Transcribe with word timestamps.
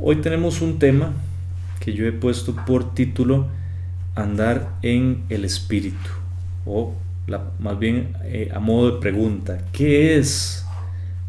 Hoy 0.00 0.16
tenemos 0.16 0.60
un 0.60 0.78
tema 0.78 1.12
que 1.80 1.92
yo 1.92 2.06
he 2.06 2.12
puesto 2.12 2.54
por 2.54 2.94
título 2.94 3.48
Andar 4.14 4.76
en 4.82 5.24
el 5.28 5.44
Espíritu, 5.44 6.08
o 6.64 6.94
más 7.58 7.78
bien 7.80 8.14
eh, 8.22 8.48
a 8.54 8.60
modo 8.60 8.92
de 8.92 9.00
pregunta, 9.00 9.58
¿qué 9.72 10.16
es 10.16 10.64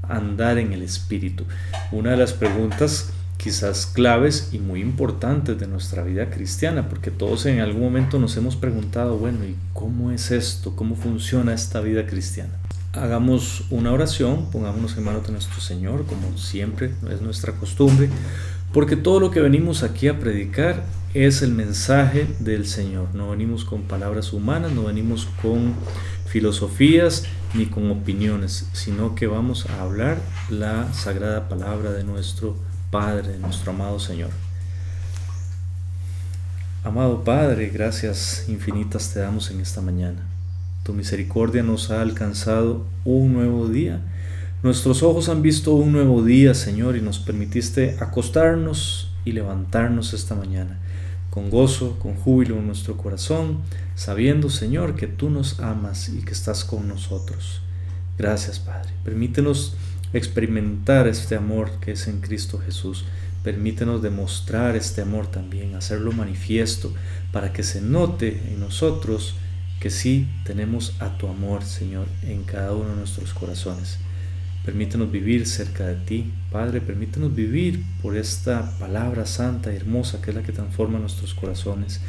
andar 0.04 0.60
en 0.60 0.72
el 0.72 0.84
Espíritu? 0.84 1.46
Una 1.92 2.12
de 2.12 2.18
las 2.18 2.34
preguntas 2.34 3.12
quizás 3.38 3.88
claves 3.88 4.50
y 4.52 4.60
muy 4.60 4.82
importantes 4.82 5.60
de 5.60 5.66
nuestra 5.66 6.04
vida 6.04 6.30
cristiana, 6.30 6.90
porque 6.90 7.10
todos 7.10 7.48
en 7.48 7.62
algún 7.62 7.82
momento 7.82 8.20
nos 8.20 8.38
hemos 8.38 8.56
preguntado, 8.56 9.18
bueno, 9.18 9.46
¿y 9.46 9.56
cómo 9.74 10.12
es 10.12 10.30
esto? 10.30 10.76
¿Cómo 10.76 10.96
funciona 10.96 11.56
esta 11.56 11.82
vida 11.82 12.06
cristiana? 12.06 12.54
Hagamos 12.94 13.66
una 13.72 13.92
oración, 13.92 14.52
pongámonos 14.52 14.96
en 14.98 15.04
manos 15.04 15.26
de 15.26 15.32
nuestro 15.32 15.60
Señor, 15.60 16.06
como 16.06 16.38
siempre 16.38 16.92
es 17.12 17.22
nuestra 17.22 17.54
costumbre, 17.54 18.10
porque 18.74 18.96
todo 18.96 19.20
lo 19.20 19.32
que 19.32 19.40
venimos 19.40 19.84
aquí 19.84 20.08
a 20.08 20.20
predicar 20.20 20.84
es 21.14 21.42
el 21.42 21.54
mensaje 21.54 22.28
del 22.40 22.68
Señor. 22.68 23.16
No 23.16 23.32
venimos 23.32 23.66
con 23.66 23.84
palabras 23.84 24.32
humanas, 24.32 24.72
no 24.72 24.84
venimos 24.84 25.28
con 25.42 25.74
filosofías 26.28 27.26
ni 27.56 27.66
con 27.66 27.90
opiniones, 27.90 28.70
sino 28.74 29.16
que 29.16 29.26
vamos 29.26 29.66
a 29.66 29.82
hablar 29.82 30.20
la 30.50 30.94
sagrada 30.94 31.50
palabra 31.50 31.92
de 31.92 32.04
nuestro 32.04 32.56
Padre, 32.92 33.38
nuestro 33.40 33.72
amado 33.72 34.00
Señor. 34.00 34.30
Amado 36.84 37.24
Padre, 37.24 37.70
gracias 37.70 38.46
infinitas 38.48 39.12
te 39.14 39.20
damos 39.20 39.52
en 39.52 39.62
esta 39.62 39.82
mañana. 39.82 40.22
Tu 40.84 40.94
misericordia 40.94 41.62
nos 41.64 41.92
ha 41.92 42.02
alcanzado 42.02 42.86
un 43.04 43.34
nuevo 43.34 43.68
día. 43.68 44.00
Nuestros 44.62 45.04
ojos 45.04 45.30
han 45.30 45.42
visto 45.42 45.74
un 45.74 45.94
nuevo 45.94 46.22
día, 46.22 46.54
Señor, 46.54 46.98
y 46.98 47.02
nos 47.02 47.18
permitiste 47.18 47.96
acostarnos 48.02 49.10
y 49.24 49.32
levantarnos 49.32 50.14
esta 50.14 50.36
mañana, 50.36 50.80
con 51.30 51.50
gozo, 51.50 51.98
con 51.98 52.16
júbilo 52.16 52.58
en 52.58 52.68
nuestro 52.68 52.98
corazón, 52.98 53.60
sabiendo, 53.96 54.50
Señor, 54.50 54.98
que 54.98 55.08
tú 55.08 55.30
nos 55.30 55.62
amas 55.62 56.10
y 56.10 56.24
que 56.24 56.34
estás 56.34 56.66
con 56.66 56.90
nosotros. 56.90 57.62
Gracias, 58.18 58.60
Padre. 58.60 58.90
Permítenos 59.06 59.76
experimentar 60.12 61.08
este 61.08 61.38
amor 61.38 61.72
que 61.80 61.94
es 61.94 62.10
en 62.10 62.20
Cristo 62.20 62.60
Jesús. 62.60 63.06
Permítenos 63.46 64.02
demostrar 64.02 64.76
este 64.76 65.02
amor 65.02 65.28
también, 65.28 65.76
hacerlo 65.76 66.12
manifiesto 66.12 66.94
para 67.32 67.54
que 67.54 67.64
se 67.64 67.80
note 67.80 68.42
en 68.50 68.60
nosotros 68.60 69.36
que 69.80 69.90
sí 69.90 70.28
tenemos 70.44 70.96
a 71.00 71.18
tu 71.18 71.28
amor, 71.28 71.64
Señor, 71.64 72.08
en 72.24 72.44
cada 72.44 72.74
uno 72.74 72.90
de 72.90 72.96
nuestros 72.98 73.34
corazones. 73.34 74.00
Permítenos 74.70 75.12
vivir 75.12 75.48
cerca 75.48 75.88
de 75.88 75.96
ti, 75.96 76.32
Padre, 76.52 76.80
permítenos 76.80 77.34
vivir 77.34 77.84
por 78.04 78.16
esta 78.16 78.78
palabra 78.78 79.26
santa 79.26 79.74
y 79.74 79.78
hermosa 79.78 80.22
que 80.22 80.30
es 80.30 80.36
la 80.36 80.44
que 80.44 80.52
transforma 80.52 81.00
nuestros 81.00 81.34
corazones. 81.34 82.02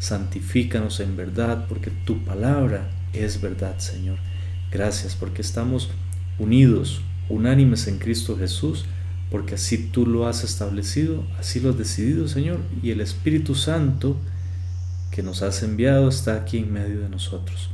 Santifícanos 0.00 0.98
en 0.98 1.16
verdad, 1.16 1.66
porque 1.68 1.92
tu 2.04 2.24
palabra 2.24 2.90
es 3.12 3.40
verdad, 3.40 3.78
Señor. 3.78 4.18
Gracias 4.72 5.14
porque 5.14 5.40
estamos 5.40 5.88
unidos, 6.40 7.00
unánimes 7.28 7.86
en 7.86 7.98
Cristo 7.98 8.36
Jesús, 8.36 8.86
porque 9.30 9.54
así 9.54 9.78
tú 9.78 10.04
lo 10.04 10.26
has 10.26 10.42
establecido, 10.42 11.22
así 11.38 11.60
lo 11.60 11.70
has 11.70 11.78
decidido, 11.78 12.26
Señor, 12.26 12.58
y 12.82 12.90
el 12.90 13.00
Espíritu 13.02 13.54
Santo 13.54 14.16
que 15.12 15.22
nos 15.22 15.42
has 15.42 15.62
enviado 15.62 16.08
está 16.08 16.34
aquí 16.34 16.58
en 16.58 16.72
medio 16.72 17.02
de 17.02 17.08
nosotros, 17.08 17.70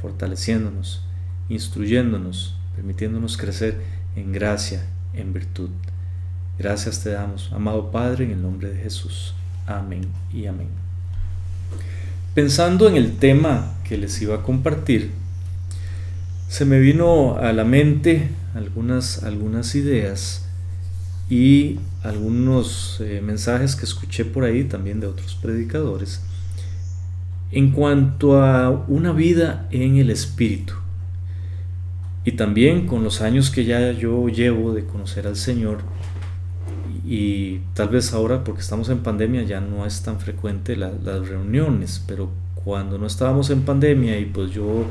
fortaleciéndonos, 0.00 1.02
instruyéndonos, 1.48 2.61
permitiéndonos 2.82 3.36
crecer 3.36 3.76
en 4.16 4.32
gracia, 4.32 4.84
en 5.14 5.32
virtud. 5.32 5.70
Gracias 6.58 7.04
te 7.04 7.10
damos, 7.10 7.52
amado 7.52 7.92
Padre, 7.92 8.24
en 8.24 8.32
el 8.32 8.42
nombre 8.42 8.70
de 8.70 8.82
Jesús. 8.82 9.34
Amén 9.68 10.08
y 10.34 10.46
amén. 10.46 10.66
Pensando 12.34 12.88
en 12.88 12.96
el 12.96 13.18
tema 13.18 13.72
que 13.84 13.96
les 13.96 14.20
iba 14.20 14.34
a 14.34 14.42
compartir, 14.42 15.12
se 16.48 16.64
me 16.64 16.80
vino 16.80 17.36
a 17.36 17.52
la 17.52 17.62
mente 17.62 18.30
algunas, 18.56 19.22
algunas 19.22 19.76
ideas 19.76 20.46
y 21.30 21.78
algunos 22.02 23.00
eh, 23.00 23.20
mensajes 23.22 23.76
que 23.76 23.84
escuché 23.84 24.24
por 24.24 24.42
ahí 24.42 24.64
también 24.64 24.98
de 24.98 25.06
otros 25.06 25.36
predicadores 25.36 26.20
en 27.52 27.70
cuanto 27.70 28.42
a 28.42 28.70
una 28.88 29.12
vida 29.12 29.68
en 29.70 29.98
el 29.98 30.10
Espíritu. 30.10 30.81
Y 32.24 32.32
también 32.32 32.86
con 32.86 33.02
los 33.02 33.20
años 33.20 33.50
que 33.50 33.64
ya 33.64 33.92
yo 33.92 34.28
llevo 34.28 34.72
de 34.72 34.84
conocer 34.84 35.26
al 35.26 35.36
Señor, 35.36 35.78
y 37.04 37.58
tal 37.74 37.88
vez 37.88 38.12
ahora 38.12 38.44
porque 38.44 38.60
estamos 38.60 38.88
en 38.88 39.00
pandemia 39.00 39.42
ya 39.42 39.60
no 39.60 39.84
es 39.84 40.02
tan 40.02 40.20
frecuente 40.20 40.76
las 40.76 41.28
reuniones, 41.28 42.02
pero 42.06 42.30
cuando 42.54 42.96
no 42.96 43.06
estábamos 43.06 43.50
en 43.50 43.62
pandemia 43.62 44.18
y 44.18 44.26
pues 44.26 44.52
yo 44.52 44.84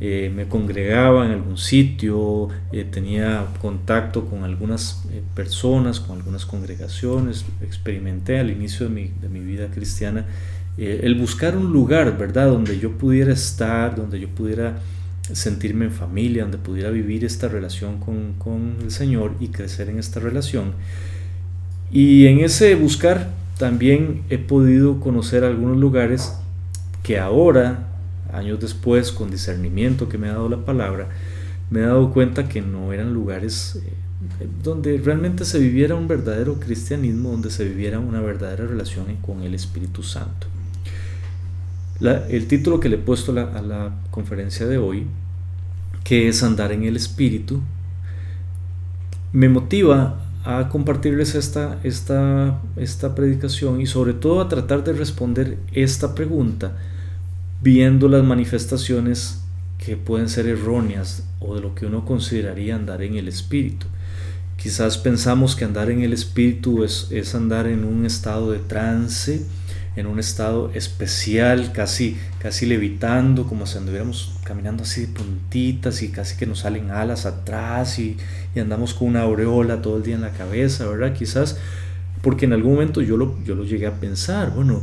eh, 0.00 0.30
me 0.34 0.46
congregaba 0.48 1.24
en 1.24 1.32
algún 1.32 1.56
sitio, 1.56 2.48
eh, 2.72 2.84
tenía 2.84 3.46
contacto 3.60 4.26
con 4.26 4.44
algunas 4.44 5.06
eh, 5.10 5.22
personas, 5.34 6.00
con 6.00 6.18
algunas 6.18 6.44
congregaciones, 6.44 7.46
experimenté 7.62 8.38
al 8.38 8.50
inicio 8.50 8.88
de 8.88 8.94
mi, 8.94 9.12
de 9.20 9.28
mi 9.28 9.40
vida 9.40 9.68
cristiana 9.68 10.26
el 10.78 11.14
buscar 11.14 11.56
un 11.56 11.72
lugar, 11.72 12.18
¿verdad?, 12.18 12.48
donde 12.48 12.78
yo 12.78 12.98
pudiera 12.98 13.32
estar, 13.32 13.96
donde 13.96 14.20
yo 14.20 14.28
pudiera 14.28 14.78
sentirme 15.32 15.86
en 15.86 15.92
familia, 15.92 16.42
donde 16.42 16.58
pudiera 16.58 16.90
vivir 16.90 17.24
esta 17.24 17.48
relación 17.48 17.98
con, 17.98 18.34
con 18.34 18.76
el 18.82 18.90
Señor 18.90 19.34
y 19.40 19.48
crecer 19.48 19.88
en 19.88 19.98
esta 19.98 20.20
relación. 20.20 20.72
Y 21.90 22.26
en 22.26 22.40
ese 22.40 22.74
buscar 22.74 23.30
también 23.58 24.22
he 24.30 24.38
podido 24.38 25.00
conocer 25.00 25.44
algunos 25.44 25.78
lugares 25.78 26.34
que 27.02 27.18
ahora 27.18 27.86
años 28.32 28.60
después, 28.60 29.12
con 29.12 29.30
discernimiento 29.30 30.08
que 30.08 30.18
me 30.18 30.28
ha 30.28 30.32
dado 30.32 30.48
la 30.48 30.64
palabra, 30.64 31.08
me 31.70 31.80
he 31.80 31.82
dado 31.82 32.12
cuenta 32.12 32.48
que 32.48 32.60
no 32.60 32.92
eran 32.92 33.12
lugares 33.12 33.80
eh, 33.84 34.48
donde 34.62 34.98
realmente 34.98 35.44
se 35.44 35.58
viviera 35.58 35.94
un 35.94 36.08
verdadero 36.08 36.58
cristianismo, 36.60 37.30
donde 37.30 37.50
se 37.50 37.64
viviera 37.64 37.98
una 37.98 38.20
verdadera 38.20 38.66
relación 38.66 39.06
con 39.22 39.42
el 39.42 39.54
Espíritu 39.54 40.02
Santo. 40.02 40.46
El 42.00 42.46
título 42.46 42.80
que 42.80 42.88
le 42.88 42.96
he 42.96 42.98
puesto 42.98 43.32
a 43.32 43.62
la 43.62 43.92
conferencia 44.10 44.66
de 44.66 44.78
hoy, 44.78 45.06
que 46.04 46.28
es 46.28 46.42
andar 46.42 46.72
en 46.72 46.84
el 46.84 46.96
Espíritu, 46.96 47.60
me 49.32 49.48
motiva 49.48 50.22
a 50.44 50.68
compartirles 50.68 51.34
esta, 51.34 51.80
esta, 51.82 52.60
esta 52.76 53.14
predicación 53.14 53.80
y 53.80 53.86
sobre 53.86 54.14
todo 54.14 54.40
a 54.40 54.48
tratar 54.48 54.84
de 54.84 54.92
responder 54.92 55.58
esta 55.72 56.14
pregunta 56.14 56.76
viendo 57.60 58.08
las 58.08 58.22
manifestaciones 58.22 59.42
que 59.78 59.96
pueden 59.96 60.28
ser 60.28 60.46
erróneas 60.46 61.24
o 61.40 61.56
de 61.56 61.60
lo 61.60 61.74
que 61.74 61.86
uno 61.86 62.04
consideraría 62.04 62.76
andar 62.76 63.02
en 63.02 63.16
el 63.16 63.26
espíritu. 63.26 63.86
Quizás 64.56 64.98
pensamos 64.98 65.56
que 65.56 65.64
andar 65.64 65.90
en 65.90 66.02
el 66.02 66.12
espíritu 66.12 66.84
es, 66.84 67.08
es 67.10 67.34
andar 67.34 67.66
en 67.66 67.84
un 67.84 68.06
estado 68.06 68.52
de 68.52 68.58
trance, 68.58 69.44
en 69.96 70.06
un 70.06 70.18
estado 70.18 70.70
especial, 70.74 71.72
casi, 71.72 72.16
casi 72.38 72.66
levitando, 72.66 73.46
como 73.46 73.66
si 73.66 73.78
anduviéramos 73.78 74.38
caminando 74.44 74.82
así 74.82 75.02
de 75.02 75.06
puntitas 75.08 76.02
y 76.02 76.10
casi 76.10 76.36
que 76.36 76.46
nos 76.46 76.60
salen 76.60 76.90
alas 76.90 77.24
atrás 77.24 77.98
y, 77.98 78.16
y, 78.54 78.60
andamos 78.60 78.94
con 78.94 79.08
una 79.08 79.22
aureola 79.22 79.80
todo 79.80 79.96
el 79.96 80.02
día 80.02 80.14
en 80.14 80.20
la 80.20 80.32
cabeza, 80.32 80.86
¿verdad? 80.86 81.14
Quizás 81.14 81.56
porque 82.22 82.44
en 82.44 82.52
algún 82.52 82.74
momento 82.74 83.00
yo 83.02 83.16
lo, 83.16 83.42
yo 83.44 83.54
lo 83.54 83.64
llegué 83.64 83.86
a 83.86 84.00
pensar, 84.00 84.50
bueno, 84.50 84.82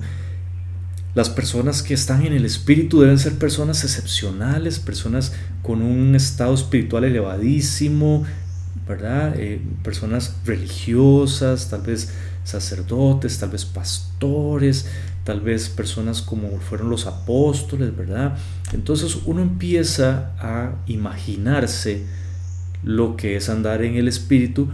las 1.16 1.30
personas 1.30 1.84
que 1.84 1.94
están 1.94 2.26
en 2.26 2.34
el 2.34 2.46
espíritu 2.46 3.02
deben 3.02 3.20
ser 3.20 3.34
personas 3.34 3.84
excepcionales, 3.84 4.80
personas 4.80 5.34
con 5.62 5.84
un 5.84 6.16
estado 6.16 6.56
espiritual 6.56 7.04
elevadísimo, 7.04 8.24
¿verdad? 8.88 9.36
Eh, 9.38 9.62
personas 9.84 10.38
religiosas, 10.46 11.70
tal 11.70 11.82
vez 11.82 12.12
sacerdotes, 12.44 13.38
tal 13.38 13.50
vez 13.50 13.66
pastores, 13.66 14.88
tal 15.24 15.42
vez 15.42 15.70
personas 15.70 16.22
como 16.22 16.60
fueron 16.60 16.90
los 16.90 17.08
apóstoles, 17.08 17.96
¿verdad? 17.96 18.38
Entonces 18.74 19.18
uno 19.26 19.42
empieza 19.42 20.34
a 20.40 20.76
imaginarse 20.88 22.04
lo 22.84 23.16
que 23.16 23.38
es 23.38 23.50
andar 23.50 23.84
en 23.84 23.96
el 23.96 24.08
espíritu 24.08 24.68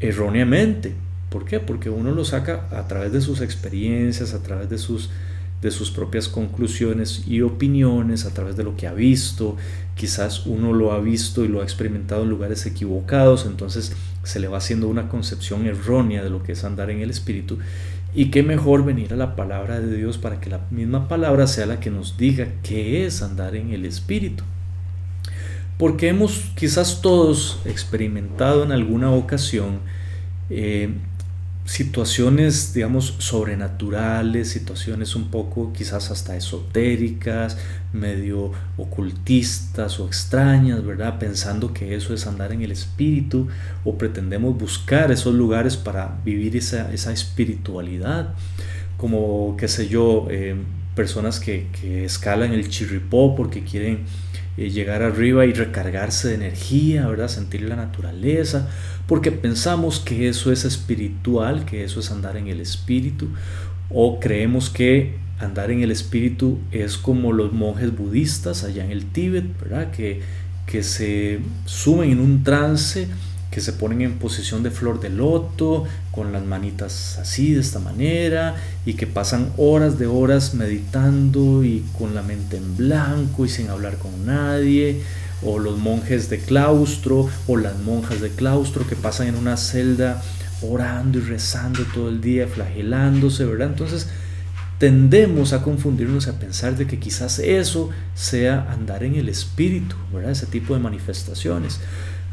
erróneamente. 0.00 0.94
¿Por 1.30 1.44
qué? 1.44 1.60
Porque 1.60 1.90
uno 1.90 2.12
lo 2.12 2.24
saca 2.24 2.66
a 2.70 2.88
través 2.88 3.12
de 3.12 3.20
sus 3.20 3.40
experiencias, 3.40 4.32
a 4.32 4.42
través 4.42 4.70
de 4.70 4.78
sus 4.78 5.10
de 5.62 5.70
sus 5.70 5.90
propias 5.90 6.28
conclusiones 6.28 7.24
y 7.26 7.40
opiniones 7.40 8.26
a 8.26 8.34
través 8.34 8.56
de 8.56 8.64
lo 8.64 8.76
que 8.76 8.86
ha 8.86 8.92
visto. 8.92 9.56
Quizás 9.94 10.46
uno 10.46 10.72
lo 10.72 10.92
ha 10.92 11.00
visto 11.00 11.44
y 11.44 11.48
lo 11.48 11.60
ha 11.60 11.64
experimentado 11.64 12.24
en 12.24 12.30
lugares 12.30 12.66
equivocados, 12.66 13.46
entonces 13.46 13.92
se 14.22 14.38
le 14.38 14.48
va 14.48 14.58
haciendo 14.58 14.88
una 14.88 15.08
concepción 15.08 15.66
errónea 15.66 16.22
de 16.22 16.30
lo 16.30 16.42
que 16.42 16.52
es 16.52 16.64
andar 16.64 16.90
en 16.90 17.00
el 17.00 17.10
Espíritu. 17.10 17.58
Y 18.16 18.30
qué 18.30 18.42
mejor 18.42 18.82
venir 18.82 19.12
a 19.12 19.16
la 19.16 19.36
palabra 19.36 19.78
de 19.78 19.94
Dios 19.94 20.16
para 20.16 20.40
que 20.40 20.48
la 20.48 20.62
misma 20.70 21.06
palabra 21.06 21.46
sea 21.46 21.66
la 21.66 21.80
que 21.80 21.90
nos 21.90 22.16
diga 22.16 22.48
qué 22.62 23.04
es 23.04 23.20
andar 23.20 23.54
en 23.54 23.72
el 23.72 23.84
Espíritu. 23.84 24.42
Porque 25.76 26.08
hemos 26.08 26.50
quizás 26.54 27.02
todos 27.02 27.60
experimentado 27.66 28.64
en 28.64 28.72
alguna 28.72 29.10
ocasión 29.10 29.80
eh, 30.48 30.94
situaciones, 31.66 32.72
digamos, 32.74 33.16
sobrenaturales, 33.18 34.48
situaciones 34.48 35.16
un 35.16 35.30
poco 35.30 35.72
quizás 35.72 36.12
hasta 36.12 36.36
esotéricas, 36.36 37.58
medio 37.92 38.52
ocultistas 38.76 39.98
o 39.98 40.06
extrañas, 40.06 40.84
¿verdad? 40.84 41.18
Pensando 41.18 41.74
que 41.74 41.96
eso 41.96 42.14
es 42.14 42.26
andar 42.26 42.52
en 42.52 42.62
el 42.62 42.70
espíritu 42.70 43.48
o 43.84 43.98
pretendemos 43.98 44.56
buscar 44.56 45.10
esos 45.10 45.34
lugares 45.34 45.76
para 45.76 46.18
vivir 46.24 46.56
esa, 46.56 46.92
espiritualidad, 47.12 48.32
como, 48.96 49.56
qué 49.58 49.66
sé 49.66 49.88
yo, 49.88 50.28
eh, 50.30 50.54
personas 50.94 51.40
que, 51.40 51.66
que 51.80 52.04
escalan 52.04 52.52
el 52.52 52.68
chirripó 52.68 53.34
porque 53.34 53.64
quieren 53.64 54.04
eh, 54.56 54.70
llegar 54.70 55.02
arriba 55.02 55.44
y 55.44 55.52
recargarse 55.52 56.28
de 56.28 56.34
energía, 56.36 57.06
¿verdad? 57.06 57.28
Sentir 57.28 57.62
la 57.62 57.76
naturaleza, 57.76 58.68
porque 59.06 59.32
pensamos 59.32 60.00
que 60.00 60.28
eso 60.28 60.52
es 60.52 60.64
espiritual, 60.64 61.64
que 61.64 61.84
eso 61.84 62.00
es 62.00 62.10
andar 62.10 62.36
en 62.36 62.48
el 62.48 62.60
espíritu, 62.60 63.28
o 63.90 64.18
creemos 64.20 64.70
que 64.70 65.16
andar 65.38 65.70
en 65.70 65.82
el 65.82 65.90
espíritu 65.90 66.58
es 66.72 66.96
como 66.96 67.32
los 67.32 67.52
monjes 67.52 67.96
budistas 67.96 68.64
allá 68.64 68.84
en 68.84 68.90
el 68.90 69.06
Tíbet, 69.06 69.44
¿verdad? 69.60 69.90
Que, 69.90 70.22
que 70.66 70.82
se 70.82 71.40
sumen 71.66 72.10
en 72.10 72.20
un 72.20 72.42
trance 72.42 73.08
que 73.56 73.62
se 73.62 73.72
ponen 73.72 74.02
en 74.02 74.18
posición 74.18 74.62
de 74.62 74.70
flor 74.70 75.00
de 75.00 75.08
loto, 75.08 75.84
con 76.10 76.30
las 76.30 76.44
manitas 76.44 77.16
así, 77.18 77.54
de 77.54 77.60
esta 77.60 77.78
manera, 77.78 78.54
y 78.84 78.94
que 78.94 79.06
pasan 79.06 79.50
horas 79.56 79.98
de 79.98 80.06
horas 80.06 80.52
meditando 80.52 81.64
y 81.64 81.82
con 81.98 82.14
la 82.14 82.20
mente 82.20 82.58
en 82.58 82.76
blanco 82.76 83.46
y 83.46 83.48
sin 83.48 83.70
hablar 83.70 83.96
con 83.96 84.26
nadie, 84.26 85.00
o 85.42 85.58
los 85.58 85.78
monjes 85.78 86.28
de 86.30 86.38
claustro, 86.38 87.28
o 87.46 87.56
las 87.56 87.78
monjas 87.78 88.20
de 88.20 88.30
claustro 88.30 88.86
que 88.86 88.96
pasan 88.96 89.28
en 89.28 89.36
una 89.36 89.56
celda 89.56 90.22
orando 90.62 91.18
y 91.18 91.22
rezando 91.22 91.84
todo 91.94 92.08
el 92.08 92.20
día, 92.20 92.46
flagelándose, 92.46 93.44
¿verdad? 93.44 93.68
Entonces, 93.68 94.08
tendemos 94.78 95.52
a 95.52 95.62
confundirnos 95.62 96.28
a 96.28 96.38
pensar 96.38 96.76
de 96.76 96.86
que 96.86 96.98
quizás 96.98 97.38
eso 97.38 97.90
sea 98.14 98.70
andar 98.70 99.04
en 99.04 99.14
el 99.14 99.28
espíritu, 99.28 99.96
¿verdad? 100.12 100.32
Ese 100.32 100.46
tipo 100.46 100.74
de 100.74 100.80
manifestaciones 100.80 101.80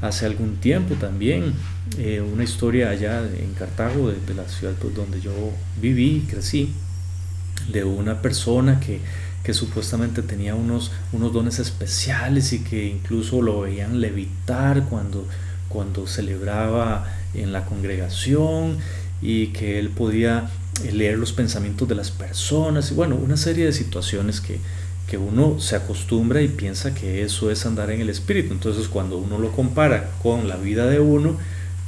hace 0.02 0.26
algún 0.26 0.58
tiempo 0.58 0.96
también, 0.96 1.54
eh, 1.98 2.22
una 2.22 2.44
historia 2.44 2.90
allá 2.90 3.22
en 3.22 3.54
Cartago, 3.54 4.10
de, 4.10 4.34
la 4.34 4.48
ciudad 4.50 4.74
pues, 4.80 4.94
donde 4.94 5.22
yo 5.22 5.32
viví, 5.82 6.26
crecí, 6.30 6.74
de 7.72 7.86
una 7.86 8.22
persona 8.22 8.82
que, 8.82 9.00
que 9.44 9.54
supuestamente 9.54 10.22
tenía 10.22 10.56
unos, 10.56 10.92
unos 11.12 11.34
dones 11.34 11.60
especiales 11.60 12.54
y 12.54 12.60
que 12.60 12.88
incluso 12.88 13.42
lo 13.42 13.62
veían 13.62 14.00
levitar 14.00 14.86
cuando, 14.86 15.28
cuando 15.68 16.08
celebraba 16.08 17.14
en 17.34 17.52
la 17.52 17.66
congregación 17.66 18.78
y 19.22 19.48
que 19.48 19.80
él 19.80 19.90
podía 19.90 20.50
leer 20.92 21.18
los 21.18 21.34
pensamientos 21.34 21.88
de 21.88 21.96
las 21.96 22.10
personas 22.10 22.92
y 22.92 22.94
bueno, 22.94 23.16
una 23.16 23.38
serie 23.38 23.66
de 23.66 23.74
situaciones 23.74 24.40
que, 24.40 24.60
que 25.08 25.18
uno 25.18 25.60
se 25.60 25.76
acostumbra 25.76 26.42
y 26.42 26.48
piensa 26.48 26.94
que 26.96 27.24
eso 27.24 27.52
es 27.52 27.66
andar 27.66 27.92
en 27.92 28.02
el 28.02 28.10
espíritu. 28.10 28.54
Entonces 28.54 28.88
cuando 28.88 29.18
uno 29.18 29.38
lo 29.40 29.52
compara 29.52 30.12
con 30.24 30.48
la 30.48 30.56
vida 30.56 30.86
de 30.86 31.00
uno, 31.00 31.38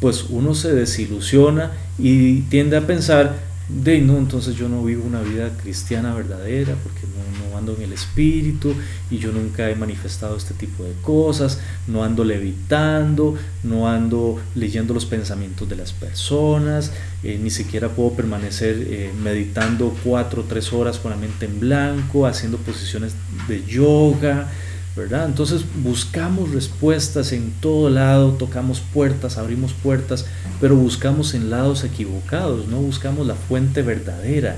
pues 0.02 0.25
uno 0.30 0.56
se 0.56 0.74
desilusiona 0.74 1.72
y 1.98 2.42
tiende 2.42 2.75
a 2.75 2.86
pensar 2.86 3.38
de 3.68 4.00
no, 4.00 4.18
entonces 4.18 4.56
yo 4.56 4.70
no 4.70 4.84
vivo 4.84 5.04
una 5.06 5.22
vida 5.22 5.50
cristiana 5.58 6.14
verdadera 6.14 6.76
porque 6.84 7.02
no, 7.08 7.50
no, 7.50 7.58
ando 7.58 7.76
en 7.76 7.84
el 7.84 7.94
espíritu 7.94 8.76
y 9.10 9.18
yo 9.18 9.32
nunca 9.32 9.70
he 9.70 9.76
manifestado 9.76 10.38
este 10.38 10.54
tipo 10.54 10.84
de 10.84 10.94
cosas, 11.02 11.60
no 11.88 12.04
ando 12.04 12.24
levitando, 12.24 13.36
no 13.64 13.90
ando 13.90 14.40
leyendo 14.54 14.94
los 14.94 15.06
pensamientos 15.06 15.68
de 15.68 15.78
las 15.78 15.94
personas, 15.94 16.92
eh, 17.24 17.40
ni 17.42 17.50
siquiera 17.50 17.90
puedo 17.90 18.12
permanecer 18.12 18.88
eh, 18.88 19.12
meditando 19.24 19.96
cuatro 20.04 20.44
o 20.44 20.46
tres 20.46 20.72
horas 20.72 21.00
con 21.00 21.12
la 21.12 21.18
mente 21.18 21.46
en 21.46 21.60
blanco, 21.60 22.28
haciendo 22.28 22.58
posiciones 22.58 23.16
de 23.48 23.64
yoga, 23.66 24.52
¿verdad? 24.95 25.25
Entonces 25.25 25.63
buscamos 25.83 26.51
respuestas 26.51 27.33
en 27.33 27.51
todo 27.59 27.89
lado, 27.89 28.31
tocamos 28.33 28.80
puertas, 28.80 29.38
abrimos 29.38 29.74
puertas, 29.74 30.25
pero 30.62 30.75
buscamos 30.75 31.33
en 31.33 31.50
lados 31.50 31.83
equivocados, 31.83 32.68
no 32.68 32.77
buscamos 32.77 33.27
la 33.27 33.36
fuente 33.36 33.81
verdadera 33.81 34.57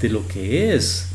de 0.00 0.08
lo 0.10 0.28
que 0.28 0.74
es 0.74 1.06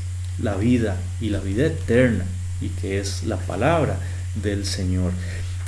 la 0.42 0.56
vida 0.56 0.98
y 1.22 1.30
la 1.30 1.40
vida 1.40 1.68
eterna 1.68 2.26
y 2.62 2.70
que 2.70 3.00
es 3.00 3.24
la 3.24 3.38
palabra 3.38 4.00
del 4.42 4.66
Señor. 4.66 5.12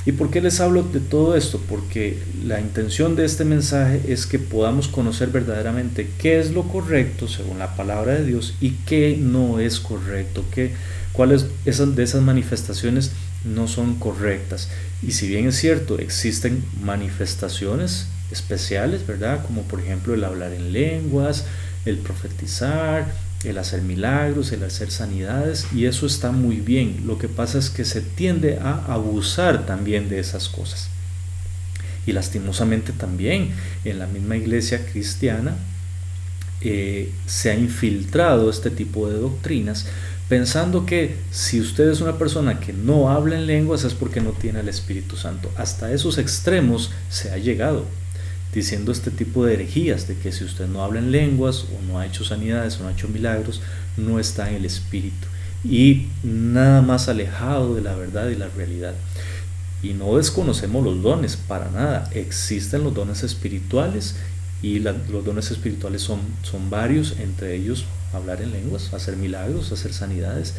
¿Y 0.06 0.12
por 0.12 0.30
qué 0.30 0.40
les 0.40 0.60
hablo 0.60 0.82
de 0.82 1.00
todo 1.00 1.36
esto? 1.36 1.60
Porque 1.68 2.18
la 2.44 2.60
intención 2.60 3.16
de 3.16 3.26
este 3.26 3.44
mensaje 3.44 4.00
es 4.08 4.26
que 4.26 4.38
podamos 4.38 4.88
conocer 4.88 5.28
verdaderamente 5.28 6.10
qué 6.18 6.40
es 6.40 6.52
lo 6.52 6.62
correcto 6.68 7.28
según 7.28 7.58
la 7.58 7.76
palabra 7.76 8.14
de 8.14 8.24
Dios 8.24 8.54
y 8.60 8.70
qué 8.86 9.18
no 9.20 9.60
es 9.60 9.78
correcto, 9.78 10.44
qué 10.50 10.72
cuáles 11.12 11.46
esas, 11.66 11.94
de 11.96 12.02
esas 12.02 12.22
manifestaciones 12.22 13.12
no 13.44 13.68
son 13.68 13.96
correctas. 13.96 14.68
Y 15.02 15.12
si 15.12 15.28
bien 15.28 15.46
es 15.46 15.56
cierto, 15.56 15.98
existen 15.98 16.64
manifestaciones 16.82 18.06
especiales, 18.30 19.06
¿verdad? 19.06 19.44
Como 19.44 19.62
por 19.62 19.80
ejemplo 19.80 20.14
el 20.14 20.24
hablar 20.24 20.52
en 20.52 20.72
lenguas, 20.72 21.44
el 21.84 21.98
profetizar, 21.98 23.12
el 23.44 23.58
hacer 23.58 23.82
milagros, 23.82 24.52
el 24.52 24.62
hacer 24.64 24.90
sanidades, 24.90 25.66
y 25.74 25.86
eso 25.86 26.06
está 26.06 26.30
muy 26.32 26.56
bien. 26.56 27.02
Lo 27.06 27.18
que 27.18 27.28
pasa 27.28 27.58
es 27.58 27.70
que 27.70 27.84
se 27.84 28.00
tiende 28.00 28.58
a 28.58 28.84
abusar 28.92 29.66
también 29.66 30.08
de 30.08 30.18
esas 30.18 30.48
cosas. 30.48 30.88
Y 32.06 32.12
lastimosamente 32.12 32.92
también 32.92 33.52
en 33.84 33.98
la 33.98 34.06
misma 34.06 34.36
iglesia 34.36 34.84
cristiana 34.84 35.54
eh, 36.60 37.10
se 37.26 37.50
ha 37.50 37.54
infiltrado 37.54 38.50
este 38.50 38.70
tipo 38.70 39.08
de 39.08 39.18
doctrinas 39.18 39.86
pensando 40.28 40.86
que 40.86 41.16
si 41.32 41.60
usted 41.60 41.90
es 41.90 42.00
una 42.00 42.16
persona 42.16 42.60
que 42.60 42.72
no 42.72 43.10
habla 43.10 43.36
en 43.36 43.46
lenguas 43.46 43.82
es 43.82 43.94
porque 43.94 44.20
no 44.20 44.30
tiene 44.30 44.60
el 44.60 44.68
Espíritu 44.68 45.16
Santo. 45.16 45.50
Hasta 45.56 45.92
esos 45.92 46.18
extremos 46.18 46.92
se 47.08 47.32
ha 47.32 47.36
llegado, 47.36 47.84
diciendo 48.52 48.90
este 48.92 49.10
tipo 49.10 49.44
de 49.44 49.54
herejías, 49.54 50.08
de 50.08 50.16
que 50.16 50.32
si 50.32 50.44
usted 50.44 50.66
no 50.66 50.82
habla 50.82 50.98
en 50.98 51.12
lenguas 51.12 51.64
o 51.64 51.82
no 51.86 51.98
ha 51.98 52.06
hecho 52.06 52.24
sanidades 52.24 52.78
o 52.78 52.82
no 52.82 52.88
ha 52.88 52.92
hecho 52.92 53.08
milagros, 53.08 53.60
no 53.96 54.18
está 54.18 54.48
en 54.48 54.56
el 54.56 54.64
Espíritu. 54.64 55.26
Y 55.62 56.08
nada 56.22 56.82
más 56.82 57.08
alejado 57.08 57.74
de 57.74 57.82
la 57.82 57.94
verdad 57.94 58.28
y 58.28 58.34
la 58.34 58.48
realidad. 58.48 58.94
Y 59.82 59.92
no 59.92 60.16
desconocemos 60.16 60.84
los 60.84 61.02
dones, 61.02 61.36
para 61.36 61.70
nada. 61.70 62.10
Existen 62.12 62.82
los 62.82 62.94
dones 62.94 63.22
espirituales 63.22 64.16
y 64.62 64.78
los 64.80 65.24
dones 65.24 65.50
espirituales 65.50 66.02
son, 66.02 66.20
son 66.42 66.68
varios, 66.70 67.16
entre 67.18 67.54
ellos 67.54 67.84
hablar 68.12 68.42
en 68.42 68.52
lenguas, 68.52 68.92
hacer 68.92 69.16
milagros, 69.16 69.70
hacer 69.72 69.92
sanidades. 69.92 70.54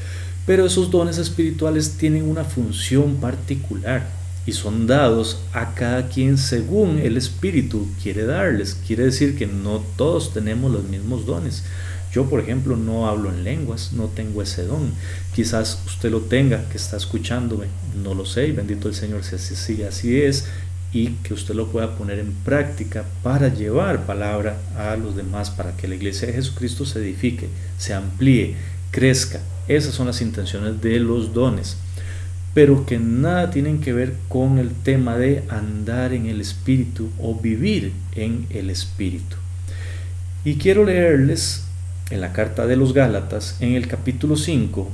Pero 0.45 0.65
esos 0.65 0.89
dones 0.89 1.17
espirituales 1.17 1.97
tienen 1.97 2.23
una 2.29 2.43
función 2.43 3.15
particular 3.17 4.20
y 4.45 4.53
son 4.53 4.87
dados 4.87 5.39
a 5.53 5.73
cada 5.75 6.07
quien 6.07 6.37
según 6.37 6.99
el 6.99 7.17
Espíritu 7.17 7.87
quiere 8.01 8.25
darles. 8.25 8.75
Quiere 8.87 9.05
decir 9.05 9.37
que 9.37 9.47
no 9.47 9.83
todos 9.97 10.33
tenemos 10.33 10.71
los 10.71 10.83
mismos 10.85 11.25
dones. 11.25 11.63
Yo, 12.11 12.29
por 12.29 12.41
ejemplo, 12.41 12.75
no 12.75 13.07
hablo 13.07 13.29
en 13.29 13.43
lenguas, 13.43 13.93
no 13.93 14.05
tengo 14.07 14.41
ese 14.41 14.65
don. 14.65 14.91
Quizás 15.33 15.81
usted 15.85 16.11
lo 16.11 16.21
tenga, 16.21 16.67
que 16.67 16.77
está 16.77 16.97
escuchándome, 16.97 17.67
no 18.03 18.13
lo 18.13 18.25
sé, 18.25 18.47
y 18.47 18.51
bendito 18.51 18.89
el 18.89 18.95
Señor 18.95 19.23
si 19.23 19.35
así, 19.35 19.83
así 19.83 20.21
es, 20.21 20.45
y 20.91 21.11
que 21.23 21.33
usted 21.33 21.55
lo 21.55 21.67
pueda 21.67 21.95
poner 21.95 22.19
en 22.19 22.33
práctica 22.33 23.05
para 23.23 23.47
llevar 23.47 24.05
palabra 24.05 24.57
a 24.77 24.97
los 24.97 25.15
demás, 25.15 25.51
para 25.51 25.77
que 25.77 25.87
la 25.87 25.95
iglesia 25.95 26.27
de 26.27 26.33
Jesucristo 26.33 26.85
se 26.85 26.99
edifique, 26.99 27.47
se 27.77 27.93
amplíe, 27.93 28.55
crezca. 28.91 29.39
Esas 29.69 29.93
son 29.93 30.07
las 30.07 30.21
intenciones 30.21 30.81
de 30.81 30.99
los 30.99 31.33
dones, 31.33 31.77
pero 32.53 32.85
que 32.85 32.99
nada 32.99 33.49
tienen 33.51 33.79
que 33.79 33.93
ver 33.93 34.15
con 34.27 34.57
el 34.57 34.71
tema 34.71 35.17
de 35.17 35.43
andar 35.49 36.13
en 36.13 36.25
el 36.25 36.41
Espíritu 36.41 37.09
o 37.19 37.35
vivir 37.35 37.93
en 38.15 38.45
el 38.49 38.69
Espíritu. 38.69 39.37
Y 40.43 40.55
quiero 40.55 40.83
leerles 40.83 41.63
en 42.09 42.19
la 42.19 42.33
carta 42.33 42.67
de 42.67 42.75
los 42.75 42.93
Gálatas, 42.93 43.55
en 43.61 43.73
el 43.73 43.87
capítulo 43.87 44.35
5, 44.35 44.89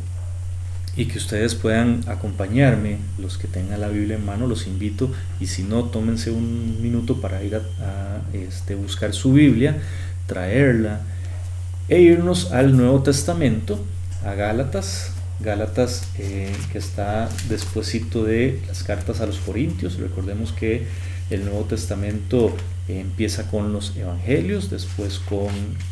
y 0.98 1.06
que 1.06 1.20
ustedes 1.20 1.56
puedan 1.56 2.04
acompañarme, 2.08 2.98
los 3.20 3.38
que 3.38 3.48
tengan 3.48 3.82
la 3.82 3.88
Biblia 3.88 4.18
en 4.18 4.26
mano, 4.26 4.48
los 4.48 4.66
invito 4.66 5.12
y 5.40 5.46
si 5.46 5.64
no, 5.64 5.86
tómense 5.86 6.32
un 6.32 6.82
minuto 6.82 7.22
para 7.22 7.44
ir 7.44 7.56
a, 7.56 8.22
este, 8.34 8.74
buscar 8.74 9.14
su 9.14 9.34
Biblia, 9.34 9.78
traerla 10.26 11.02
e 11.88 12.02
irnos 12.02 12.52
al 12.52 12.76
Nuevo 12.76 13.04
Testamento, 13.04 13.80
a 14.26 14.34
Gálatas, 14.34 15.12
Gálatas 15.40 16.10
eh, 16.18 16.52
que 16.72 16.78
está 16.78 17.30
despuesito 17.50 18.24
de 18.24 18.60
las 18.68 18.84
cartas 18.84 19.22
a 19.22 19.26
los 19.26 19.38
Corintios, 19.38 19.98
recordemos 19.98 20.52
que 20.52 20.88
el 21.30 21.46
Nuevo 21.46 21.66
Testamento 21.66 22.56
empieza 22.88 23.50
con 23.52 23.74
los 23.74 23.96
Evangelios, 23.96 24.70
después 24.70 25.20
con 25.20 25.50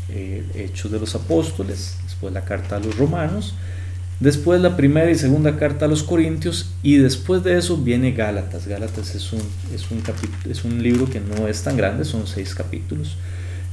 eh, 0.09 0.43
Hechos 0.55 0.91
de 0.91 0.99
los 0.99 1.13
Apóstoles, 1.15 1.97
después 2.03 2.33
la 2.33 2.45
carta 2.45 2.77
a 2.77 2.79
los 2.79 2.97
Romanos, 2.97 3.55
Después 4.19 4.61
la 4.61 4.77
primera 4.77 5.11
y 5.11 5.15
segunda 5.15 5.57
carta 5.57 5.85
a 5.85 5.87
los 5.89 6.01
Corintios 6.01 6.73
y 6.81 6.95
después 6.95 7.43
de 7.43 7.57
eso 7.57 7.75
viene 7.75 8.13
Gálatas. 8.13 8.65
Gálatas 8.65 9.13
es 9.13 9.33
un, 9.33 9.41
es 9.73 9.91
un, 9.91 10.01
es 10.49 10.63
un 10.63 10.81
libro 10.81 11.09
que 11.09 11.19
no 11.19 11.49
es 11.49 11.63
tan 11.63 11.75
grande, 11.75 12.05
son 12.05 12.25
seis 12.25 12.55
capítulos, 12.55 13.17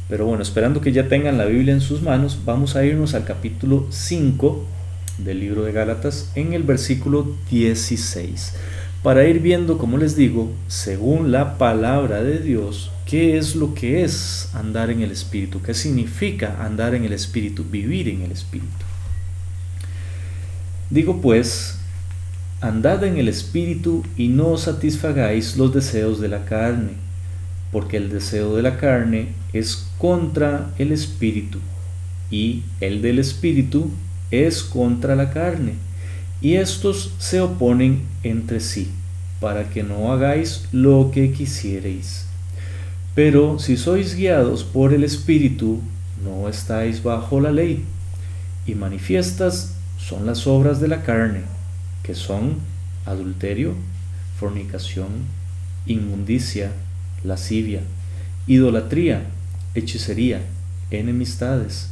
Pero 0.08 0.26
bueno, 0.26 0.42
esperando 0.42 0.80
que 0.80 0.90
ya 0.90 1.08
tengan 1.08 1.38
la 1.38 1.44
Biblia 1.44 1.72
en 1.72 1.80
sus 1.80 2.02
manos, 2.02 2.40
vamos 2.44 2.74
a 2.74 2.84
irnos 2.84 3.14
al 3.14 3.24
capítulo 3.24 3.86
5 3.90 4.66
del 5.18 5.40
libro 5.40 5.64
de 5.64 5.72
Gálatas 5.72 6.30
en 6.34 6.52
el 6.52 6.62
versículo 6.62 7.36
16. 7.50 8.54
Para 9.02 9.24
ir 9.24 9.40
viendo, 9.40 9.78
como 9.78 9.98
les 9.98 10.14
digo, 10.14 10.52
según 10.68 11.32
la 11.32 11.58
palabra 11.58 12.22
de 12.22 12.38
Dios, 12.38 12.92
qué 13.04 13.36
es 13.36 13.56
lo 13.56 13.74
que 13.74 14.04
es 14.04 14.50
andar 14.54 14.90
en 14.90 15.00
el 15.02 15.10
Espíritu, 15.10 15.60
qué 15.60 15.74
significa 15.74 16.64
andar 16.64 16.94
en 16.94 17.04
el 17.04 17.12
Espíritu, 17.12 17.64
vivir 17.68 18.08
en 18.08 18.22
el 18.22 18.32
Espíritu. 18.32 18.68
Digo 20.88 21.20
pues, 21.20 21.78
andad 22.60 23.02
en 23.02 23.16
el 23.16 23.28
Espíritu 23.28 24.04
y 24.16 24.28
no 24.28 24.56
satisfagáis 24.56 25.56
los 25.56 25.74
deseos 25.74 26.20
de 26.20 26.28
la 26.28 26.44
carne, 26.44 26.92
porque 27.72 27.96
el 27.96 28.08
deseo 28.08 28.54
de 28.54 28.62
la 28.62 28.76
carne 28.76 29.28
es 29.52 29.88
contra 29.98 30.70
el 30.78 30.92
Espíritu, 30.92 31.58
y 32.30 32.62
el 32.80 33.02
del 33.02 33.18
Espíritu 33.18 33.90
es 34.32 34.64
contra 34.64 35.14
la 35.14 35.30
carne, 35.30 35.74
y 36.40 36.54
estos 36.54 37.12
se 37.18 37.40
oponen 37.40 38.02
entre 38.24 38.58
sí, 38.58 38.90
para 39.38 39.68
que 39.70 39.84
no 39.84 40.12
hagáis 40.12 40.64
lo 40.72 41.12
que 41.12 41.30
quisierais. 41.30 42.26
Pero 43.14 43.58
si 43.58 43.76
sois 43.76 44.16
guiados 44.16 44.64
por 44.64 44.92
el 44.92 45.04
Espíritu, 45.04 45.80
no 46.24 46.48
estáis 46.48 47.02
bajo 47.02 47.40
la 47.40 47.52
ley, 47.52 47.84
y 48.66 48.74
manifiestas 48.74 49.74
son 49.98 50.26
las 50.26 50.46
obras 50.46 50.80
de 50.80 50.88
la 50.88 51.02
carne, 51.02 51.42
que 52.02 52.14
son 52.14 52.56
adulterio, 53.04 53.74
fornicación, 54.38 55.08
inmundicia, 55.86 56.72
lascivia, 57.22 57.82
idolatría, 58.46 59.24
hechicería, 59.74 60.40
enemistades, 60.90 61.90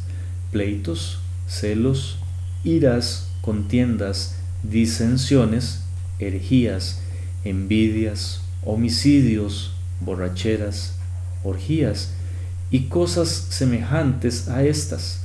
pleitos, 0.50 1.20
celos, 1.47 2.18
iras, 2.64 3.29
contiendas, 3.40 4.37
disensiones, 4.62 5.83
herejías, 6.19 7.00
envidias, 7.45 8.43
homicidios, 8.64 9.73
borracheras, 10.00 10.95
orgías 11.45 12.11
y 12.71 12.85
cosas 12.85 13.29
semejantes 13.29 14.49
a 14.49 14.62
estas, 14.62 15.21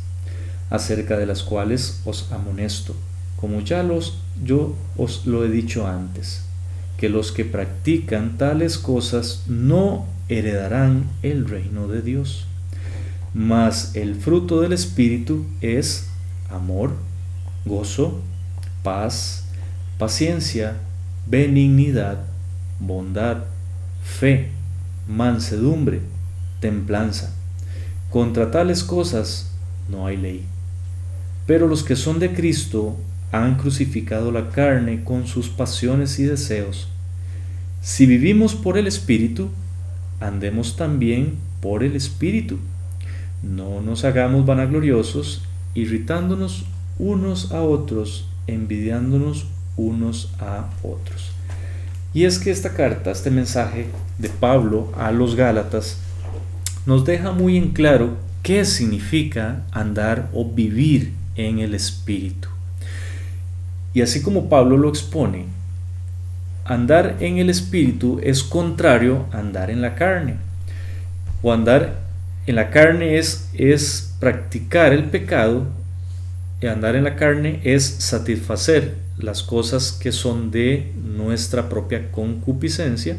acerca 0.70 1.18
de 1.18 1.25
las 1.25 1.44
cuales 1.44 2.01
os 2.06 2.32
amonesto, 2.32 2.96
como 3.38 3.62
ya 3.62 3.84
los 3.84 4.18
yo 4.44 4.75
os 4.98 5.25
lo 5.25 5.46
he 5.46 5.50
dicho 5.50 5.88
antes, 5.88 6.42
que 6.98 7.10
los 7.10 7.32
que 7.32 7.46
practican 7.46 8.38
tales 8.38 8.77
cosas 8.77 9.44
no 9.48 10.06
heredarán 10.27 11.06
el 11.22 11.48
reino 11.48 11.88
de 11.88 12.01
Dios. 12.01 12.48
Mas 13.34 13.96
el 13.96 14.15
fruto 14.15 14.62
del 14.62 14.74
Espíritu 14.74 15.46
es 15.62 16.08
amor, 16.50 16.96
gozo, 17.65 18.22
paz, 18.84 19.45
paciencia, 19.98 20.77
benignidad, 21.25 22.19
bondad, 22.79 23.45
fe, 24.03 24.50
mansedumbre, 25.07 26.01
templanza. 26.60 27.34
Contra 28.10 28.51
tales 28.51 28.84
cosas 28.84 29.51
no 29.89 30.05
hay 30.05 30.17
ley. 30.17 30.45
Pero 31.48 31.67
los 31.67 31.84
que 31.84 31.95
son 31.95 32.19
de 32.19 32.34
Cristo 32.34 32.98
han 33.31 33.57
crucificado 33.57 34.31
la 34.31 34.50
carne 34.50 35.03
con 35.03 35.27
sus 35.27 35.50
pasiones 35.50 36.19
y 36.19 36.24
deseos. 36.24 36.88
Si 37.81 38.05
vivimos 38.05 38.55
por 38.55 38.77
el 38.77 38.88
Espíritu, 38.88 39.50
andemos 40.19 40.75
también 40.75 41.36
por 41.62 41.84
el 41.84 41.95
Espíritu. 41.95 42.57
No 43.43 43.81
nos 43.81 44.05
hagamos 44.05 44.45
vanagloriosos, 44.45 45.43
irritándonos 45.75 46.65
unos 46.97 47.51
a 47.51 47.61
otros, 47.61 48.27
envidiándonos 48.47 49.47
unos 49.77 50.31
a 50.39 50.69
otros. 50.83 51.31
Y 52.13 52.23
es 52.23 52.39
que 52.39 52.51
esta 52.51 52.73
carta, 52.73 53.11
este 53.11 53.29
mensaje 53.29 53.87
de 54.17 54.29
Pablo 54.29 54.91
a 54.97 55.11
los 55.11 55.35
Gálatas, 55.35 55.97
nos 56.85 57.03
deja 57.03 57.31
muy 57.31 57.57
en 57.57 57.71
claro 57.71 58.15
qué 58.41 58.63
significa 58.63 59.63
andar 59.71 60.29
o 60.33 60.49
vivir 60.49 61.13
en 61.35 61.59
el 61.59 61.73
Espíritu. 61.73 62.47
Y 63.93 64.01
así 64.01 64.21
como 64.21 64.49
Pablo 64.49 64.77
lo 64.77 64.89
expone, 64.89 65.45
andar 66.63 67.17
en 67.19 67.37
el 67.37 67.49
Espíritu 67.49 68.19
es 68.23 68.43
contrario 68.43 69.25
a 69.31 69.39
andar 69.39 69.69
en 69.69 69.81
la 69.81 69.95
carne. 69.95 70.35
O 71.41 71.51
andar 71.51 71.99
en 72.47 72.55
la 72.55 72.69
carne 72.69 73.17
es, 73.17 73.49
es 73.53 74.15
practicar 74.19 74.93
el 74.93 75.05
pecado 75.05 75.67
andar 76.69 76.95
en 76.95 77.03
la 77.03 77.15
carne 77.15 77.60
es 77.63 77.84
satisfacer 77.86 78.95
las 79.17 79.43
cosas 79.43 79.91
que 79.91 80.12
son 80.12 80.51
de 80.51 80.91
nuestra 80.95 81.69
propia 81.69 82.12
concupiscencia, 82.12 83.17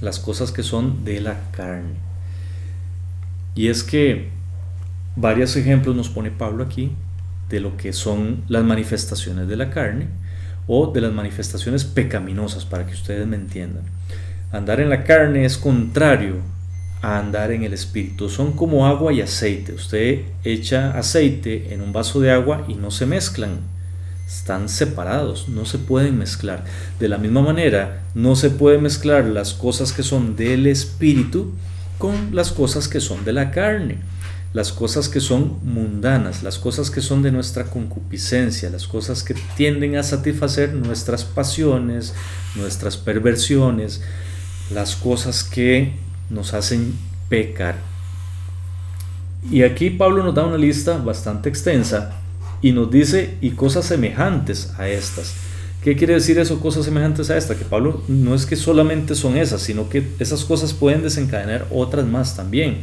las 0.00 0.18
cosas 0.18 0.52
que 0.52 0.62
son 0.62 1.04
de 1.04 1.20
la 1.20 1.40
carne. 1.52 1.94
Y 3.54 3.68
es 3.68 3.82
que 3.82 4.28
varios 5.16 5.56
ejemplos 5.56 5.96
nos 5.96 6.08
pone 6.08 6.30
Pablo 6.30 6.64
aquí 6.64 6.92
de 7.48 7.60
lo 7.60 7.76
que 7.76 7.92
son 7.92 8.44
las 8.48 8.64
manifestaciones 8.64 9.48
de 9.48 9.56
la 9.56 9.70
carne 9.70 10.06
o 10.66 10.86
de 10.86 11.00
las 11.00 11.12
manifestaciones 11.12 11.84
pecaminosas, 11.84 12.64
para 12.64 12.86
que 12.86 12.94
ustedes 12.94 13.26
me 13.26 13.36
entiendan. 13.36 13.82
Andar 14.52 14.80
en 14.80 14.88
la 14.88 15.04
carne 15.04 15.44
es 15.44 15.58
contrario 15.58 16.36
a 17.02 17.18
andar 17.18 17.52
en 17.52 17.62
el 17.62 17.72
espíritu. 17.72 18.28
Son 18.28 18.52
como 18.52 18.86
agua 18.86 19.12
y 19.12 19.20
aceite. 19.20 19.72
Usted 19.72 20.22
echa 20.44 20.98
aceite 20.98 21.72
en 21.72 21.80
un 21.80 21.92
vaso 21.92 22.20
de 22.20 22.30
agua 22.30 22.64
y 22.68 22.74
no 22.74 22.90
se 22.90 23.06
mezclan. 23.06 23.60
Están 24.26 24.68
separados, 24.68 25.48
no 25.48 25.64
se 25.64 25.78
pueden 25.78 26.18
mezclar. 26.18 26.64
De 26.98 27.08
la 27.08 27.18
misma 27.18 27.42
manera, 27.42 28.02
no 28.14 28.36
se 28.36 28.50
puede 28.50 28.78
mezclar 28.78 29.24
las 29.24 29.54
cosas 29.54 29.92
que 29.92 30.02
son 30.02 30.36
del 30.36 30.66
espíritu 30.66 31.52
con 31.98 32.34
las 32.34 32.52
cosas 32.52 32.88
que 32.88 33.00
son 33.00 33.24
de 33.24 33.32
la 33.32 33.50
carne 33.50 33.98
las 34.52 34.72
cosas 34.72 35.08
que 35.08 35.20
son 35.20 35.58
mundanas, 35.62 36.42
las 36.42 36.58
cosas 36.58 36.90
que 36.90 37.00
son 37.00 37.22
de 37.22 37.30
nuestra 37.30 37.64
concupiscencia, 37.64 38.68
las 38.68 38.86
cosas 38.88 39.22
que 39.22 39.34
tienden 39.56 39.96
a 39.96 40.02
satisfacer 40.02 40.74
nuestras 40.74 41.24
pasiones, 41.24 42.14
nuestras 42.56 42.96
perversiones, 42.96 44.02
las 44.72 44.96
cosas 44.96 45.44
que 45.44 45.94
nos 46.30 46.54
hacen 46.54 46.94
pecar. 47.28 47.76
Y 49.50 49.62
aquí 49.62 49.90
Pablo 49.90 50.22
nos 50.22 50.34
da 50.34 50.44
una 50.44 50.56
lista 50.56 50.98
bastante 50.98 51.48
extensa 51.48 52.20
y 52.62 52.72
nos 52.72 52.90
dice 52.90 53.36
y 53.40 53.50
cosas 53.50 53.84
semejantes 53.86 54.72
a 54.78 54.88
estas. 54.88 55.34
¿Qué 55.82 55.96
quiere 55.96 56.14
decir 56.14 56.38
eso, 56.38 56.60
cosas 56.60 56.84
semejantes 56.84 57.30
a 57.30 57.38
esta? 57.38 57.54
Que 57.56 57.64
Pablo 57.64 58.02
no 58.06 58.34
es 58.34 58.44
que 58.44 58.56
solamente 58.56 59.14
son 59.14 59.38
esas, 59.38 59.62
sino 59.62 59.88
que 59.88 60.06
esas 60.18 60.44
cosas 60.44 60.74
pueden 60.74 61.02
desencadenar 61.02 61.66
otras 61.70 62.06
más 62.06 62.36
también 62.36 62.78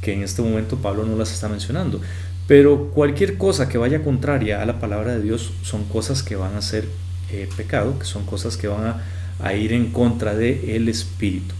que 0.00 0.12
en 0.12 0.22
este 0.22 0.42
momento 0.42 0.76
Pablo 0.76 1.04
no 1.04 1.16
las 1.16 1.32
está 1.32 1.48
mencionando. 1.48 2.00
Pero 2.46 2.90
cualquier 2.94 3.36
cosa 3.36 3.68
que 3.68 3.78
vaya 3.78 4.02
contraria 4.02 4.62
a 4.62 4.66
la 4.66 4.80
palabra 4.80 5.14
de 5.14 5.22
Dios 5.22 5.52
son 5.62 5.84
cosas 5.84 6.22
que 6.22 6.36
van 6.36 6.54
a 6.54 6.62
ser 6.62 6.88
eh, 7.30 7.48
pecado, 7.56 7.98
que 7.98 8.06
son 8.06 8.24
cosas 8.24 8.56
que 8.56 8.68
van 8.68 8.94
a, 9.40 9.54
ir 9.54 9.72
en 9.72 9.92
contra 9.92 10.34
del 10.34 10.70
el 10.70 10.88
Espíritu. 10.88 11.54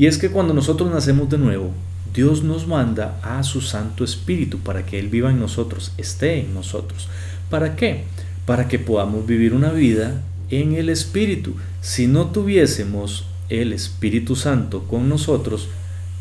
Y 0.00 0.06
es 0.06 0.16
que 0.16 0.30
cuando 0.30 0.54
nosotros 0.54 0.90
nacemos 0.90 1.28
de 1.28 1.36
nuevo, 1.36 1.72
Dios 2.14 2.42
nos 2.42 2.66
manda 2.66 3.20
a 3.22 3.42
su 3.42 3.60
Santo 3.60 4.02
Espíritu 4.02 4.58
para 4.60 4.86
que 4.86 4.98
Él 4.98 5.08
viva 5.08 5.28
en 5.28 5.38
nosotros, 5.38 5.92
esté 5.98 6.40
en 6.40 6.54
nosotros. 6.54 7.10
¿Para 7.50 7.76
qué? 7.76 8.04
Para 8.46 8.66
que 8.66 8.78
podamos 8.78 9.26
vivir 9.26 9.52
una 9.52 9.72
vida 9.72 10.22
en 10.48 10.72
el 10.72 10.88
Espíritu. 10.88 11.54
Si 11.82 12.06
no 12.06 12.28
tuviésemos 12.28 13.26
el 13.50 13.74
Espíritu 13.74 14.36
Santo 14.36 14.84
con 14.84 15.10
nosotros, 15.10 15.68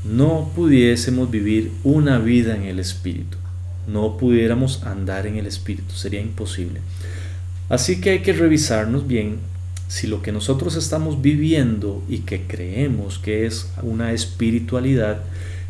no 0.04 0.52
pudiésemos 0.54 1.32
vivir 1.32 1.72
una 1.86 2.20
vida 2.20 2.58
en 2.58 2.64
el 2.64 2.80
Espíritu, 2.80 3.38
no 3.88 4.18
pudiéramos 4.18 4.84
andar 4.84 5.26
en 5.26 5.38
el 5.38 5.46
Espíritu, 5.46 5.96
sería 5.96 6.20
imposible. 6.20 6.82
Así 7.70 8.02
que 8.02 8.10
hay 8.10 8.20
que 8.24 8.34
revisarnos 8.34 9.08
bien 9.08 9.38
si 9.90 10.06
lo 10.06 10.22
que 10.22 10.32
nosotros 10.32 10.76
estamos 10.76 11.22
viviendo 11.22 12.04
y 12.08 12.20
que 12.20 12.44
creemos 12.44 13.18
que 13.18 13.48
es 13.48 13.72
una 13.82 14.14
espiritualidad 14.14 15.24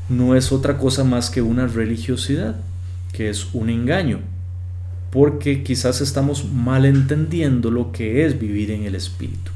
no 0.10 0.36
es 0.36 0.52
otra 0.52 0.78
cosa 0.78 1.06
más 1.06 1.30
que 1.30 1.42
una 1.42 1.68
religiosidad, 1.68 2.58
que 3.14 3.30
es 3.30 3.48
un 3.54 3.70
engaño, 3.70 4.20
porque 5.10 5.64
quizás 5.64 6.02
estamos 6.02 6.52
malentendiendo 6.52 7.72
lo 7.72 7.94
que 7.94 8.26
es 8.26 8.38
vivir 8.38 8.72
en 8.72 8.84
el 8.84 8.96
Espíritu. 8.96 9.52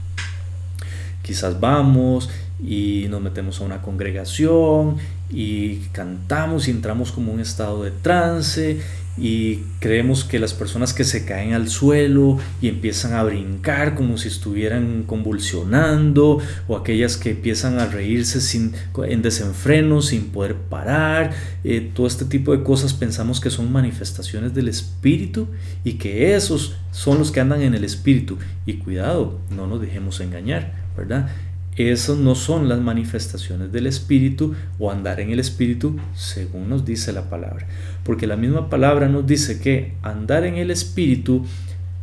Quizás 1.23 1.59
vamos 1.59 2.29
y 2.63 3.07
nos 3.09 3.21
metemos 3.21 3.59
a 3.59 3.65
una 3.65 3.81
congregación 3.81 4.95
y 5.29 5.77
cantamos 5.91 6.69
y 6.69 6.71
entramos 6.71 7.11
como 7.11 7.33
un 7.33 7.41
estado 7.41 7.83
de 7.83 7.91
trance 7.91 8.79
y 9.17 9.57
creemos 9.79 10.23
que 10.23 10.39
las 10.39 10.53
personas 10.53 10.93
que 10.93 11.03
se 11.03 11.25
caen 11.25 11.53
al 11.53 11.69
suelo 11.69 12.39
y 12.61 12.67
empiezan 12.67 13.13
a 13.13 13.23
brincar 13.23 13.93
como 13.93 14.17
si 14.17 14.27
estuvieran 14.27 15.03
convulsionando 15.03 16.39
o 16.67 16.77
aquellas 16.77 17.17
que 17.17 17.31
empiezan 17.31 17.79
a 17.79 17.85
reírse 17.85 18.41
sin, 18.41 18.73
en 19.05 19.21
desenfreno 19.21 20.01
sin 20.01 20.29
poder 20.29 20.55
parar, 20.55 21.31
eh, 21.63 21.91
todo 21.93 22.07
este 22.07 22.25
tipo 22.25 22.55
de 22.55 22.63
cosas 22.63 22.93
pensamos 22.93 23.39
que 23.39 23.49
son 23.49 23.71
manifestaciones 23.71 24.53
del 24.53 24.67
espíritu 24.67 25.47
y 25.83 25.93
que 25.93 26.35
esos 26.35 26.75
son 26.91 27.19
los 27.19 27.31
que 27.31 27.39
andan 27.39 27.61
en 27.61 27.75
el 27.75 27.83
espíritu 27.83 28.37
y 28.65 28.73
cuidado, 28.75 29.39
no 29.49 29.67
nos 29.67 29.79
dejemos 29.79 30.19
engañar, 30.21 30.73
¿verdad? 30.97 31.29
Esas 31.75 32.17
no 32.17 32.35
son 32.35 32.69
las 32.69 32.79
manifestaciones 32.79 33.71
del 33.71 33.87
Espíritu 33.87 34.53
o 34.77 34.91
andar 34.91 35.19
en 35.19 35.31
el 35.31 35.39
Espíritu 35.39 35.97
según 36.15 36.69
nos 36.69 36.85
dice 36.85 37.11
la 37.13 37.29
palabra. 37.29 37.67
Porque 38.03 38.27
la 38.27 38.35
misma 38.35 38.69
palabra 38.69 39.07
nos 39.07 39.25
dice 39.25 39.59
que 39.59 39.93
andar 40.03 40.43
en 40.45 40.55
el 40.55 40.69
Espíritu 40.69 41.45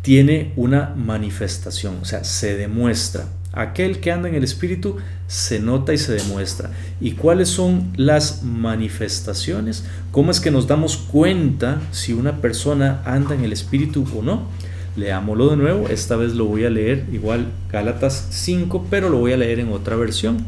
tiene 0.03 0.53
una 0.57 0.95
manifestación, 0.97 1.99
o 2.01 2.05
sea, 2.05 2.25
se 2.25 2.57
demuestra. 2.57 3.27
Aquel 3.53 3.99
que 3.99 4.13
anda 4.13 4.29
en 4.29 4.37
el 4.37 4.45
Espíritu 4.45 4.97
se 5.27 5.59
nota 5.59 5.93
y 5.93 5.99
se 5.99 6.13
demuestra. 6.13 6.71
¿Y 7.01 7.13
cuáles 7.13 7.49
son 7.49 7.93
las 7.97 8.43
manifestaciones? 8.43 9.85
¿Cómo 10.13 10.31
es 10.31 10.41
que 10.41 10.53
nos 10.53 10.69
damos 10.69 10.97
cuenta 10.97 11.81
si 11.91 12.13
una 12.13 12.41
persona 12.41 13.03
anda 13.05 13.35
en 13.35 13.45
el 13.45 13.53
Espíritu 13.53 14.07
o 14.17 14.23
no? 14.23 14.49
Leámoslo 14.97 15.51
de 15.51 15.57
nuevo, 15.57 15.89
esta 15.89 16.17
vez 16.17 16.35
lo 16.35 16.47
voy 16.47 16.65
a 16.65 16.71
leer 16.71 17.05
igual 17.13 17.47
Gálatas 17.71 18.27
5, 18.31 18.89
pero 18.91 19.09
lo 19.09 19.19
voy 19.19 19.33
a 19.33 19.37
leer 19.37 19.61
en 19.61 19.71
otra 19.71 19.95
versión, 19.95 20.39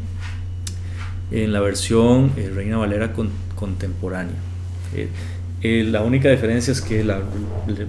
en 1.31 1.53
la 1.53 1.61
versión 1.61 2.33
eh, 2.35 2.51
Reina 2.53 2.77
Valera 2.77 3.13
contemporánea. 3.55 4.35
Eh, 4.95 5.07
eh, 5.61 5.85
la 5.89 6.01
única 6.01 6.29
diferencia 6.29 6.73
es 6.73 6.81
que 6.81 7.05
la, 7.05 7.21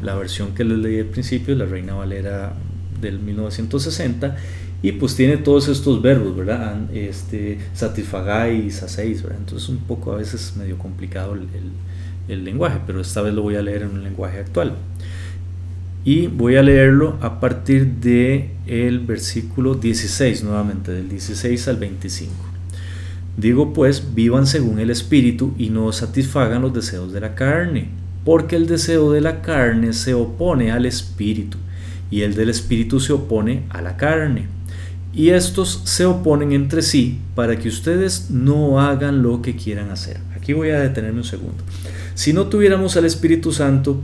la, 0.01 0.15
versión 0.15 0.55
que 0.55 0.63
les 0.63 0.79
leí 0.79 1.01
al 1.01 1.07
principio 1.07 1.55
es 1.55 1.59
la 1.59 1.67
Reina 1.67 1.95
Valera 1.95 2.55
del 3.01 3.19
1960 3.19 4.37
y 4.81 4.93
pues 4.93 5.17
tiene 5.17 5.39
todos 5.39 5.67
estos 5.67 6.01
verbos, 6.01 6.37
¿verdad? 6.37 6.89
Este, 6.95 7.59
satisfagáis, 7.75 8.81
hacéis, 8.81 9.25
¿verdad? 9.25 9.41
Entonces 9.41 9.69
un 9.69 9.79
poco 9.79 10.13
a 10.13 10.19
veces 10.19 10.55
medio 10.57 10.79
complicado 10.79 11.35
el, 11.35 11.41
el, 11.41 11.73
el 12.29 12.45
lenguaje, 12.45 12.79
pero 12.87 13.01
esta 13.01 13.23
vez 13.23 13.35
lo 13.35 13.43
voy 13.43 13.57
a 13.57 13.63
leer 13.63 13.83
en 13.83 13.91
un 13.91 14.05
lenguaje 14.05 14.39
actual 14.39 14.77
y 16.05 16.27
voy 16.27 16.57
a 16.57 16.63
leerlo 16.63 17.17
a 17.21 17.41
partir 17.41 17.87
de 17.97 18.51
el 18.67 19.01
versículo 19.01 19.75
16 19.75 20.45
nuevamente 20.45 20.93
del 20.93 21.09
16 21.09 21.69
al 21.69 21.77
25 21.77 22.33
digo 23.37 23.73
pues 23.73 24.15
vivan 24.15 24.47
según 24.47 24.79
el 24.79 24.91
espíritu 24.91 25.55
y 25.59 25.71
no 25.71 25.93
satisfagan 25.93 26.63
los 26.63 26.75
deseos 26.75 27.13
de 27.13 27.21
la 27.21 27.35
carne 27.35 27.89
porque 28.25 28.57
el 28.57 28.67
deseo 28.67 29.13
de 29.13 29.21
la 29.21 29.43
carne 29.43 29.93
se 29.93 30.15
opone 30.15 30.73
al 30.73 30.87
espíritu 30.87 31.59
y 32.11 32.23
el 32.23 32.35
del 32.35 32.49
espíritu 32.49 33.01
se 33.01 33.13
opone 33.13 33.65
a 33.71 33.83
la 33.83 33.97
carne. 33.97 34.47
Y 35.15 35.31
estos 35.31 35.83
se 35.85 36.05
oponen 36.05 36.53
entre 36.53 36.83
sí 36.83 37.19
para 37.35 37.57
que 37.59 37.69
ustedes 37.69 38.31
no 38.31 38.81
hagan 38.81 39.23
lo 39.23 39.43
que 39.43 39.55
quieran 39.55 39.91
hacer. 39.91 40.19
Aquí 40.35 40.53
voy 40.53 40.71
a 40.71 40.81
detenerme 40.81 41.19
un 41.19 41.25
segundo. 41.25 41.63
Si 42.15 42.33
no 42.33 42.47
tuviéramos 42.47 42.97
al 42.97 43.05
Espíritu 43.05 43.53
Santo 43.53 44.01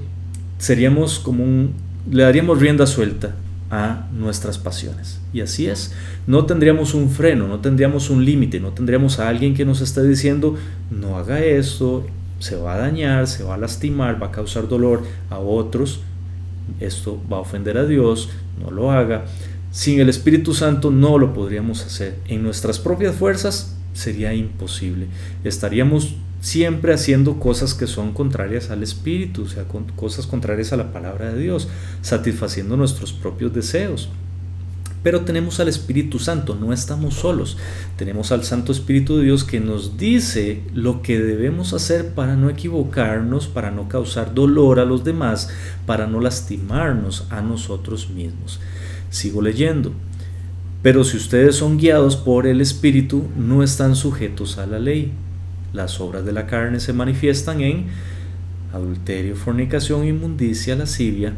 seríamos 0.58 1.18
como 1.18 1.42
un 1.42 1.72
le 2.10 2.22
daríamos 2.22 2.60
rienda 2.60 2.86
suelta 2.86 3.34
a 3.70 4.08
nuestras 4.12 4.58
pasiones. 4.58 5.20
Y 5.32 5.40
así 5.40 5.66
es, 5.66 5.92
no 6.26 6.44
tendríamos 6.44 6.94
un 6.94 7.10
freno, 7.10 7.46
no 7.46 7.60
tendríamos 7.60 8.10
un 8.10 8.24
límite, 8.24 8.60
no 8.60 8.70
tendríamos 8.70 9.18
a 9.18 9.28
alguien 9.28 9.54
que 9.54 9.64
nos 9.64 9.80
esté 9.80 10.02
diciendo, 10.02 10.56
no 10.90 11.16
haga 11.18 11.40
esto, 11.40 12.06
se 12.40 12.56
va 12.56 12.74
a 12.74 12.78
dañar, 12.78 13.26
se 13.28 13.44
va 13.44 13.54
a 13.54 13.58
lastimar, 13.58 14.20
va 14.20 14.28
a 14.28 14.32
causar 14.32 14.66
dolor 14.66 15.04
a 15.28 15.38
otros, 15.38 16.00
esto 16.80 17.20
va 17.30 17.36
a 17.36 17.40
ofender 17.40 17.78
a 17.78 17.86
Dios, 17.86 18.30
no 18.60 18.70
lo 18.70 18.90
haga. 18.90 19.24
Sin 19.70 20.00
el 20.00 20.08
Espíritu 20.08 20.52
Santo 20.52 20.90
no 20.90 21.16
lo 21.18 21.32
podríamos 21.32 21.84
hacer. 21.84 22.16
En 22.26 22.42
nuestras 22.42 22.80
propias 22.80 23.14
fuerzas 23.14 23.76
sería 23.92 24.34
imposible. 24.34 25.06
Estaríamos 25.44 26.16
siempre 26.40 26.94
haciendo 26.94 27.38
cosas 27.38 27.74
que 27.74 27.86
son 27.86 28.12
contrarias 28.12 28.70
al 28.70 28.82
Espíritu, 28.82 29.42
o 29.42 29.48
sea, 29.48 29.64
cosas 29.96 30.26
contrarias 30.26 30.72
a 30.72 30.76
la 30.76 30.92
palabra 30.92 31.32
de 31.32 31.40
Dios, 31.40 31.68
satisfaciendo 32.02 32.76
nuestros 32.76 33.12
propios 33.12 33.52
deseos. 33.52 34.08
Pero 35.02 35.22
tenemos 35.22 35.60
al 35.60 35.68
Espíritu 35.68 36.18
Santo, 36.18 36.54
no 36.54 36.74
estamos 36.74 37.14
solos. 37.14 37.56
Tenemos 37.96 38.32
al 38.32 38.44
Santo 38.44 38.70
Espíritu 38.70 39.16
de 39.16 39.24
Dios 39.24 39.44
que 39.44 39.58
nos 39.58 39.96
dice 39.96 40.62
lo 40.74 41.00
que 41.00 41.18
debemos 41.18 41.72
hacer 41.72 42.12
para 42.14 42.36
no 42.36 42.50
equivocarnos, 42.50 43.48
para 43.48 43.70
no 43.70 43.88
causar 43.88 44.34
dolor 44.34 44.78
a 44.78 44.84
los 44.84 45.02
demás, 45.02 45.48
para 45.86 46.06
no 46.06 46.20
lastimarnos 46.20 47.26
a 47.30 47.40
nosotros 47.40 48.10
mismos. 48.10 48.60
Sigo 49.08 49.40
leyendo. 49.40 49.92
Pero 50.82 51.04
si 51.04 51.16
ustedes 51.16 51.56
son 51.56 51.78
guiados 51.78 52.16
por 52.16 52.46
el 52.46 52.60
Espíritu, 52.60 53.24
no 53.38 53.62
están 53.62 53.96
sujetos 53.96 54.58
a 54.58 54.66
la 54.66 54.78
ley 54.78 55.12
las 55.72 56.00
obras 56.00 56.24
de 56.24 56.32
la 56.32 56.46
carne 56.46 56.80
se 56.80 56.92
manifiestan 56.92 57.60
en 57.60 57.86
adulterio, 58.72 59.36
fornicación, 59.36 60.06
inmundicia, 60.06 60.76
lascivia, 60.76 61.34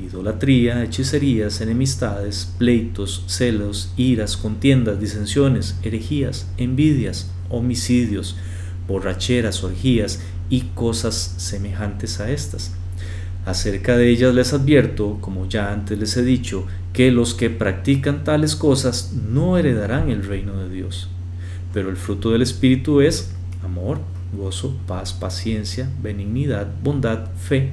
idolatría, 0.00 0.82
hechicerías, 0.84 1.60
enemistades, 1.60 2.52
pleitos, 2.58 3.24
celos, 3.26 3.92
iras, 3.96 4.36
contiendas, 4.36 5.00
disensiones, 5.00 5.78
herejías, 5.82 6.48
envidias, 6.58 7.30
homicidios, 7.48 8.36
borracheras, 8.86 9.64
orgías 9.64 10.20
y 10.50 10.62
cosas 10.74 11.34
semejantes 11.38 12.20
a 12.20 12.30
estas. 12.30 12.72
Acerca 13.46 13.96
de 13.96 14.10
ellas 14.10 14.34
les 14.34 14.52
advierto, 14.52 15.18
como 15.20 15.48
ya 15.48 15.72
antes 15.72 15.98
les 15.98 16.16
he 16.16 16.22
dicho, 16.22 16.66
que 16.92 17.12
los 17.12 17.34
que 17.34 17.48
practican 17.48 18.24
tales 18.24 18.56
cosas 18.56 19.12
no 19.12 19.56
heredarán 19.56 20.10
el 20.10 20.24
reino 20.24 20.56
de 20.56 20.68
Dios. 20.68 21.08
Pero 21.72 21.90
el 21.90 21.96
fruto 21.96 22.30
del 22.30 22.42
Espíritu 22.42 23.00
es 23.00 23.35
amor, 23.66 23.98
gozo, 24.32 24.76
paz, 24.86 25.12
paciencia, 25.12 25.90
benignidad, 26.02 26.68
bondad, 26.82 27.26
fe, 27.36 27.72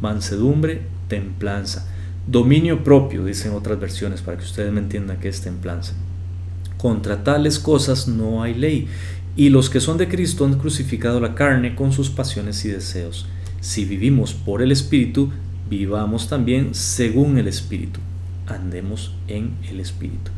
mansedumbre, 0.00 0.82
templanza. 1.08 1.88
Dominio 2.26 2.84
propio, 2.84 3.24
dicen 3.24 3.52
otras 3.52 3.78
versiones, 3.78 4.22
para 4.22 4.38
que 4.38 4.44
ustedes 4.44 4.72
me 4.72 4.80
entiendan 4.80 5.18
qué 5.20 5.28
es 5.28 5.42
templanza. 5.42 5.94
Contra 6.78 7.22
tales 7.22 7.58
cosas 7.58 8.08
no 8.08 8.42
hay 8.42 8.54
ley, 8.54 8.88
y 9.36 9.48
los 9.48 9.70
que 9.70 9.80
son 9.80 9.98
de 9.98 10.08
Cristo 10.08 10.44
han 10.44 10.58
crucificado 10.58 11.20
la 11.20 11.34
carne 11.34 11.74
con 11.74 11.92
sus 11.92 12.10
pasiones 12.10 12.64
y 12.64 12.68
deseos. 12.68 13.26
Si 13.60 13.84
vivimos 13.84 14.34
por 14.34 14.62
el 14.62 14.72
Espíritu, 14.72 15.30
vivamos 15.68 16.28
también 16.28 16.74
según 16.74 17.38
el 17.38 17.48
Espíritu. 17.48 18.00
Andemos 18.46 19.14
en 19.28 19.56
el 19.68 19.80
Espíritu. 19.80 20.30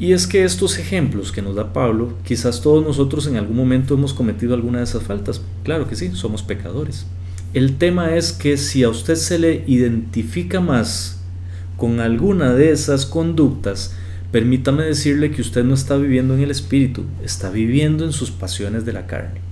Y 0.00 0.14
es 0.14 0.26
que 0.26 0.44
estos 0.44 0.78
ejemplos 0.78 1.30
que 1.30 1.42
nos 1.42 1.54
da 1.54 1.74
Pablo, 1.74 2.14
quizás 2.24 2.62
todos 2.62 2.82
nosotros 2.82 3.26
en 3.26 3.36
algún 3.36 3.54
momento 3.54 3.92
hemos 3.92 4.14
cometido 4.14 4.54
alguna 4.54 4.78
de 4.78 4.84
esas 4.84 5.02
faltas. 5.02 5.42
Claro 5.62 5.86
que 5.86 5.94
sí, 5.94 6.12
somos 6.14 6.42
pecadores. 6.42 7.06
El 7.52 7.76
tema 7.76 8.16
es 8.16 8.32
que 8.32 8.56
si 8.56 8.82
a 8.82 8.88
usted 8.88 9.16
se 9.16 9.38
le 9.38 9.62
identifica 9.66 10.60
más 10.60 11.20
con 11.76 12.00
alguna 12.00 12.54
de 12.54 12.70
esas 12.70 13.04
conductas, 13.04 13.94
permítame 14.32 14.84
decirle 14.84 15.32
que 15.32 15.42
usted 15.42 15.64
no 15.64 15.74
está 15.74 15.98
viviendo 15.98 16.32
en 16.32 16.40
el 16.40 16.50
espíritu, 16.50 17.04
está 17.22 17.50
viviendo 17.50 18.06
en 18.06 18.12
sus 18.12 18.30
pasiones 18.30 18.86
de 18.86 18.94
la 18.94 19.06
carne. 19.06 19.49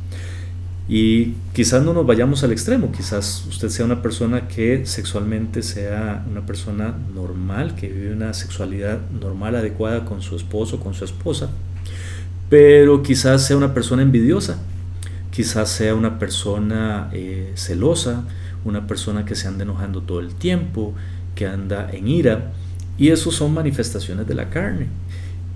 Y 0.88 1.34
quizás 1.52 1.84
no 1.84 1.92
nos 1.92 2.06
vayamos 2.06 2.42
al 2.44 2.52
extremo, 2.52 2.90
quizás 2.90 3.44
usted 3.46 3.68
sea 3.68 3.84
una 3.84 4.00
persona 4.00 4.48
que 4.48 4.86
sexualmente 4.86 5.62
sea 5.62 6.24
una 6.30 6.46
persona 6.46 6.94
normal, 7.14 7.74
que 7.74 7.88
vive 7.88 8.14
una 8.14 8.32
sexualidad 8.32 8.98
normal, 9.10 9.56
adecuada 9.56 10.06
con 10.06 10.22
su 10.22 10.34
esposo, 10.34 10.80
con 10.80 10.94
su 10.94 11.04
esposa, 11.04 11.50
pero 12.48 13.02
quizás 13.02 13.46
sea 13.46 13.58
una 13.58 13.74
persona 13.74 14.00
envidiosa, 14.00 14.58
quizás 15.30 15.68
sea 15.68 15.94
una 15.94 16.18
persona 16.18 17.10
eh, 17.12 17.52
celosa, 17.54 18.24
una 18.64 18.86
persona 18.86 19.26
que 19.26 19.34
se 19.34 19.46
anda 19.46 19.64
enojando 19.64 20.00
todo 20.00 20.20
el 20.20 20.34
tiempo, 20.34 20.94
que 21.34 21.46
anda 21.46 21.90
en 21.92 22.08
ira, 22.08 22.52
y 22.96 23.10
eso 23.10 23.30
son 23.30 23.52
manifestaciones 23.52 24.26
de 24.26 24.34
la 24.34 24.48
carne. 24.48 24.86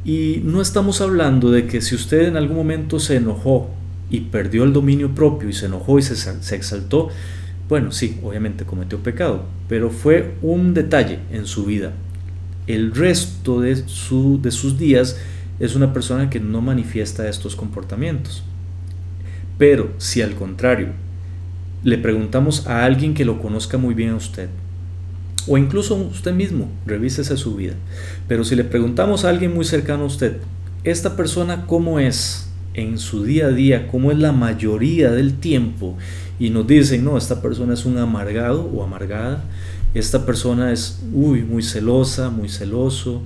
Y 0.05 0.43
no 0.45 0.61
estamos 0.61 1.01
hablando 1.01 1.51
de 1.51 1.67
que 1.67 1.81
si 1.81 1.95
usted 1.95 2.27
en 2.27 2.37
algún 2.37 2.57
momento 2.57 3.01
se 3.01 3.17
enojó 3.17 3.71
y 4.13 4.21
perdió 4.21 4.63
el 4.63 4.75
dominio 4.75 5.15
propio 5.15 5.49
y 5.49 5.55
se 5.55 5.67
enojó 5.67 5.99
y 5.99 6.03
se, 6.03 6.55
exaltó, 6.55 7.09
bueno, 7.69 7.91
sí, 7.93 8.21
obviamente 8.23 8.67
cometió 8.67 8.99
pecado, 8.99 9.47
pero 9.69 9.91
fue 9.91 10.35
un 10.43 10.75
detalle 10.75 11.21
en 11.33 11.47
su 11.47 11.65
vida. 11.65 11.93
El 12.67 12.95
resto 12.95 13.63
de, 13.63 13.75
su, 13.89 14.39
de 14.41 14.51
sus 14.51 14.79
días 14.79 15.17
es 15.59 15.75
una 15.75 15.95
persona 15.95 16.29
que 16.29 16.41
no 16.41 16.61
manifiesta 16.61 17.27
estos 17.27 17.57
comportamientos. 17.57 18.45
Pero 19.57 19.91
si 19.97 20.21
al 20.21 20.35
contrario 20.35 20.89
le 21.83 21.97
preguntamos 21.97 22.67
a 22.67 22.85
alguien 22.85 23.15
que 23.15 23.25
lo 23.25 23.41
conozca 23.41 23.79
muy 23.79 23.95
bien 23.95 24.11
a 24.11 24.17
usted, 24.17 24.51
o 25.49 25.57
incluso 25.57 25.95
usted 25.95 26.35
mismo, 26.35 26.71
revísese 26.85 27.39
su 27.39 27.57
vida, 27.57 27.75
pero 28.29 28.45
si 28.45 28.57
le 28.57 28.65
preguntamos 28.65 29.25
a 29.25 29.31
alguien 29.31 29.55
muy 29.55 29.65
cercano 29.65 30.05
a 30.05 30.07
usted, 30.07 30.37
esta 30.85 31.17
persona 31.17 31.65
cómo 31.67 31.99
es, 31.99 32.52
en 32.75 32.99
su 32.99 33.25
día 33.25 33.47
a 33.47 33.51
día, 33.51 33.89
como 33.89 34.11
es 34.11 34.19
la 34.19 34.33
mayoría 34.33 35.11
del 35.11 35.35
tiempo, 35.35 35.97
y 36.39 36.51
nos 36.51 36.67
dicen, 36.67 37.05
no, 37.05 37.17
esta 37.17 37.43
persona 37.43 37.75
es 37.75 37.85
un 37.85 37.99
amargado 37.99 38.65
o 38.65 38.83
amargada, 38.83 39.45
esta 39.95 40.25
persona 40.25 40.73
es, 40.73 41.03
uy, 41.13 41.43
muy 41.43 41.63
celosa, 41.63 42.31
muy 42.31 42.49
celoso, 42.49 43.23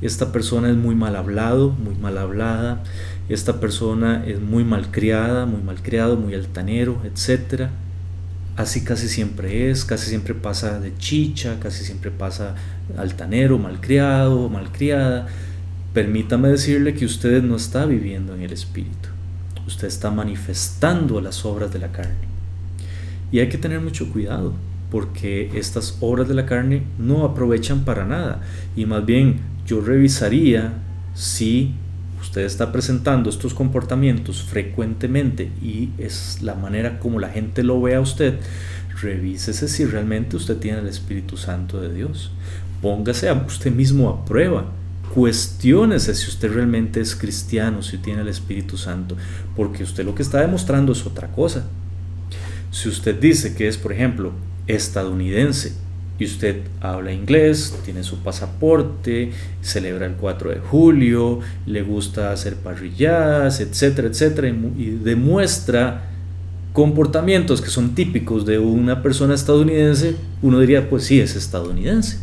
esta 0.00 0.32
persona 0.32 0.70
es 0.70 0.76
muy 0.76 0.94
mal 0.94 1.16
hablado, 1.16 1.70
muy 1.70 1.94
mal 1.94 2.18
hablada, 2.18 2.82
esta 3.28 3.60
persona 3.60 4.24
es 4.26 4.40
muy 4.40 4.64
malcriada, 4.64 5.46
muy 5.46 5.62
malcriado, 5.62 6.16
muy 6.16 6.34
altanero, 6.34 7.00
etc. 7.04 7.68
Así 8.56 8.84
casi 8.84 9.08
siempre 9.08 9.70
es, 9.70 9.84
casi 9.84 10.08
siempre 10.08 10.34
pasa 10.34 10.80
de 10.80 10.96
chicha, 10.96 11.58
casi 11.60 11.84
siempre 11.84 12.10
pasa 12.10 12.54
altanero, 12.96 13.58
malcriado, 13.58 14.48
malcriada. 14.48 15.26
Permítame 15.96 16.50
decirle 16.50 16.92
que 16.92 17.06
usted 17.06 17.42
no 17.42 17.56
está 17.56 17.86
viviendo 17.86 18.34
en 18.34 18.42
el 18.42 18.52
Espíritu, 18.52 19.08
usted 19.66 19.88
está 19.88 20.10
manifestando 20.10 21.22
las 21.22 21.46
obras 21.46 21.72
de 21.72 21.78
la 21.78 21.90
carne. 21.90 22.28
Y 23.32 23.38
hay 23.38 23.48
que 23.48 23.56
tener 23.56 23.80
mucho 23.80 24.12
cuidado, 24.12 24.52
porque 24.90 25.50
estas 25.54 25.96
obras 26.00 26.28
de 26.28 26.34
la 26.34 26.44
carne 26.44 26.82
no 26.98 27.24
aprovechan 27.24 27.86
para 27.86 28.04
nada. 28.04 28.42
Y 28.76 28.84
más 28.84 29.06
bien 29.06 29.36
yo 29.66 29.80
revisaría 29.80 30.74
si 31.14 31.72
usted 32.20 32.42
está 32.42 32.72
presentando 32.72 33.30
estos 33.30 33.54
comportamientos 33.54 34.42
frecuentemente 34.42 35.50
y 35.62 35.92
es 35.96 36.42
la 36.42 36.56
manera 36.56 36.98
como 36.98 37.20
la 37.20 37.30
gente 37.30 37.62
lo 37.62 37.80
ve 37.80 37.94
a 37.94 38.02
usted, 38.02 38.38
revísese 39.00 39.66
si 39.66 39.86
realmente 39.86 40.36
usted 40.36 40.58
tiene 40.58 40.80
el 40.80 40.88
Espíritu 40.88 41.38
Santo 41.38 41.80
de 41.80 41.94
Dios. 41.94 42.32
Póngase 42.82 43.30
a 43.30 43.32
usted 43.32 43.72
mismo 43.72 44.10
a 44.10 44.26
prueba. 44.26 44.66
Cuestiónese 45.16 46.14
si 46.14 46.28
usted 46.28 46.52
realmente 46.52 47.00
es 47.00 47.16
cristiano, 47.16 47.80
si 47.80 47.96
tiene 47.96 48.20
el 48.20 48.28
Espíritu 48.28 48.76
Santo, 48.76 49.16
porque 49.56 49.82
usted 49.82 50.04
lo 50.04 50.14
que 50.14 50.20
está 50.20 50.42
demostrando 50.42 50.92
es 50.92 51.06
otra 51.06 51.28
cosa. 51.28 51.64
Si 52.70 52.90
usted 52.90 53.18
dice 53.18 53.54
que 53.54 53.66
es, 53.66 53.78
por 53.78 53.94
ejemplo, 53.94 54.32
estadounidense 54.66 55.72
y 56.18 56.26
usted 56.26 56.64
habla 56.82 57.14
inglés, 57.14 57.74
tiene 57.86 58.04
su 58.04 58.18
pasaporte, 58.18 59.32
celebra 59.62 60.04
el 60.04 60.16
4 60.16 60.50
de 60.50 60.58
julio, 60.58 61.40
le 61.64 61.80
gusta 61.80 62.30
hacer 62.30 62.56
parrilladas, 62.56 63.60
etcétera, 63.60 64.08
etcétera, 64.08 64.48
y 64.48 65.00
demuestra 65.02 66.10
comportamientos 66.74 67.62
que 67.62 67.70
son 67.70 67.94
típicos 67.94 68.44
de 68.44 68.58
una 68.58 69.02
persona 69.02 69.32
estadounidense, 69.32 70.14
uno 70.42 70.60
diría, 70.60 70.90
pues 70.90 71.04
sí, 71.04 71.20
es 71.20 71.36
estadounidense. 71.36 72.18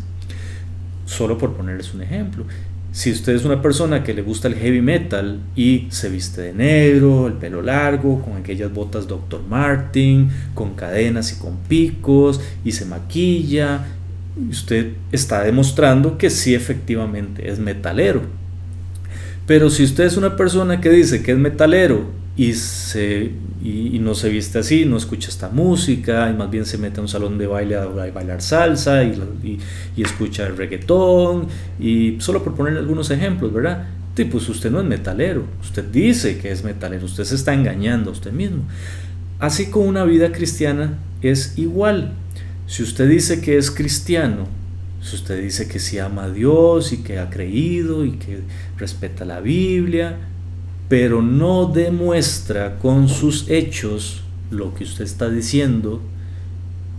Solo 1.08 1.40
por 1.40 1.54
ponerles 1.54 1.92
un 1.96 2.04
ejemplo. 2.04 2.46
Si 2.94 3.12
usted 3.12 3.34
es 3.34 3.44
una 3.44 3.60
persona 3.60 4.04
que 4.04 4.14
le 4.14 4.22
gusta 4.22 4.48
el 4.48 4.54
heavy 4.54 4.80
metal 4.80 5.40
y 5.56 5.88
se 5.90 6.10
viste 6.10 6.42
de 6.42 6.54
negro, 6.54 7.26
el 7.26 7.34
pelo 7.34 7.64
largo, 7.64 8.22
con 8.22 8.38
aquellas 8.38 8.72
botas 8.72 9.08
Dr. 9.08 9.42
Martin, 9.50 10.30
con 10.54 10.76
cadenas 10.76 11.34
y 11.34 11.40
con 11.40 11.58
picos, 11.58 12.40
y 12.64 12.72
se 12.74 12.86
maquilla, 12.86 13.88
usted 14.48 14.94
está 15.12 15.42
demostrando 15.42 16.20
que 16.20 16.30
sí 16.30 16.54
efectivamente 16.54 17.50
es 17.50 17.58
metalero. 17.58 18.22
Pero 19.48 19.72
si 19.72 19.84
usted 19.84 20.04
es 20.04 20.16
una 20.16 20.38
persona 20.38 20.80
que 20.80 20.92
dice 20.92 21.24
que 21.24 21.32
es 21.32 21.38
metalero 21.40 22.12
y, 22.36 22.54
se, 22.54 23.32
y, 23.64 24.00
no 24.00 24.16
se 24.16 24.30
viste 24.30 24.60
así, 24.60 24.86
no 24.86 24.98
escucha 24.98 25.30
esta 25.30 25.50
música, 25.50 26.30
y 26.32 26.34
más 26.34 26.50
bien 26.50 26.66
se 26.66 26.78
mete 26.78 27.00
a 27.00 27.04
un 27.04 27.08
salón 27.08 27.38
de 27.38 27.46
baile 27.46 27.76
a, 27.76 27.86
bailar 27.86 28.42
salsa 28.42 29.04
y, 29.04 29.60
y, 29.96 30.02
escucha 30.02 30.48
el 30.48 30.58
reggaetón, 30.58 31.48
y 31.80 32.18
solo 32.20 32.44
por 32.44 32.56
poner 32.56 32.78
algunos 32.78 33.12
ejemplos, 33.12 33.54
¿verdad? 33.54 33.88
Y 34.18 34.26
pues 34.26 34.48
usted 34.50 34.72
no 34.72 34.80
es 34.80 34.86
metalero, 34.86 35.46
usted 35.62 35.86
dice 35.86 36.38
que 36.38 36.52
es 36.52 36.64
metalero, 36.64 37.06
usted 37.06 37.24
se 37.24 37.36
está 37.36 37.54
engañando 37.54 38.10
a 38.10 38.14
usted 38.14 38.32
mismo. 38.32 38.64
Así 39.40 39.68
como 39.68 39.86
una 39.86 40.04
vida 40.04 40.32
cristiana 40.32 40.98
es 41.22 41.58
igual. 41.58 42.14
Si 42.68 42.82
usted 42.82 43.10
dice 43.10 43.42
que 43.42 43.58
es 43.58 43.70
cristiano, 43.72 44.48
si 45.02 45.16
usted 45.16 45.42
dice 45.42 45.68
que 45.68 45.80
sí 45.80 46.00
ama 46.00 46.26
a 46.26 46.30
Dios 46.30 46.94
y 46.94 46.98
que 46.98 47.20
ha 47.20 47.30
creído 47.30 48.06
y 48.06 48.14
que 48.14 48.40
respeta 48.78 49.26
la 49.26 49.42
Biblia, 49.42 50.18
pero 50.94 51.24
no 51.24 51.66
demuestra 51.66 52.78
con 52.78 53.10
sus 53.10 53.50
hechos 53.50 54.22
lo 54.52 54.76
que 54.76 54.84
usted 54.84 55.04
está 55.04 55.28
diciendo, 55.28 56.04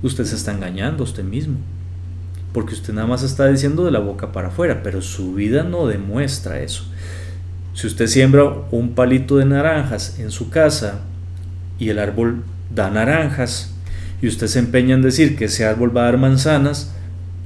usted 0.02 0.24
se 0.24 0.35
está 0.35 0.50
engañando 0.50 1.04
a 1.04 1.07
usted 1.07 1.22
mismo. 1.22 1.59
Porque 2.52 2.74
usted 2.74 2.92
nada 2.92 3.07
más 3.07 3.22
está 3.22 3.46
diciendo 3.46 3.85
de 3.85 3.92
la 3.92 4.00
boca 4.00 4.33
para 4.33 4.48
afuera, 4.48 4.83
pero 4.83 5.00
su 5.00 5.35
vida 5.35 5.62
no 5.62 5.87
demuestra 5.87 6.59
eso. 6.59 6.83
Si 7.74 7.87
usted 7.87 8.09
siembra 8.09 8.42
un 8.72 8.96
palito 8.96 9.37
de 9.37 9.44
naranjas 9.44 10.18
en 10.18 10.33
su 10.33 10.50
casa 10.50 11.02
y 11.78 11.90
el 11.90 12.00
árbol 12.00 12.42
da 12.74 12.90
naranjas 12.90 13.74
y 14.20 14.26
usted 14.26 14.48
se 14.48 14.59
empeña 14.59 14.96
en 14.96 15.02
decir 15.02 15.37
que 15.37 15.44
ese 15.44 15.66
árbol 15.66 15.96
va 15.96 16.00
a 16.00 16.07
dar 16.07 16.18
manzanas, 16.18 16.92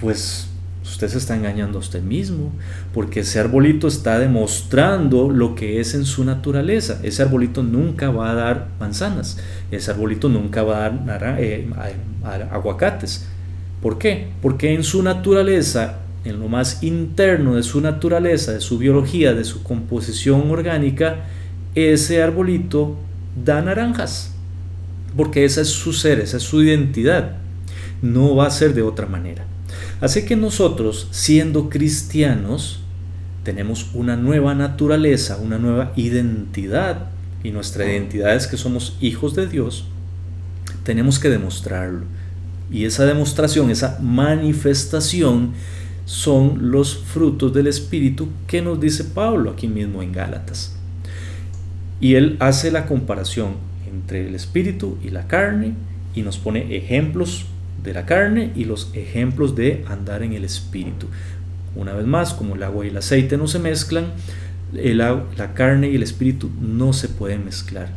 pues 0.01 0.48
usted 0.91 1.09
se 1.09 1.19
está 1.19 1.37
engañando 1.37 1.79
a 1.79 1.81
usted 1.81 2.03
mismo, 2.03 2.53
porque 2.93 3.21
ese 3.21 3.39
arbolito 3.39 3.89
está 3.89 4.19
demostrando 4.19 5.31
lo 5.31 5.55
que 5.55 5.81
es 5.81 5.95
en 5.95 6.05
su 6.05 6.25
naturaleza. 6.25 7.01
Ese 7.03 7.23
arbolito 7.23 7.63
nunca 7.63 8.11
va 8.11 8.31
a 8.31 8.35
dar 8.35 8.69
manzanas, 8.81 9.39
ese 9.71 9.91
arbolito 9.91 10.29
nunca 10.29 10.63
va 10.63 10.87
a 10.87 10.91
dar 10.91 11.37
eh, 11.39 11.69
aguacates. 12.51 13.27
¿Por 13.83 13.99
qué? 13.99 14.29
Porque 14.43 14.75
en 14.75 14.83
su 14.83 15.03
naturaleza, 15.03 15.99
en 16.25 16.41
lo 16.41 16.49
más 16.49 16.83
interno 16.83 17.55
de 17.55 17.63
su 17.63 17.81
naturaleza, 17.81 18.53
de 18.53 18.61
su 18.61 18.79
biología, 18.79 19.35
de 19.35 19.45
su 19.45 19.63
composición 19.63 20.51
orgánica, 20.51 21.27
ese 21.75 22.23
arbolito 22.23 22.97
da 23.45 23.63
naranjas. 23.63 24.33
Porque 25.17 25.45
esa 25.45 25.61
es 25.61 25.69
su 25.69 25.93
ser, 25.93 26.21
esa 26.21 26.39
es 26.39 26.43
su 26.43 26.63
identidad. 26.63 27.37
No 28.03 28.37
va 28.37 28.47
a 28.47 28.51
ser 28.51 28.75
de 28.75 28.83
otra 28.83 29.07
manera. 29.07 29.45
Así 30.01 30.25
que 30.25 30.37
nosotros, 30.37 31.09
siendo 31.11 31.69
cristianos, 31.69 32.81
tenemos 33.43 33.91
una 33.95 34.17
nueva 34.17 34.55
naturaleza, 34.55 35.39
una 35.39 35.59
nueva 35.59 35.93
identidad, 35.97 37.11
y 37.43 37.51
nuestra 37.51 37.87
identidad 37.87 38.35
es 38.35 38.47
que 38.47 38.57
somos 38.57 38.97
hijos 39.01 39.35
de 39.35 39.47
Dios, 39.47 39.87
tenemos 40.85 41.19
que 41.19 41.29
demostrarlo. 41.29 42.05
Y 42.71 42.85
esa 42.85 43.07
demostración, 43.07 43.71
esa 43.71 43.99
manifestación, 44.01 45.53
son 46.05 46.71
los 46.71 46.97
frutos 46.97 47.53
del 47.53 47.67
Espíritu 47.67 48.29
que 48.47 48.63
nos 48.63 48.81
dice 48.81 49.05
Pablo 49.05 49.51
aquí 49.51 49.69
mismo 49.69 50.03
en 50.03 50.13
Gálatas. 50.13 50.75
Y 52.01 52.15
él 52.15 52.37
hace 52.41 52.71
la 52.71 52.87
comparación 52.87 53.57
entre 53.87 54.27
el 54.27 54.35
Espíritu 54.35 54.97
y 55.05 55.11
la 55.11 55.27
carne 55.27 55.75
y 56.15 56.23
nos 56.23 56.39
pone 56.39 56.75
ejemplos 56.75 57.45
de 57.83 57.95
la 57.95 58.07
carne 58.07 58.53
y 58.55 58.65
los 58.65 58.91
ejemplos 58.95 59.55
de 59.55 59.85
andar 59.89 60.23
en 60.23 60.33
el 60.33 60.45
espíritu. 60.45 61.07
Una 61.75 61.93
vez 61.93 62.07
más, 62.07 62.35
como 62.35 62.55
el 62.55 62.63
agua 62.63 62.85
y 62.85 62.89
el 62.89 62.97
aceite 62.97 63.37
no 63.37 63.47
se 63.47 63.59
mezclan, 63.59 64.13
el, 64.75 64.99
la 64.99 65.55
carne 65.55 65.91
y 65.91 65.97
el 65.97 66.03
espíritu 66.03 66.51
no 66.61 66.93
se 66.93 67.09
pueden 67.09 67.45
mezclar. 67.45 67.89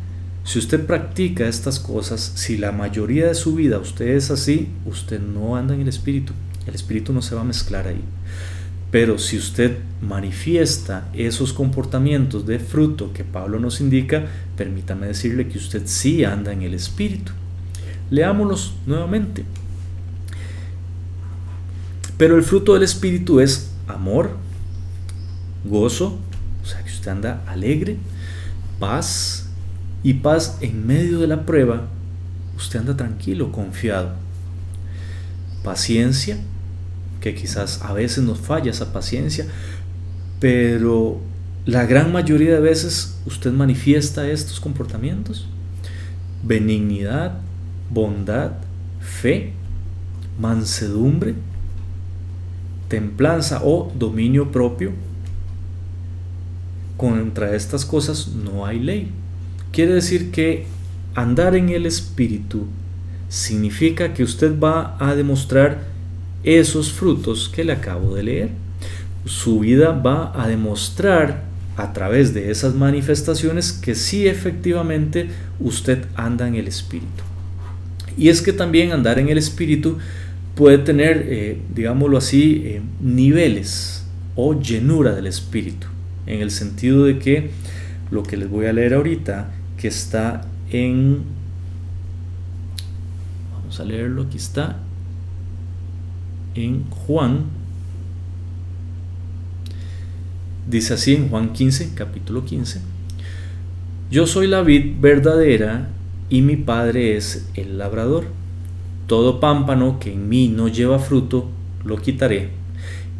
Si 0.44 0.58
usted 0.58 0.84
practica 0.86 1.46
estas 1.46 1.78
cosas, 1.78 2.32
si 2.34 2.56
la 2.56 2.72
mayoría 2.72 3.28
de 3.28 3.34
su 3.34 3.54
vida 3.54 3.78
usted 3.78 4.08
es 4.08 4.30
así, 4.30 4.68
usted 4.86 5.20
no 5.20 5.56
anda 5.56 5.74
en 5.74 5.82
el 5.82 5.88
espíritu. 5.88 6.32
El 6.66 6.74
espíritu 6.74 7.12
no 7.12 7.22
se 7.22 7.34
va 7.34 7.42
a 7.42 7.44
mezclar 7.44 7.86
ahí. 7.86 8.02
Pero 8.90 9.18
si 9.18 9.38
usted 9.38 9.78
manifiesta 10.02 11.08
esos 11.14 11.52
comportamientos 11.52 12.44
de 12.44 12.58
fruto 12.58 13.12
que 13.12 13.24
Pablo 13.24 13.58
nos 13.58 13.80
indica, 13.80 14.26
permítame 14.56 15.06
decirle 15.06 15.48
que 15.48 15.58
usted 15.58 15.82
sí 15.86 16.24
anda 16.24 16.52
en 16.52 16.62
el 16.62 16.74
espíritu. 16.74 17.32
Leámoslos 18.10 18.74
nuevamente. 18.84 19.44
Pero 22.22 22.36
el 22.36 22.44
fruto 22.44 22.74
del 22.74 22.84
Espíritu 22.84 23.40
es 23.40 23.72
amor, 23.88 24.36
gozo, 25.64 26.20
o 26.62 26.64
sea 26.64 26.80
que 26.84 26.92
usted 26.92 27.10
anda 27.10 27.42
alegre, 27.48 27.96
paz 28.78 29.48
y 30.04 30.14
paz 30.14 30.58
en 30.60 30.86
medio 30.86 31.18
de 31.18 31.26
la 31.26 31.44
prueba, 31.44 31.88
usted 32.56 32.78
anda 32.78 32.96
tranquilo, 32.96 33.50
confiado. 33.50 34.12
Paciencia, 35.64 36.38
que 37.20 37.34
quizás 37.34 37.82
a 37.82 37.92
veces 37.92 38.22
nos 38.22 38.38
falla 38.38 38.70
esa 38.70 38.92
paciencia, 38.92 39.48
pero 40.38 41.20
la 41.66 41.86
gran 41.86 42.12
mayoría 42.12 42.52
de 42.54 42.60
veces 42.60 43.18
usted 43.26 43.50
manifiesta 43.50 44.30
estos 44.30 44.60
comportamientos. 44.60 45.48
Benignidad, 46.44 47.40
bondad, 47.90 48.52
fe, 49.00 49.54
mansedumbre, 50.38 51.34
templanza 52.92 53.62
o 53.64 53.90
dominio 53.98 54.52
propio, 54.52 54.92
contra 56.98 57.56
estas 57.56 57.86
cosas 57.86 58.28
no 58.28 58.66
hay 58.66 58.78
ley. 58.78 59.08
Quiere 59.72 59.94
decir 59.94 60.30
que 60.30 60.66
andar 61.14 61.56
en 61.56 61.70
el 61.70 61.86
Espíritu 61.86 62.66
significa 63.30 64.12
que 64.12 64.22
usted 64.22 64.60
va 64.60 64.98
a 65.00 65.14
demostrar 65.14 65.84
esos 66.44 66.92
frutos 66.92 67.48
que 67.48 67.64
le 67.64 67.72
acabo 67.72 68.14
de 68.14 68.24
leer. 68.24 68.50
Su 69.24 69.60
vida 69.60 69.92
va 69.92 70.30
a 70.38 70.46
demostrar 70.46 71.44
a 71.78 71.94
través 71.94 72.34
de 72.34 72.50
esas 72.50 72.74
manifestaciones 72.74 73.72
que 73.72 73.94
sí 73.94 74.28
efectivamente 74.28 75.30
usted 75.58 76.04
anda 76.14 76.46
en 76.46 76.56
el 76.56 76.68
Espíritu. 76.68 77.22
Y 78.18 78.28
es 78.28 78.42
que 78.42 78.52
también 78.52 78.92
andar 78.92 79.18
en 79.18 79.30
el 79.30 79.38
Espíritu 79.38 79.96
puede 80.54 80.78
tener, 80.78 81.26
eh, 81.28 81.58
digámoslo 81.74 82.18
así, 82.18 82.62
eh, 82.64 82.82
niveles 83.00 84.06
o 84.36 84.58
llenura 84.58 85.14
del 85.14 85.26
Espíritu, 85.26 85.86
en 86.26 86.40
el 86.40 86.50
sentido 86.50 87.04
de 87.04 87.18
que 87.18 87.50
lo 88.10 88.22
que 88.22 88.36
les 88.36 88.48
voy 88.48 88.66
a 88.66 88.72
leer 88.72 88.94
ahorita, 88.94 89.52
que 89.76 89.88
está 89.88 90.46
en, 90.70 91.22
vamos 93.54 93.80
a 93.80 93.84
leerlo, 93.84 94.22
aquí 94.22 94.36
está, 94.36 94.78
en 96.54 96.84
Juan, 96.90 97.44
dice 100.68 100.94
así 100.94 101.14
en 101.14 101.28
Juan 101.28 101.52
15, 101.52 101.92
capítulo 101.94 102.44
15, 102.44 102.80
yo 104.10 104.26
soy 104.26 104.46
la 104.46 104.62
vid 104.62 105.00
verdadera 105.00 105.88
y 106.28 106.42
mi 106.42 106.56
padre 106.56 107.16
es 107.16 107.48
el 107.54 107.78
labrador. 107.78 108.41
Todo 109.06 109.40
pámpano 109.40 109.98
que 109.98 110.12
en 110.12 110.28
mí 110.28 110.48
no 110.48 110.68
lleva 110.68 110.98
fruto, 110.98 111.48
lo 111.84 111.96
quitaré, 111.96 112.50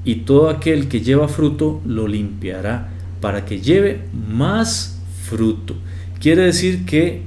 y 0.05 0.17
todo 0.17 0.49
aquel 0.49 0.89
que 0.89 1.01
lleva 1.01 1.29
fruto, 1.29 1.81
lo 1.85 2.09
limpiará, 2.09 2.91
para 3.21 3.45
que 3.45 3.61
lleve 3.61 4.03
más 4.13 5.01
fruto. 5.25 5.75
Quiere 6.21 6.43
decir 6.43 6.85
que 6.85 7.23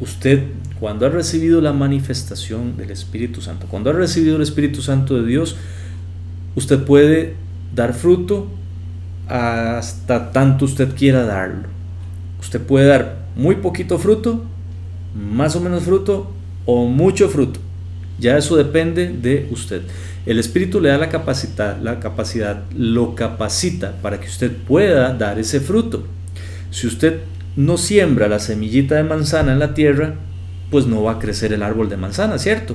usted, 0.00 0.44
cuando 0.80 1.06
ha 1.06 1.08
recibido 1.08 1.60
la 1.60 1.72
manifestación 1.72 2.76
del 2.76 2.90
Espíritu 2.90 3.40
Santo, 3.40 3.66
cuando 3.68 3.90
ha 3.90 3.92
recibido 3.92 4.36
el 4.36 4.42
Espíritu 4.42 4.82
Santo 4.82 5.16
de 5.16 5.26
Dios, 5.26 5.56
usted 6.56 6.84
puede 6.84 7.34
dar 7.74 7.94
fruto 7.94 8.48
hasta 9.28 10.32
tanto 10.32 10.64
usted 10.64 10.94
quiera 10.94 11.24
darlo. 11.24 11.68
Usted 12.40 12.60
puede 12.60 12.86
dar 12.86 13.24
muy 13.36 13.56
poquito 13.56 13.98
fruto, 13.98 14.44
más 15.14 15.56
o 15.56 15.60
menos 15.60 15.84
fruto 15.84 16.30
o 16.66 16.86
mucho 16.86 17.28
fruto. 17.28 17.60
Ya 18.18 18.36
eso 18.36 18.56
depende 18.56 19.08
de 19.08 19.48
usted. 19.50 19.82
El 20.26 20.38
Espíritu 20.38 20.80
le 20.80 20.88
da 20.88 20.98
la 20.98 21.08
capacidad, 21.08 21.78
la 21.80 22.00
capacidad, 22.00 22.62
lo 22.74 23.14
capacita 23.14 23.92
para 24.00 24.20
que 24.20 24.28
usted 24.28 24.50
pueda 24.52 25.12
dar 25.12 25.38
ese 25.38 25.60
fruto. 25.60 26.06
Si 26.70 26.86
usted 26.86 27.20
no 27.56 27.76
siembra 27.76 28.28
la 28.28 28.38
semillita 28.38 28.94
de 28.96 29.04
manzana 29.04 29.52
en 29.52 29.58
la 29.58 29.74
tierra, 29.74 30.14
pues 30.70 30.86
no 30.86 31.02
va 31.02 31.12
a 31.12 31.18
crecer 31.18 31.52
el 31.52 31.62
árbol 31.62 31.88
de 31.88 31.96
manzana, 31.96 32.38
¿cierto? 32.38 32.74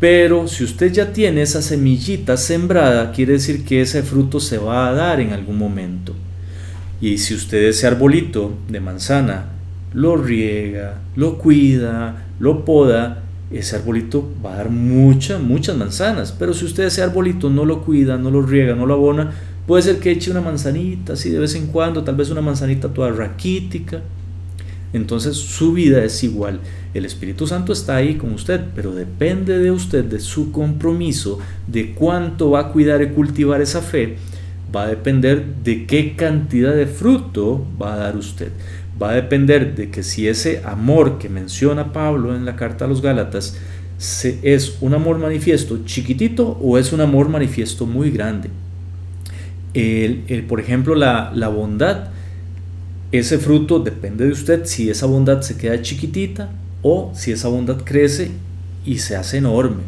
Pero 0.00 0.46
si 0.46 0.64
usted 0.64 0.92
ya 0.92 1.12
tiene 1.12 1.42
esa 1.42 1.62
semillita 1.62 2.36
sembrada, 2.36 3.12
quiere 3.12 3.34
decir 3.34 3.64
que 3.64 3.80
ese 3.80 4.02
fruto 4.02 4.40
se 4.40 4.58
va 4.58 4.88
a 4.88 4.92
dar 4.92 5.20
en 5.20 5.32
algún 5.32 5.58
momento. 5.58 6.14
Y 7.00 7.18
si 7.18 7.34
usted 7.34 7.64
ese 7.64 7.86
arbolito 7.86 8.58
de 8.68 8.80
manzana 8.80 9.46
lo 9.94 10.16
riega, 10.16 11.00
lo 11.16 11.38
cuida, 11.38 12.26
lo 12.38 12.64
poda, 12.64 13.22
ese 13.50 13.76
arbolito 13.76 14.28
va 14.44 14.54
a 14.54 14.56
dar 14.56 14.70
muchas, 14.70 15.40
muchas 15.40 15.76
manzanas. 15.76 16.32
Pero 16.32 16.52
si 16.54 16.64
usted 16.64 16.84
ese 16.84 17.02
arbolito 17.02 17.50
no 17.50 17.64
lo 17.64 17.82
cuida, 17.82 18.16
no 18.18 18.30
lo 18.30 18.42
riega, 18.42 18.74
no 18.74 18.86
lo 18.86 18.94
abona, 18.94 19.32
puede 19.66 19.82
ser 19.82 19.98
que 19.98 20.10
eche 20.10 20.30
una 20.30 20.40
manzanita 20.40 21.14
así 21.14 21.30
de 21.30 21.38
vez 21.38 21.54
en 21.54 21.68
cuando, 21.68 22.04
tal 22.04 22.16
vez 22.16 22.30
una 22.30 22.42
manzanita 22.42 22.88
toda 22.88 23.10
raquítica. 23.10 24.02
Entonces 24.92 25.36
su 25.36 25.72
vida 25.72 26.02
es 26.02 26.22
igual. 26.24 26.60
El 26.94 27.04
Espíritu 27.04 27.46
Santo 27.46 27.72
está 27.72 27.96
ahí 27.96 28.14
con 28.14 28.32
usted, 28.32 28.60
pero 28.74 28.94
depende 28.94 29.58
de 29.58 29.70
usted, 29.70 30.04
de 30.04 30.20
su 30.20 30.50
compromiso, 30.50 31.38
de 31.66 31.92
cuánto 31.92 32.50
va 32.50 32.60
a 32.60 32.68
cuidar 32.72 33.02
y 33.02 33.08
cultivar 33.08 33.60
esa 33.60 33.82
fe, 33.82 34.16
va 34.74 34.84
a 34.84 34.88
depender 34.88 35.44
de 35.62 35.86
qué 35.86 36.16
cantidad 36.16 36.74
de 36.74 36.86
fruto 36.86 37.66
va 37.80 37.94
a 37.94 37.98
dar 37.98 38.16
usted. 38.16 38.50
Va 39.00 39.10
a 39.10 39.14
depender 39.14 39.74
de 39.74 39.90
que 39.90 40.02
si 40.02 40.26
ese 40.26 40.62
amor 40.64 41.18
que 41.18 41.28
menciona 41.28 41.92
Pablo 41.92 42.34
en 42.34 42.44
la 42.44 42.56
carta 42.56 42.84
a 42.84 42.88
los 42.88 43.00
Gálatas 43.00 43.56
es 44.42 44.76
un 44.80 44.94
amor 44.94 45.18
manifiesto 45.18 45.84
chiquitito 45.84 46.58
o 46.60 46.78
es 46.78 46.92
un 46.92 47.00
amor 47.00 47.28
manifiesto 47.28 47.86
muy 47.86 48.10
grande. 48.10 48.50
El, 49.74 50.44
por 50.48 50.60
ejemplo, 50.60 50.94
la, 50.94 51.32
la 51.34 51.48
bondad, 51.48 52.08
ese 53.12 53.38
fruto 53.38 53.78
depende 53.78 54.26
de 54.26 54.32
usted 54.32 54.64
si 54.64 54.90
esa 54.90 55.06
bondad 55.06 55.42
se 55.42 55.56
queda 55.56 55.80
chiquitita 55.82 56.50
o 56.82 57.12
si 57.14 57.32
esa 57.32 57.48
bondad 57.48 57.82
crece 57.84 58.30
y 58.84 58.98
se 58.98 59.16
hace 59.16 59.38
enorme. 59.38 59.82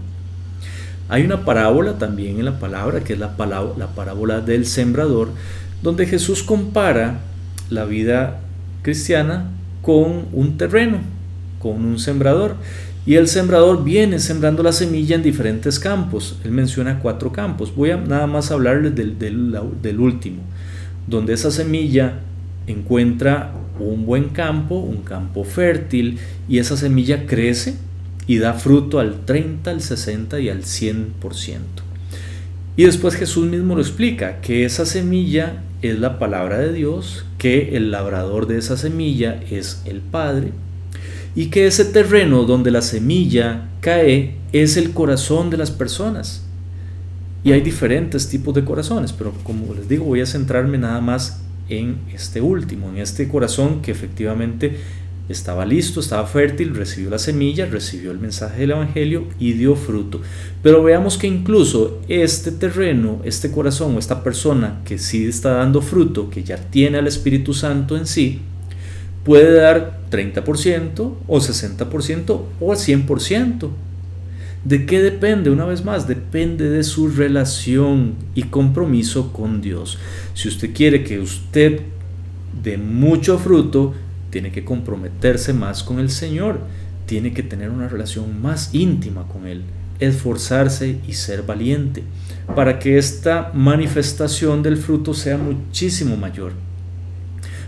Hay 1.09 1.25
una 1.25 1.45
parábola 1.45 1.99
también 1.99 2.39
en 2.39 2.45
la 2.45 2.61
palabra, 2.61 3.01
que 3.01 3.15
es 3.15 3.19
la, 3.19 3.35
la 3.77 3.89
parábola 3.95 4.41
del 4.41 4.65
sembrador, 4.65 5.31
donde 5.83 6.07
Jesús 6.07 6.45
compara 6.45 7.21
la 7.69 7.85
vida 7.85 8.41
cristiana 8.83 9.51
con 9.83 10.27
un 10.33 10.57
terreno, 10.57 10.99
con 11.59 11.85
un 11.85 11.99
sembrador. 11.99 12.57
Y 13.07 13.15
el 13.15 13.29
sembrador 13.29 13.83
viene 13.83 14.19
sembrando 14.19 14.63
la 14.63 14.73
semilla 14.73 15.17
en 15.17 15.23
diferentes 15.23 15.79
campos. 15.79 16.39
Él 16.45 16.53
menciona 16.53 17.01
cuatro 17.01 17.33
campos. 17.33 17.75
Voy 17.75 17.91
a 17.91 17.97
nada 17.97 18.27
más 18.27 18.51
hablarles 18.51 18.95
del, 18.95 19.19
del, 19.19 20.01
último, 20.01 20.43
donde 21.07 21.33
esa 21.33 21.51
semilla 21.51 22.21
encuentra 22.67 23.53
un 23.79 24.05
buen 24.05 24.29
campo, 24.29 24.77
un 24.77 24.99
campo 24.99 25.45
fértil, 25.45 26.19
y 26.49 26.59
esa 26.59 26.77
semilla 26.77 27.27
crece 27.27 27.77
y 28.27 28.39
da 28.39 28.53
fruto 28.53 28.99
al 28.99 29.25
30, 29.25 29.71
al 29.71 29.81
60 29.81 30.39
y 30.41 30.51
al 30.51 30.63
100%. 30.63 31.90
Y 32.81 32.85
después 32.85 33.15
Jesús 33.15 33.47
mismo 33.47 33.75
lo 33.75 33.83
explica, 33.83 34.41
que 34.41 34.65
esa 34.65 34.87
semilla 34.87 35.65
es 35.83 35.99
la 35.99 36.19
palabra 36.19 36.57
de 36.57 36.73
Dios, 36.73 37.27
que 37.37 37.77
el 37.77 37.91
labrador 37.91 38.47
de 38.47 38.57
esa 38.57 38.79
semilla 38.79 39.39
es 39.51 39.83
el 39.85 40.01
Padre, 40.01 40.53
y 41.35 41.49
que 41.49 41.67
ese 41.67 41.85
terreno 41.85 42.45
donde 42.45 42.71
la 42.71 42.81
semilla 42.81 43.69
cae 43.83 44.37
es 44.55 44.79
el 44.79 44.93
corazón 44.93 45.51
de 45.51 45.59
las 45.59 45.71
personas. 45.71 46.43
Y 47.45 47.53
hay 47.53 47.61
diferentes 47.61 48.31
tipos 48.31 48.55
de 48.55 48.65
corazones, 48.65 49.13
pero 49.13 49.35
como 49.43 49.75
les 49.75 49.87
digo, 49.87 50.07
voy 50.07 50.23
a 50.23 50.27
centrarme 50.27 50.79
nada 50.79 51.03
más 51.03 51.43
en 51.69 51.99
este 52.15 52.41
último, 52.41 52.89
en 52.89 52.97
este 52.97 53.29
corazón 53.29 53.83
que 53.83 53.91
efectivamente 53.91 54.79
estaba 55.31 55.65
listo, 55.65 56.01
estaba 56.01 56.27
fértil, 56.27 56.75
recibió 56.75 57.11
la 57.11 57.19
semilla, 57.19 57.67
recibió 57.67 58.11
el 58.11 58.19
mensaje 58.19 58.61
del 58.61 58.73
Evangelio 58.73 59.25
y 59.39 59.53
dio 59.53 59.77
fruto. 59.77 60.21
Pero 60.63 60.83
veamos 60.83 61.17
que 61.17 61.27
incluso 61.27 62.01
este 62.09 62.51
terreno, 62.53 63.21
este 63.25 63.51
corazón 63.51 63.95
o 63.95 63.99
esta 63.99 64.23
persona 64.25 64.81
que 64.85 64.99
sí 64.99 65.27
está 65.27 65.53
dando 65.53 65.83
fruto, 65.83 66.31
que 66.31 66.43
ya 66.43 66.57
tiene 66.57 66.99
al 66.99 67.07
Espíritu 67.07 67.55
Santo 67.55 67.97
en 67.97 68.07
sí, 68.07 68.41
puede 69.25 69.53
dar 69.55 70.01
30% 70.11 71.13
o 71.27 71.39
60% 71.39 72.41
o 72.61 72.73
al 72.73 72.79
100%. 72.79 73.69
¿De 74.65 74.85
qué 74.85 75.01
depende? 75.01 75.51
Una 75.51 75.65
vez 75.65 75.85
más, 75.85 76.07
depende 76.07 76.69
de 76.69 76.85
su 76.85 77.09
relación 77.09 78.15
y 78.35 78.43
compromiso 78.45 79.33
con 79.33 79.63
Dios. 79.63 79.99
Si 80.35 80.49
usted 80.49 80.75
quiere 80.75 81.03
que 81.03 81.19
usted 81.19 81.81
dé 82.63 82.77
mucho 82.77 83.39
fruto, 83.39 83.95
tiene 84.31 84.53
que 84.53 84.65
comprometerse 84.65 85.53
más 85.53 85.83
con 85.83 85.99
el 85.99 86.11
Señor, 86.11 86.61
tiene 87.07 87.33
que 87.33 87.43
tener 87.43 87.71
una 87.71 87.89
relación 87.89 88.41
más 88.41 88.75
íntima 88.75 89.27
con 89.27 89.47
Él, 89.47 89.63
esforzarse 89.99 90.99
y 91.07 91.15
ser 91.15 91.43
valiente, 91.43 92.03
para 92.55 92.79
que 92.79 92.99
esta 92.99 93.51
manifestación 93.55 94.63
del 94.63 94.77
fruto 94.77 95.15
sea 95.15 95.37
muchísimo 95.37 96.17
mayor. 96.17 96.53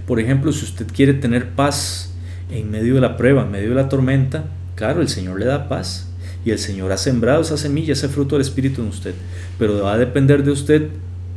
Por 0.07 0.21
ejemplo, 0.21 0.53
si 0.53 0.65
usted 0.65 0.87
quiere 0.93 1.15
tener 1.15 1.51
paz 1.51 2.13
en 2.51 2.71
medio 2.71 2.95
de 2.95 3.01
la 3.01 3.17
prueba, 3.17 3.43
en 3.43 3.51
medio 3.51 3.71
de 3.71 3.75
la 3.77 3.89
tormenta, 3.89 4.45
claro, 4.75 5.01
el 5.01 5.09
Señor 5.09 5.39
le 5.39 5.47
da 5.47 5.69
paz, 5.69 6.09
y 6.45 6.51
el 6.51 6.59
Señor 6.59 6.91
ha 6.93 6.97
sembrado 6.97 7.43
esa 7.43 7.57
semilla, 7.57 7.93
ese 7.93 8.09
fruto 8.09 8.35
del 8.35 8.43
Espíritu 8.43 8.83
en 8.83 8.89
usted. 8.89 9.15
Pero 9.59 9.83
va 9.83 9.95
a 9.95 9.99
depender 9.99 10.43
de 10.43 10.51
usted 10.51 10.89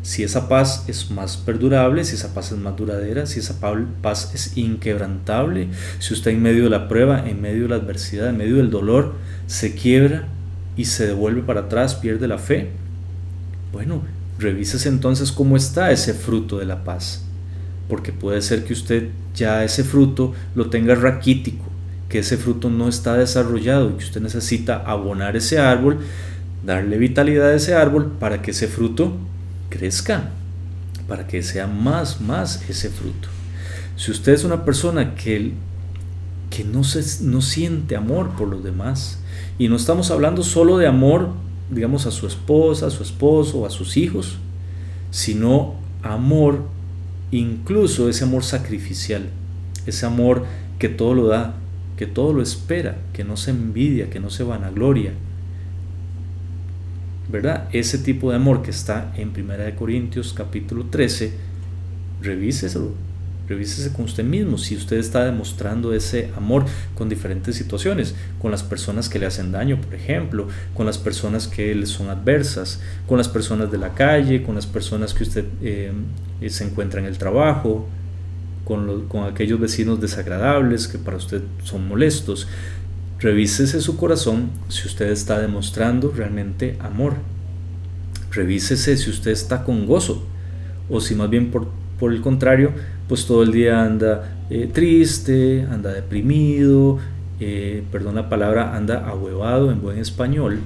si 0.06 0.22
esa 0.22 0.48
paz 0.48 0.84
es 0.88 1.10
más 1.10 1.36
perdurable, 1.36 2.06
si 2.06 2.14
esa 2.14 2.32
paz 2.36 2.52
es 2.52 2.60
más 2.60 2.76
duradera, 2.76 3.26
si 3.26 3.40
esa 3.40 3.60
paz 3.60 4.30
es 4.36 4.56
inquebrantable, 4.56 5.70
si 5.98 6.14
usted 6.14 6.30
en 6.30 6.44
medio 6.44 6.66
de 6.66 6.70
la 6.70 6.88
prueba, 6.88 7.28
en 7.28 7.42
medio 7.42 7.64
de 7.64 7.70
la 7.70 7.78
adversidad, 7.78 8.30
en 8.30 8.38
medio 8.38 8.58
del 8.58 8.70
dolor, 8.70 9.16
se 9.48 9.74
quiebra 9.74 10.28
y 10.78 10.86
se 10.86 11.08
devuelve 11.08 11.42
para 11.42 11.62
atrás, 11.62 11.96
pierde 11.96 12.28
la 12.28 12.38
fe. 12.38 12.70
Bueno, 13.74 14.04
revísese 14.38 14.90
entonces 14.90 15.32
cómo 15.32 15.58
está 15.58 15.92
ese 15.92 16.14
fruto 16.14 16.60
de 16.60 16.66
la 16.66 16.84
paz. 16.84 17.26
Porque 17.90 18.14
puede 18.14 18.44
ser 18.44 18.64
que 18.64 18.74
usted 18.74 19.10
ya 19.34 19.64
ese 19.64 19.84
fruto 19.84 20.36
lo 20.54 20.70
tenga 20.70 20.94
raquítico, 20.94 21.66
que 22.10 22.20
ese 22.20 22.38
fruto 22.38 22.70
no 22.70 22.90
está 22.90 23.16
desarrollado 23.18 23.90
y 23.90 23.94
que 23.94 24.06
usted 24.06 24.22
necesita 24.22 24.84
abonar 24.86 25.36
ese 25.36 25.58
árbol, 25.58 25.98
darle 26.64 27.00
vitalidad 27.00 27.48
a 27.48 27.56
ese 27.56 27.74
árbol 27.74 28.12
para 28.20 28.44
que 28.44 28.52
ese 28.52 28.68
fruto 28.68 29.18
crezca, 29.70 30.32
para 31.08 31.28
que 31.28 31.44
sea 31.44 31.68
más, 31.68 32.22
más 32.22 32.68
ese 32.70 32.90
fruto. 32.90 33.30
Si 33.96 34.12
usted 34.12 34.34
es 34.34 34.44
una 34.44 34.66
persona 34.66 35.16
que, 35.16 35.54
que 36.50 36.64
no, 36.64 36.84
se, 36.84 37.24
no 37.24 37.42
siente 37.42 37.96
amor 37.96 38.32
por 38.32 38.48
los 38.48 38.64
demás, 38.64 39.20
y 39.58 39.70
no 39.70 39.76
estamos 39.76 40.12
hablando 40.12 40.44
solo 40.44 40.78
de 40.78 40.88
amor, 40.88 41.30
digamos, 41.70 42.06
a 42.06 42.12
su 42.12 42.28
esposa, 42.28 42.88
a 42.88 42.92
su 42.92 43.04
esposo 43.04 43.66
a 43.66 43.70
sus 43.70 43.98
hijos, 43.98 44.38
sino 45.12 45.76
amor 46.04 46.64
incluso 47.32 48.10
ese 48.10 48.24
amor 48.24 48.44
sacrificial, 48.44 49.30
ese 49.86 50.06
amor 50.06 50.46
que 50.80 50.90
todo 50.90 51.14
lo 51.14 51.28
da, 51.28 51.56
que 51.98 52.06
todo 52.06 52.34
lo 52.34 52.42
espera, 52.42 52.98
que 53.14 53.24
no 53.24 53.38
se 53.38 53.52
envidia, 53.52 54.10
que 54.10 54.20
no 54.20 54.30
se 54.30 54.44
vanagloria. 54.44 55.14
¿Verdad? 57.28 57.68
Ese 57.72 57.98
tipo 57.98 58.30
de 58.30 58.36
amor 58.36 58.62
que 58.62 58.72
está 58.72 59.12
en 59.18 59.30
1 59.30 59.76
Corintios 59.78 60.34
capítulo 60.34 60.86
13, 60.86 61.34
revíseselo, 62.22 62.92
revísese 63.48 63.92
con 63.94 64.06
usted 64.06 64.24
mismo 64.24 64.58
si 64.58 64.76
usted 64.76 64.98
está 64.98 65.26
demostrando 65.26 65.94
ese 65.94 66.32
amor 66.38 66.66
con 66.96 67.10
diferentes 67.10 67.56
situaciones, 67.56 68.14
con 68.40 68.52
las 68.52 68.62
personas 68.62 69.10
que 69.10 69.18
le 69.18 69.26
hacen 69.26 69.52
daño, 69.52 69.82
por 69.82 69.96
ejemplo, 69.96 70.48
con 70.76 70.86
las 70.86 71.00
personas 71.00 71.48
que 71.48 71.74
le 71.74 71.88
son 71.88 72.10
adversas, 72.10 72.80
con 73.08 73.18
las 73.18 73.28
personas 73.28 73.72
de 73.72 73.80
la 73.80 73.96
calle, 73.96 74.44
con 74.44 74.54
las 74.54 74.68
personas 74.68 75.14
que 75.14 75.24
usted 75.24 75.46
eh, 75.62 75.92
se 76.48 76.64
encuentra 76.64 77.00
en 77.00 77.08
el 77.08 77.18
trabajo, 77.18 77.88
con, 78.66 79.08
con 79.08 79.26
aquellos 79.26 79.60
vecinos 79.60 80.02
desagradables 80.02 80.88
que 80.88 80.98
para 80.98 81.18
usted 81.18 81.42
son 81.64 81.88
molestos. 81.88 82.48
Revísese 83.20 83.80
su 83.80 83.96
corazón 83.96 84.50
si 84.68 84.88
usted 84.88 85.10
está 85.10 85.40
demostrando 85.40 86.12
realmente 86.16 86.78
amor. 86.80 87.14
Revísese 88.32 88.98
si 88.98 89.10
usted 89.10 89.32
está 89.32 89.64
con 89.64 89.86
gozo 89.86 90.26
o 90.90 91.00
si 91.00 91.16
más 91.16 91.30
bien 91.30 91.50
por, 91.50 91.68
por 91.98 92.12
el 92.12 92.22
contrario, 92.22 92.72
pues 93.08 93.26
todo 93.26 93.44
el 93.44 93.54
día 93.54 93.84
anda 93.84 94.36
eh, 94.50 94.70
triste, 94.72 95.66
anda 95.72 95.94
deprimido, 95.94 97.00
eh, 97.40 97.84
perdón 97.92 98.16
la 98.16 98.30
palabra, 98.30 98.76
anda 98.76 99.08
ahuevado 99.08 99.72
en 99.72 99.82
buen 99.82 99.98
español, 99.98 100.60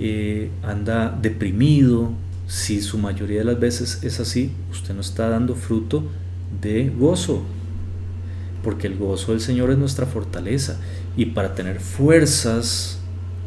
eh, 0.00 0.50
anda 0.62 1.16
deprimido. 1.20 2.12
Si 2.46 2.82
su 2.82 2.98
mayoría 2.98 3.38
de 3.38 3.44
las 3.44 3.60
veces 3.60 4.04
es 4.04 4.20
así, 4.20 4.52
usted 4.70 4.94
no 4.94 5.00
está 5.00 5.28
dando 5.28 5.54
fruto 5.54 6.04
de 6.60 6.90
gozo, 6.90 7.42
porque 8.62 8.86
el 8.86 8.96
gozo 8.96 9.32
del 9.32 9.40
Señor 9.40 9.70
es 9.70 9.78
nuestra 9.78 10.06
fortaleza 10.06 10.78
y 11.16 11.26
para 11.26 11.54
tener 11.54 11.80
fuerzas 11.80 12.98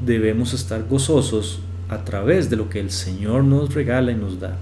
debemos 0.05 0.53
estar 0.53 0.83
gozosos 0.83 1.59
a 1.89 2.03
través 2.03 2.49
de 2.49 2.55
lo 2.55 2.69
que 2.69 2.79
el 2.79 2.91
Señor 2.91 3.43
nos 3.43 3.73
regala 3.73 4.11
y 4.11 4.15
nos 4.15 4.39
da. 4.39 4.57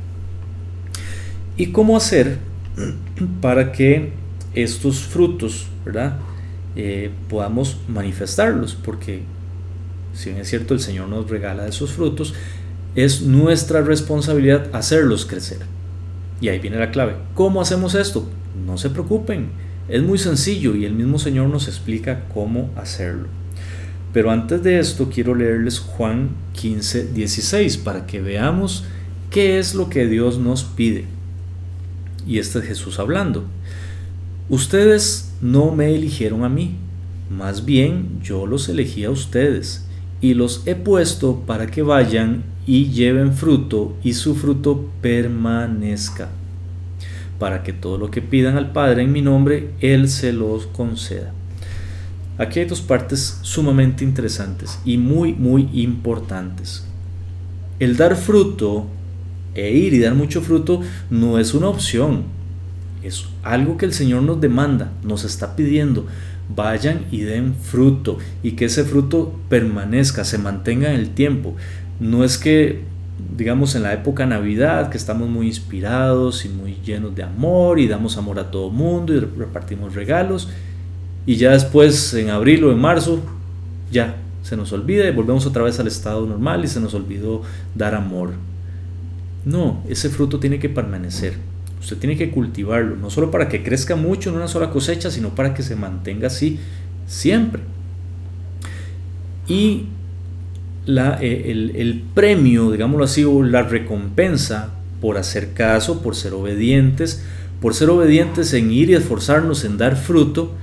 ¿Y 1.58 1.68
cómo 1.68 1.98
hacer 1.98 2.40
para 3.42 3.72
que 3.72 4.14
estos 4.54 5.00
frutos, 5.00 5.68
¿verdad? 5.86 6.18
Eh, 6.76 7.12
podamos 7.30 7.78
manifestarlos? 7.88 8.76
Porque 8.76 9.22
si 10.14 10.30
bien 10.30 10.42
es 10.42 10.50
cierto 10.50 10.74
el 10.74 10.80
Señor 10.80 11.10
nos 11.10 11.30
regala 11.30 11.68
esos 11.68 11.92
frutos, 11.92 12.34
es 12.96 13.22
nuestra 13.22 13.82
responsabilidad 13.82 14.70
hacerlos 14.74 15.26
crecer. 15.26 15.60
Y 16.42 16.50
ahí 16.50 16.60
viene 16.60 16.78
la 16.78 16.92
clave. 16.92 17.16
¿Cómo 17.34 17.62
hacemos 17.62 17.96
esto? 17.96 18.28
No 18.66 18.78
se 18.78 18.90
preocupen, 18.90 19.50
es 19.88 20.02
muy 20.02 20.18
sencillo 20.18 20.76
y 20.76 20.86
el 20.86 20.94
mismo 20.94 21.20
Señor 21.20 21.50
nos 21.50 21.68
explica 21.68 22.26
cómo 22.34 22.70
hacerlo. 22.76 23.28
Pero 24.14 24.32
antes 24.32 24.64
de 24.64 24.80
esto 24.80 25.10
quiero 25.14 25.36
leerles 25.36 25.80
Juan 25.80 26.30
15, 26.54 27.12
16 27.14 27.78
para 27.78 28.06
que 28.06 28.22
veamos 28.22 28.86
qué 29.30 29.60
es 29.60 29.76
lo 29.76 29.90
que 29.90 30.08
Dios 30.08 30.40
nos 30.40 30.64
pide. 30.64 31.06
Y 32.26 32.40
este 32.40 32.60
es 32.60 32.66
Jesús 32.66 33.00
hablando. 33.00 33.44
Ustedes 34.50 35.34
no 35.42 35.72
me 35.72 35.94
eligieron 35.94 36.44
a 36.44 36.50
mí, 36.50 36.76
más 37.30 37.66
bien 37.66 38.20
yo 38.24 38.46
los 38.46 38.70
elegí 38.70 39.04
a 39.04 39.12
ustedes 39.12 39.86
y 40.22 40.34
los 40.34 40.62
he 40.66 40.76
puesto 40.76 41.42
para 41.46 41.68
que 41.68 41.82
vayan 41.82 42.44
y 42.66 42.90
lleven 42.90 43.34
fruto 43.34 43.96
y 44.04 44.14
su 44.14 44.36
fruto 44.36 44.90
permanezca, 45.02 46.30
para 47.40 47.64
que 47.64 47.74
todo 47.74 47.98
lo 47.98 48.12
que 48.12 48.22
pidan 48.22 48.58
al 48.58 48.72
Padre 48.72 49.04
en 49.04 49.12
mi 49.12 49.22
nombre, 49.22 49.72
Él 49.80 50.10
se 50.10 50.34
los 50.34 50.68
conceda. 50.68 51.34
Aquí 52.38 52.60
hay 52.60 52.66
dos 52.66 52.82
partes 52.82 53.40
sumamente 53.42 54.04
interesantes 54.04 54.80
y 54.84 54.98
muy, 54.98 55.34
muy 55.34 55.70
importantes. 55.74 56.86
El 57.80 57.96
dar 57.98 58.16
fruto 58.16 58.88
e 59.54 59.72
ir 59.72 59.94
y 59.94 60.00
dar 60.00 60.16
mucho 60.16 60.42
fruto 60.42 60.82
no 61.10 61.40
es 61.40 61.54
una 61.54 61.70
opción, 61.70 62.24
es 63.06 63.26
algo 63.44 63.78
que 63.78 63.86
el 63.86 63.94
Señor 63.94 64.24
nos 64.24 64.42
demanda, 64.42 64.92
nos 65.04 65.24
está 65.24 65.56
pidiendo. 65.56 66.08
Vayan 66.56 67.06
y 67.12 67.22
den 67.22 67.56
fruto 67.56 68.18
y 68.44 68.52
que 68.52 68.66
ese 68.66 68.84
fruto 68.84 69.40
permanezca, 69.48 70.24
se 70.24 70.38
mantenga 70.38 70.92
en 70.92 71.00
el 71.00 71.10
tiempo. 71.12 71.56
No 72.00 72.24
es 72.24 72.38
que, 72.38 72.84
digamos, 73.38 73.76
en 73.76 73.84
la 73.84 73.94
época 73.94 74.26
Navidad, 74.26 74.90
que 74.90 74.98
estamos 74.98 75.30
muy 75.30 75.48
inspirados 75.48 76.46
y 76.46 76.50
muy 76.50 76.78
llenos 76.86 77.16
de 77.16 77.24
amor 77.24 77.80
y 77.80 77.88
damos 77.88 78.18
amor 78.18 78.40
a 78.40 78.52
todo 78.52 78.70
mundo 78.70 79.14
y 79.14 79.20
repartimos 79.20 79.96
regalos 79.96 80.50
y 81.26 81.38
ya 81.38 81.52
después 81.52 82.14
en 82.14 82.30
abril 82.30 82.64
o 82.66 82.72
en 82.72 82.80
marzo 82.80 83.20
ya 83.92 84.18
se 84.44 84.56
nos 84.56 84.72
olvida 84.74 85.08
y 85.08 85.12
volvemos 85.12 85.46
otra 85.46 85.64
vez 85.64 85.80
al 85.80 85.88
estado 85.88 86.26
normal 86.26 86.64
y 86.64 86.68
se 86.68 86.80
nos 86.80 86.94
olvidó 86.94 87.42
dar 87.74 87.96
amor. 87.96 88.34
No, 89.44 89.82
ese 89.90 90.10
fruto 90.10 90.40
tiene 90.40 90.60
que 90.60 90.70
permanecer. 90.70 91.34
Usted 91.80 91.98
tiene 91.98 92.16
que 92.16 92.32
cultivarlo, 92.32 92.96
no 92.96 93.10
solo 93.10 93.32
para 93.32 93.50
que 93.50 93.64
crezca 93.64 93.96
mucho 93.96 94.30
en 94.30 94.36
una 94.36 94.48
sola 94.48 94.70
cosecha, 94.70 95.10
sino 95.10 95.30
para 95.30 95.54
que 95.54 95.64
se 95.64 95.76
mantenga 95.76 96.28
así 96.28 96.60
siempre. 97.08 97.64
Y 99.48 99.86
eh, 100.88 101.44
el, 101.48 101.72
el, 101.76 102.04
premio, 102.14 102.72
digámoslo 102.72 103.06
así, 103.06 103.24
o 103.24 103.44
la 103.44 103.64
recompensa 103.64 104.74
por 105.02 105.18
hacer 105.18 105.54
caso, 105.54 106.02
por 106.02 106.16
ser 106.16 106.34
obedientes, 106.34 107.24
por 107.62 107.74
ser 107.74 107.90
obedientes 107.90 108.54
en 108.54 108.72
ir 108.72 108.90
y 108.90 108.96
esforzarnos 108.96 109.66
en 109.66 109.78
dar 109.78 109.96
fruto, 109.96 110.54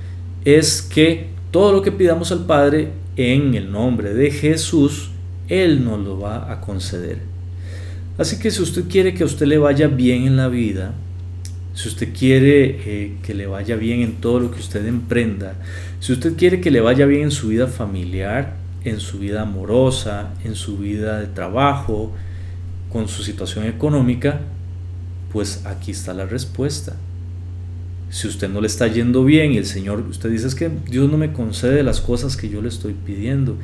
es 0.45 0.81
que 0.81 1.27
todo 1.51 1.71
lo 1.71 1.81
que 1.81 1.91
pidamos 1.91 2.31
al 2.31 2.45
Padre 2.45 2.89
en 3.15 3.53
el 3.53 3.71
nombre 3.71 4.13
de 4.13 4.31
Jesús, 4.31 5.11
Él 5.47 5.83
nos 5.83 5.99
lo 6.03 6.19
va 6.19 6.51
a 6.51 6.61
conceder. 6.61 7.19
Así 8.17 8.39
que 8.39 8.51
si 8.51 8.61
usted 8.61 8.83
quiere 8.89 9.13
que 9.13 9.23
a 9.23 9.25
usted 9.25 9.45
le 9.45 9.57
vaya 9.57 9.87
bien 9.87 10.27
en 10.27 10.37
la 10.37 10.47
vida, 10.47 10.93
si 11.73 11.87
usted 11.87 12.13
quiere 12.13 12.79
eh, 12.85 13.15
que 13.23 13.33
le 13.33 13.47
vaya 13.47 13.75
bien 13.75 14.01
en 14.01 14.13
todo 14.15 14.39
lo 14.39 14.51
que 14.51 14.59
usted 14.59 14.85
emprenda, 14.85 15.55
si 15.99 16.13
usted 16.13 16.35
quiere 16.35 16.61
que 16.61 16.69
le 16.69 16.81
vaya 16.81 17.05
bien 17.05 17.23
en 17.23 17.31
su 17.31 17.47
vida 17.47 17.67
familiar, 17.67 18.55
en 18.83 18.99
su 18.99 19.19
vida 19.19 19.41
amorosa, 19.41 20.33
en 20.43 20.55
su 20.55 20.77
vida 20.77 21.19
de 21.19 21.27
trabajo, 21.27 22.11
con 22.91 23.07
su 23.07 23.23
situación 23.23 23.65
económica, 23.65 24.41
pues 25.31 25.65
aquí 25.65 25.91
está 25.91 26.13
la 26.13 26.25
respuesta. 26.25 26.95
Si 28.09 28.27
usted 28.27 28.49
no 28.49 28.61
le 28.61 28.67
está 28.67 28.87
yendo 28.87 29.23
bien 29.23 29.53
y 29.53 29.57
el 29.57 29.65
Señor, 29.65 29.99
usted 30.01 30.29
dice 30.29 30.47
es 30.47 30.55
que 30.55 30.69
Dios 30.69 31.09
no 31.09 31.17
me 31.17 31.33
concede 31.33 31.81
las 31.81 32.01
cosas 32.01 32.37
que 32.37 32.49
yo 32.49 32.61
le 32.61 32.69
estoy 32.69 32.93
pidiendo, 32.93 33.57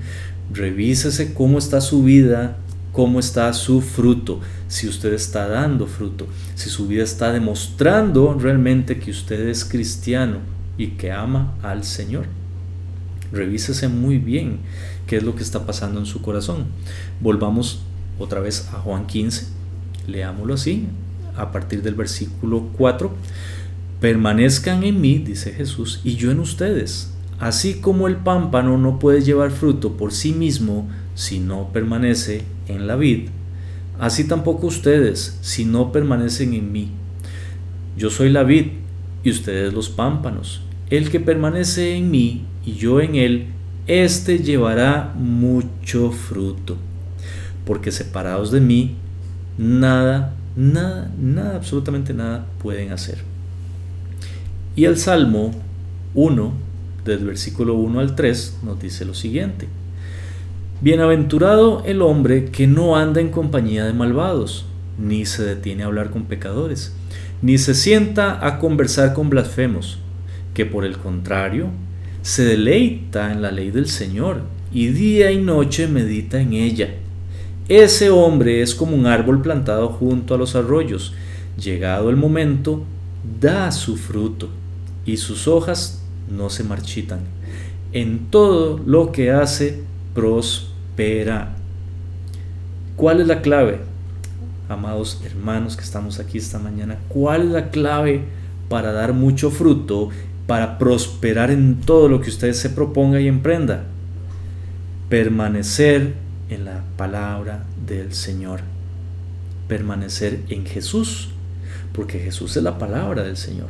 revísese 0.52 1.34
cómo 1.34 1.60
está 1.60 1.82
su 1.82 2.04
vida 2.04 2.58
cómo 2.92 3.20
está 3.20 3.54
su 3.54 3.82
fruto, 3.82 4.40
si 4.68 4.88
usted 4.88 5.14
está 5.14 5.48
dando 5.48 5.88
fruto, 5.88 6.28
si 6.56 6.70
su 6.70 6.88
vida 6.88 7.04
está 7.04 7.32
demostrando 7.32 8.34
realmente 8.34 9.00
que 9.00 9.12
usted 9.12 9.48
es 9.48 9.64
cristiano 9.66 10.40
y 10.78 10.88
que 10.92 11.12
ama 11.12 11.54
al 11.62 11.84
Señor. 11.84 12.26
Revísese 13.32 13.88
muy 13.88 14.18
bien 14.18 14.60
qué 15.08 15.18
es 15.18 15.24
lo 15.24 15.36
que 15.36 15.44
está 15.44 15.66
pasando 15.66 16.00
en 16.00 16.06
su 16.06 16.22
corazón. 16.22 16.66
Volvamos 17.22 17.82
otra 18.18 18.40
vez 18.40 18.68
a 18.74 18.80
Juan 18.80 19.08
15, 19.08 19.48
leámoslo 20.08 20.56
así, 20.56 20.88
a 21.36 21.52
partir 21.52 21.82
del 21.82 21.96
versículo 21.96 22.70
4. 22.78 23.12
Permanezcan 24.00 24.84
en 24.84 25.02
mí, 25.02 25.18
dice 25.20 25.52
Jesús, 25.52 26.02
y 26.04 26.16
yo 26.16 26.32
en 26.32 26.40
ustedes. 26.40 27.12
Así 27.40 27.76
como 27.76 28.08
el 28.08 28.18
pámpano 28.18 28.78
no 28.78 29.00
puede 29.00 29.22
llevar 29.22 29.52
fruto 29.52 29.94
por 29.94 30.12
sí 30.12 30.34
mismo 30.34 30.90
si 31.16 31.40
no 31.40 31.72
permanece 31.72 32.44
en 32.68 32.88
la 32.88 32.96
vid, 32.96 33.30
así 34.00 34.26
tampoco 34.26 34.68
ustedes 34.68 35.38
si 35.42 35.66
no 35.66 35.92
permanecen 35.92 36.54
en 36.54 36.72
mí. 36.72 36.92
Yo 37.98 38.10
soy 38.10 38.30
la 38.30 38.44
vid 38.44 38.68
y 39.24 39.32
ustedes 39.32 39.74
los 39.74 39.90
pámpanos. 39.90 40.62
El 40.90 41.12
que 41.12 41.20
permanece 41.20 41.96
en 41.96 42.10
mí 42.10 42.46
y 42.66 42.74
yo 42.74 43.00
en 43.00 43.16
él, 43.16 43.48
éste 43.86 44.40
llevará 44.40 45.14
mucho 45.16 46.12
fruto. 46.12 46.78
Porque 47.66 47.92
separados 47.92 48.52
de 48.52 48.60
mí, 48.60 48.96
nada, 49.58 50.34
nada, 50.56 51.12
nada, 51.20 51.58
absolutamente 51.58 52.14
nada 52.14 52.48
pueden 52.62 52.92
hacer. 52.92 53.20
Y 54.76 54.86
el 54.86 54.98
Salmo 54.98 55.52
1, 56.16 56.54
del 57.06 57.26
versículo 57.26 57.76
1 57.76 58.00
al 58.00 58.16
3, 58.16 58.60
nos 58.64 58.82
dice 58.82 59.06
lo 59.06 59.14
siguiente. 59.14 59.68
Bienaventurado 60.82 61.84
el 61.86 62.02
hombre 62.02 62.46
que 62.46 62.66
no 62.66 62.96
anda 62.96 63.22
en 63.22 63.30
compañía 63.30 63.86
de 63.86 63.94
malvados, 63.94 64.66
ni 64.98 65.26
se 65.26 65.44
detiene 65.44 65.84
a 65.84 65.88
hablar 65.88 66.10
con 66.10 66.24
pecadores, 66.24 66.94
ni 67.42 67.58
se 67.58 67.76
sienta 67.76 68.46
a 68.46 68.58
conversar 68.60 69.14
con 69.14 69.30
blasfemos, 69.30 70.00
que 70.60 70.66
por 70.66 70.84
el 70.84 70.98
contrario 70.98 71.68
se 72.22 72.44
deleita 72.44 73.32
en 73.32 73.42
la 73.42 73.50
ley 73.50 73.72
del 73.72 73.88
Señor 73.88 74.42
y 74.74 74.88
día 74.88 75.32
y 75.32 75.42
noche 75.42 75.88
medita 75.88 76.42
en 76.42 76.52
ella. 76.52 76.96
Ese 77.70 78.10
hombre 78.10 78.62
es 78.62 78.76
como 78.76 78.94
un 78.94 79.06
árbol 79.06 79.42
plantado 79.42 79.88
junto 79.88 80.36
a 80.36 80.38
los 80.38 80.58
arroyos. 80.58 81.14
Llegado 81.58 82.10
el 82.10 82.18
momento, 82.18 82.84
da 83.40 83.72
su 83.72 83.96
fruto 83.96 84.50
y 85.06 85.16
sus 85.16 85.48
hojas 85.48 86.04
no 86.30 86.50
se 86.50 86.66
marchitan. 86.66 87.22
En 87.94 88.28
todo 88.30 88.82
lo 88.86 89.14
que 89.14 89.32
hace, 89.32 89.82
prospera. 90.14 91.56
¿Cuál 92.98 93.22
es 93.22 93.28
la 93.28 93.42
clave? 93.42 93.80
Amados 94.68 95.22
hermanos 95.26 95.78
que 95.78 95.86
estamos 95.86 96.20
aquí 96.20 96.38
esta 96.38 96.60
mañana, 96.60 96.98
¿cuál 97.08 97.44
es 97.44 97.48
la 97.48 97.70
clave 97.70 98.26
para 98.70 98.92
dar 98.92 99.14
mucho 99.14 99.50
fruto, 99.50 100.10
para 100.50 100.80
prosperar 100.80 101.52
en 101.52 101.76
todo 101.76 102.10
lo 102.10 102.22
que 102.22 102.32
usted 102.32 102.54
se 102.54 102.72
proponga 102.72 103.22
y 103.22 103.28
emprenda? 103.28 103.84
Permanecer 105.08 106.16
en 106.50 106.66
la 106.66 106.82
palabra 106.98 107.66
del 107.86 108.16
Señor. 108.16 108.62
Permanecer 109.68 110.40
en 110.50 110.66
Jesús, 110.66 111.30
porque 111.94 112.18
Jesús 112.18 112.58
es 112.58 112.64
la 112.64 112.80
palabra 112.80 113.22
del 113.22 113.38
Señor. 113.38 113.68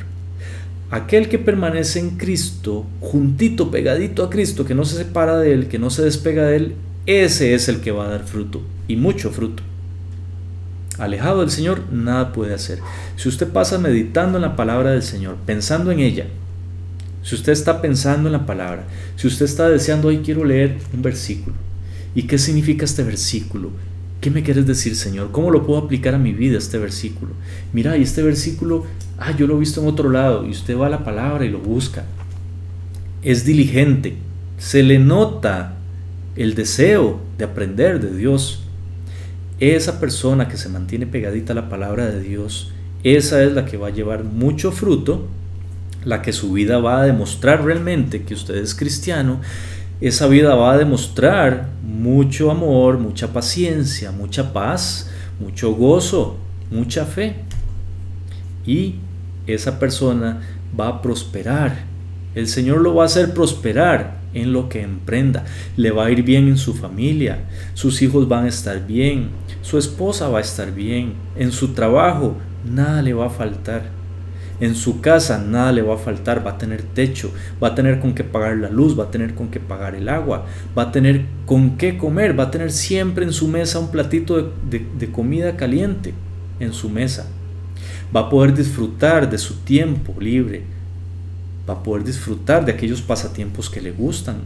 Aquel 0.90 1.28
que 1.28 1.38
permanece 1.38 2.00
en 2.00 2.12
Cristo, 2.12 2.86
juntito, 3.02 3.72
pegadito 3.72 4.24
a 4.24 4.30
Cristo, 4.30 4.64
que 4.64 4.74
no 4.74 4.86
se 4.86 4.96
separa 4.96 5.38
de 5.38 5.52
Él, 5.52 5.68
que 5.68 5.80
no 5.80 5.90
se 5.90 6.04
despega 6.04 6.46
de 6.46 6.56
Él, 6.56 6.76
ese 7.06 7.56
es 7.56 7.68
el 7.68 7.82
que 7.82 7.92
va 7.92 8.06
a 8.06 8.10
dar 8.10 8.24
fruto, 8.24 8.62
y 8.88 8.96
mucho 8.96 9.32
fruto. 9.32 9.64
Alejado 10.98 11.42
del 11.42 11.52
Señor, 11.52 11.92
nada 11.92 12.32
puede 12.32 12.54
hacer. 12.54 12.80
Si 13.18 13.28
usted 13.28 13.50
pasa 13.50 13.78
meditando 13.80 14.38
en 14.38 14.44
la 14.44 14.56
palabra 14.56 14.92
del 14.92 15.04
Señor, 15.04 15.36
pensando 15.46 15.92
en 15.92 16.00
ella, 16.00 16.28
si 17.24 17.36
usted 17.36 17.52
está 17.52 17.82
pensando 17.82 18.30
en 18.30 18.34
la 18.34 18.46
palabra, 18.46 18.86
si 19.16 19.28
usted 19.28 19.46
está 19.46 19.70
deseando, 19.70 20.08
hoy 20.08 20.20
quiero 20.20 20.46
leer 20.46 20.78
un 20.94 21.02
versículo, 21.02 21.56
¿y 22.16 22.24
qué 22.24 22.38
significa 22.38 22.86
este 22.86 23.04
versículo? 23.04 23.72
¿Qué 24.22 24.32
me 24.32 24.44
quieres 24.44 24.68
decir, 24.68 24.96
Señor? 24.96 25.32
¿Cómo 25.32 25.50
lo 25.50 25.66
puedo 25.66 25.80
aplicar 25.80 26.14
a 26.14 26.18
mi 26.18 26.34
vida 26.34 26.58
este 26.58 26.78
versículo? 26.78 27.32
Mira, 27.72 27.98
y 27.98 28.04
este 28.04 28.22
versículo, 28.22 28.86
ah, 29.18 29.32
yo 29.36 29.48
lo 29.48 29.56
he 29.56 29.60
visto 29.60 29.82
en 29.82 29.88
otro 29.88 30.10
lado, 30.10 30.46
y 30.46 30.50
usted 30.50 30.78
va 30.78 30.88
a 30.88 30.90
la 30.90 31.06
palabra 31.06 31.46
y 31.46 31.50
lo 31.50 31.60
busca. 31.60 32.06
Es 33.22 33.46
diligente, 33.46 34.18
se 34.58 34.84
le 34.84 35.00
nota 35.00 35.76
el 36.36 36.54
deseo 36.54 37.20
de 37.38 37.46
aprender 37.46 38.02
de 38.02 38.16
Dios. 38.16 38.64
Esa 39.60 40.00
persona 40.00 40.48
que 40.48 40.58
se 40.58 40.70
mantiene 40.70 41.06
pegadita 41.06 41.54
a 41.54 41.56
la 41.56 41.70
palabra 41.70 42.08
de 42.08 42.22
Dios, 42.22 42.72
esa 43.04 43.44
es 43.44 43.54
la 43.54 43.66
que 43.66 43.78
va 43.78 43.88
a 43.88 43.92
llevar 43.92 44.24
mucho 44.24 44.72
fruto, 44.72 45.28
la 46.06 46.22
que 46.22 46.34
su 46.34 46.52
vida 46.54 46.80
va 46.80 47.02
a 47.02 47.06
demostrar 47.06 47.64
realmente 47.64 48.24
que 48.24 48.34
usted 48.34 48.56
es 48.56 48.74
cristiano 48.76 49.40
esa 50.02 50.28
vida 50.28 50.56
va 50.56 50.72
a 50.72 50.78
demostrar 50.78 51.72
mucho 51.84 52.52
amor, 52.52 53.00
mucha 53.00 53.34
paciencia, 53.34 54.12
mucha 54.12 54.54
paz, 54.54 55.10
mucho 55.42 55.74
gozo, 55.74 56.38
mucha 56.72 57.04
fe. 57.06 57.36
Y 58.66 58.96
esa 59.46 59.78
persona 59.78 60.42
va 60.80 60.88
a 60.88 61.02
prosperar. 61.02 61.84
El 62.34 62.48
Señor 62.48 62.80
lo 62.80 62.96
va 62.96 63.04
a 63.04 63.06
hacer 63.08 63.34
prosperar 63.34 64.20
en 64.34 64.54
lo 64.54 64.70
que 64.70 64.84
emprenda. 64.84 65.44
Le 65.76 65.92
va 65.92 66.06
a 66.06 66.12
ir 66.12 66.24
bien 66.24 66.48
en 66.48 66.58
su 66.58 66.74
familia. 66.74 67.40
Sus 67.74 68.02
hijos 68.02 68.30
van 68.30 68.46
a 68.46 68.50
estar 68.50 68.88
bien. 68.88 69.32
Su 69.62 69.78
esposa 69.78 70.30
va 70.30 70.38
a 70.38 70.42
estar 70.42 70.74
bien. 70.74 71.16
En 71.36 71.52
su 71.52 71.74
trabajo 71.74 72.38
nada 72.64 73.02
le 73.02 73.14
va 73.14 73.26
a 73.26 73.32
faltar. 73.32 73.99
En 74.60 74.76
su 74.76 75.00
casa 75.00 75.38
nada 75.38 75.72
le 75.72 75.82
va 75.82 75.96
a 75.96 75.98
faltar, 75.98 76.46
va 76.46 76.52
a 76.52 76.58
tener 76.58 76.82
techo, 76.82 77.32
va 77.64 77.70
a 77.70 77.76
tener 77.76 78.00
con 78.00 78.14
qué 78.14 78.26
pagar 78.26 78.58
la 78.58 78.70
luz, 78.70 79.00
va 79.00 79.06
a 79.06 79.12
tener 79.12 79.34
con 79.34 79.48
qué 79.48 79.60
pagar 79.60 79.96
el 79.96 80.10
agua, 80.10 80.46
va 80.78 80.84
a 80.84 80.92
tener 80.92 81.26
con 81.46 81.78
qué 81.78 81.98
comer, 81.98 82.38
va 82.38 82.46
a 82.46 82.52
tener 82.52 82.72
siempre 82.72 83.24
en 83.24 83.32
su 83.32 83.48
mesa 83.48 83.80
un 83.80 83.90
platito 83.90 84.52
de, 84.70 85.12
comida 85.12 85.56
caliente 85.56 86.14
en 86.60 86.74
su 86.74 86.90
mesa. 86.90 87.28
Va 88.14 88.22
a 88.22 88.30
poder 88.30 88.54
disfrutar 88.54 89.30
de 89.30 89.38
su 89.38 89.56
tiempo 89.62 90.14
libre, 90.20 90.64
va 91.68 91.76
a 91.76 91.84
poder 91.84 92.04
disfrutar 92.04 92.66
de 92.66 92.74
aquellos 92.74 93.02
pasatiempos 93.02 93.70
que 93.70 93.80
le 93.80 93.92
gustan, 93.92 94.38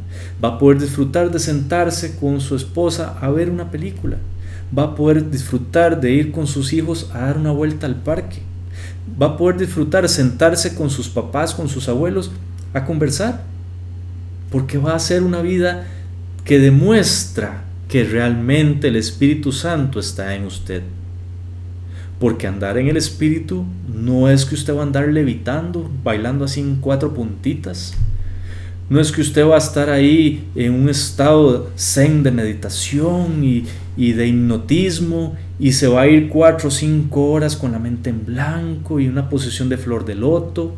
va 0.43 0.49
a 0.49 0.59
poder 0.59 0.79
disfrutar 0.79 1.31
de 1.31 1.39
sentarse 1.39 2.17
con 2.17 2.39
su 2.39 2.55
esposa 2.55 3.17
a 3.19 3.31
ver 3.31 3.49
una 3.49 3.71
película, 3.71 4.17
va 4.77 4.83
a 4.83 4.95
poder 4.95 5.31
disfrutar 5.31 5.99
de 5.99 6.11
ir 6.11 6.31
con 6.31 6.45
sus 6.45 6.71
hijos 6.73 7.09
a 7.13 7.21
dar 7.21 7.37
una 7.37 7.51
vuelta 7.51 7.87
al 7.87 7.95
parque, 7.95 8.41
va 9.21 9.27
a 9.27 9.37
poder 9.37 9.57
disfrutar 9.57 10.07
sentarse 10.09 10.75
con 10.75 10.89
sus 10.89 11.09
papás, 11.09 11.53
con 11.53 11.69
sus 11.69 11.87
abuelos, 11.89 12.31
a 12.73 12.85
conversar. 12.85 13.43
Porque 14.49 14.77
va 14.77 14.95
a 14.95 14.99
ser 14.99 15.23
una 15.23 15.41
vida 15.41 15.87
que 16.45 16.59
demuestra 16.59 17.63
que 17.87 18.03
realmente 18.03 18.87
el 18.87 18.95
Espíritu 18.95 19.51
Santo 19.51 19.99
está 19.99 20.35
en 20.35 20.45
usted. 20.45 20.83
Porque 22.19 22.47
andar 22.47 22.77
en 22.77 22.87
el 22.87 22.97
Espíritu 22.97 23.65
no 23.87 24.29
es 24.29 24.45
que 24.45 24.55
usted 24.55 24.75
va 24.75 24.81
a 24.81 24.83
andar 24.83 25.07
levitando, 25.09 25.89
bailando 26.03 26.45
así 26.45 26.61
en 26.61 26.77
cuatro 26.77 27.13
puntitas. 27.13 27.93
No 28.89 28.99
es 28.99 29.11
que 29.11 29.21
usted 29.21 29.45
va 29.47 29.55
a 29.55 29.59
estar 29.59 29.89
ahí 29.89 30.47
en 30.55 30.73
un 30.73 30.89
estado 30.89 31.71
zen 31.77 32.23
de 32.23 32.31
meditación 32.31 33.43
y, 33.43 33.65
y 33.95 34.13
de 34.13 34.27
hipnotismo 34.27 35.35
y 35.59 35.71
se 35.73 35.87
va 35.87 36.01
a 36.01 36.07
ir 36.07 36.29
cuatro 36.29 36.67
o 36.67 36.71
cinco 36.71 37.31
horas 37.31 37.55
con 37.55 37.71
la 37.71 37.79
mente 37.79 38.09
en 38.09 38.25
blanco 38.25 38.99
y 38.99 39.07
una 39.07 39.29
posición 39.29 39.69
de 39.69 39.77
flor 39.77 40.05
de 40.05 40.15
loto. 40.15 40.75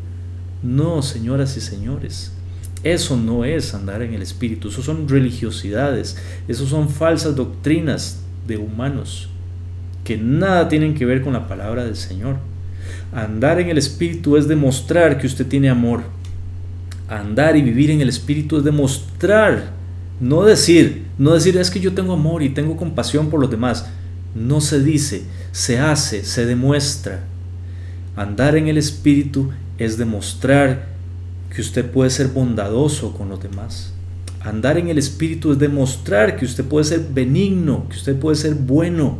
No, 0.61 1.01
señoras 1.01 1.57
y 1.57 1.61
señores, 1.61 2.31
eso 2.83 3.17
no 3.17 3.45
es 3.45 3.73
andar 3.73 4.01
en 4.01 4.13
el 4.13 4.21
espíritu, 4.21 4.69
eso 4.69 4.81
son 4.81 5.07
religiosidades, 5.07 6.17
eso 6.47 6.65
son 6.65 6.89
falsas 6.89 7.35
doctrinas 7.35 8.21
de 8.47 8.57
humanos 8.57 9.29
que 10.05 10.17
nada 10.17 10.69
tienen 10.69 10.93
que 10.93 11.05
ver 11.05 11.21
con 11.21 11.33
la 11.33 11.47
palabra 11.47 11.83
del 11.83 11.97
Señor. 11.97 12.37
Andar 13.11 13.59
en 13.59 13.69
el 13.69 13.77
espíritu 13.77 14.37
es 14.37 14.47
demostrar 14.47 15.17
que 15.17 15.27
usted 15.27 15.47
tiene 15.47 15.67
amor. 15.67 16.03
Andar 17.07 17.55
y 17.55 17.61
vivir 17.61 17.91
en 17.91 18.01
el 18.01 18.09
espíritu 18.09 18.57
es 18.57 18.63
demostrar, 18.63 19.71
no 20.19 20.43
decir, 20.43 21.05
no 21.17 21.33
decir 21.33 21.57
es 21.57 21.69
que 21.69 21.79
yo 21.79 21.93
tengo 21.93 22.13
amor 22.13 22.41
y 22.41 22.49
tengo 22.49 22.77
compasión 22.77 23.29
por 23.29 23.39
los 23.39 23.51
demás. 23.51 23.85
No 24.33 24.59
se 24.59 24.83
dice, 24.83 25.23
se 25.51 25.79
hace, 25.79 26.23
se 26.25 26.45
demuestra. 26.45 27.23
Andar 28.15 28.55
en 28.55 28.67
el 28.67 28.77
Espíritu 28.77 29.51
es 29.77 29.97
demostrar 29.97 30.87
que 31.53 31.61
usted 31.61 31.89
puede 31.89 32.09
ser 32.09 32.27
bondadoso 32.27 33.13
con 33.13 33.29
los 33.29 33.41
demás. 33.41 33.93
Andar 34.41 34.77
en 34.77 34.89
el 34.89 34.97
Espíritu 34.97 35.51
es 35.51 35.59
demostrar 35.59 36.37
que 36.37 36.45
usted 36.45 36.63
puede 36.65 36.85
ser 36.85 37.07
benigno, 37.13 37.87
que 37.89 37.95
usted 37.95 38.17
puede 38.17 38.35
ser 38.35 38.55
bueno, 38.55 39.19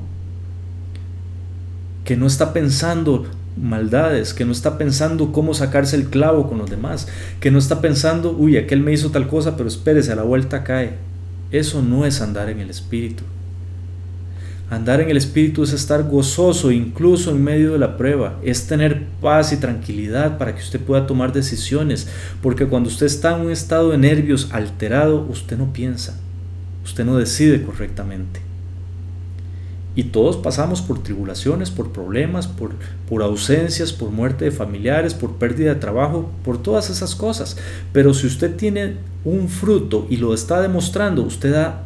que 2.03 2.15
no 2.15 2.27
está 2.27 2.53
pensando 2.53 3.25
maldades, 3.57 4.33
que 4.33 4.45
no 4.45 4.51
está 4.51 4.77
pensando 4.77 5.31
cómo 5.31 5.53
sacarse 5.53 5.95
el 5.95 6.05
clavo 6.05 6.47
con 6.47 6.57
los 6.57 6.69
demás, 6.69 7.07
que 7.39 7.51
no 7.51 7.59
está 7.59 7.81
pensando, 7.81 8.35
uy, 8.37 8.57
aquel 8.57 8.81
me 8.81 8.93
hizo 8.93 9.11
tal 9.11 9.27
cosa, 9.27 9.55
pero 9.55 9.69
espérese, 9.69 10.11
a 10.11 10.15
la 10.15 10.23
vuelta 10.23 10.63
cae. 10.63 10.93
Eso 11.51 11.81
no 11.81 12.05
es 12.05 12.21
andar 12.21 12.49
en 12.49 12.59
el 12.59 12.69
Espíritu. 12.69 13.23
Andar 14.69 14.99
en 14.99 15.11
el 15.11 15.17
Espíritu 15.17 15.63
es 15.63 15.73
estar 15.73 16.03
gozoso 16.03 16.71
incluso 16.71 17.29
en 17.29 17.43
medio 17.43 17.73
de 17.73 17.79
la 17.79 17.97
prueba, 17.97 18.39
es 18.43 18.65
tener 18.65 19.03
paz 19.21 19.53
y 19.53 19.57
tranquilidad 19.57 20.39
para 20.39 20.55
que 20.55 20.61
usted 20.61 20.79
pueda 20.79 21.05
tomar 21.05 21.31
decisiones, 21.31 22.07
porque 22.41 22.65
cuando 22.65 22.89
usted 22.89 23.05
está 23.05 23.35
en 23.35 23.45
un 23.45 23.51
estado 23.51 23.91
de 23.91 23.99
nervios 23.99 24.49
alterado, 24.51 25.27
usted 25.29 25.55
no 25.55 25.71
piensa, 25.71 26.19
usted 26.83 27.05
no 27.05 27.15
decide 27.15 27.61
correctamente. 27.61 28.41
Y 29.95 30.05
todos 30.05 30.35
pasamos 30.37 30.81
por 30.81 31.01
tribulaciones, 31.01 31.71
por 31.71 31.91
problemas, 31.91 32.47
por, 32.47 33.23
ausencias, 33.23 33.93
por 33.93 34.11
muerte 34.11 34.45
de 34.45 34.51
familiares, 34.51 35.13
por 35.13 35.35
pérdida 35.35 35.73
de 35.73 35.79
trabajo, 35.79 36.29
por 36.43 36.61
todas 36.61 36.89
esas 36.89 37.15
cosas. 37.15 37.57
Pero 37.93 38.13
si 38.13 38.27
usted 38.27 38.55
tiene 38.55 38.95
un 39.23 39.47
fruto 39.47 40.05
y 40.09 40.17
lo 40.17 40.33
está 40.33 40.61
demostrando, 40.61 41.21
usted 41.23 41.53
da 41.53 41.83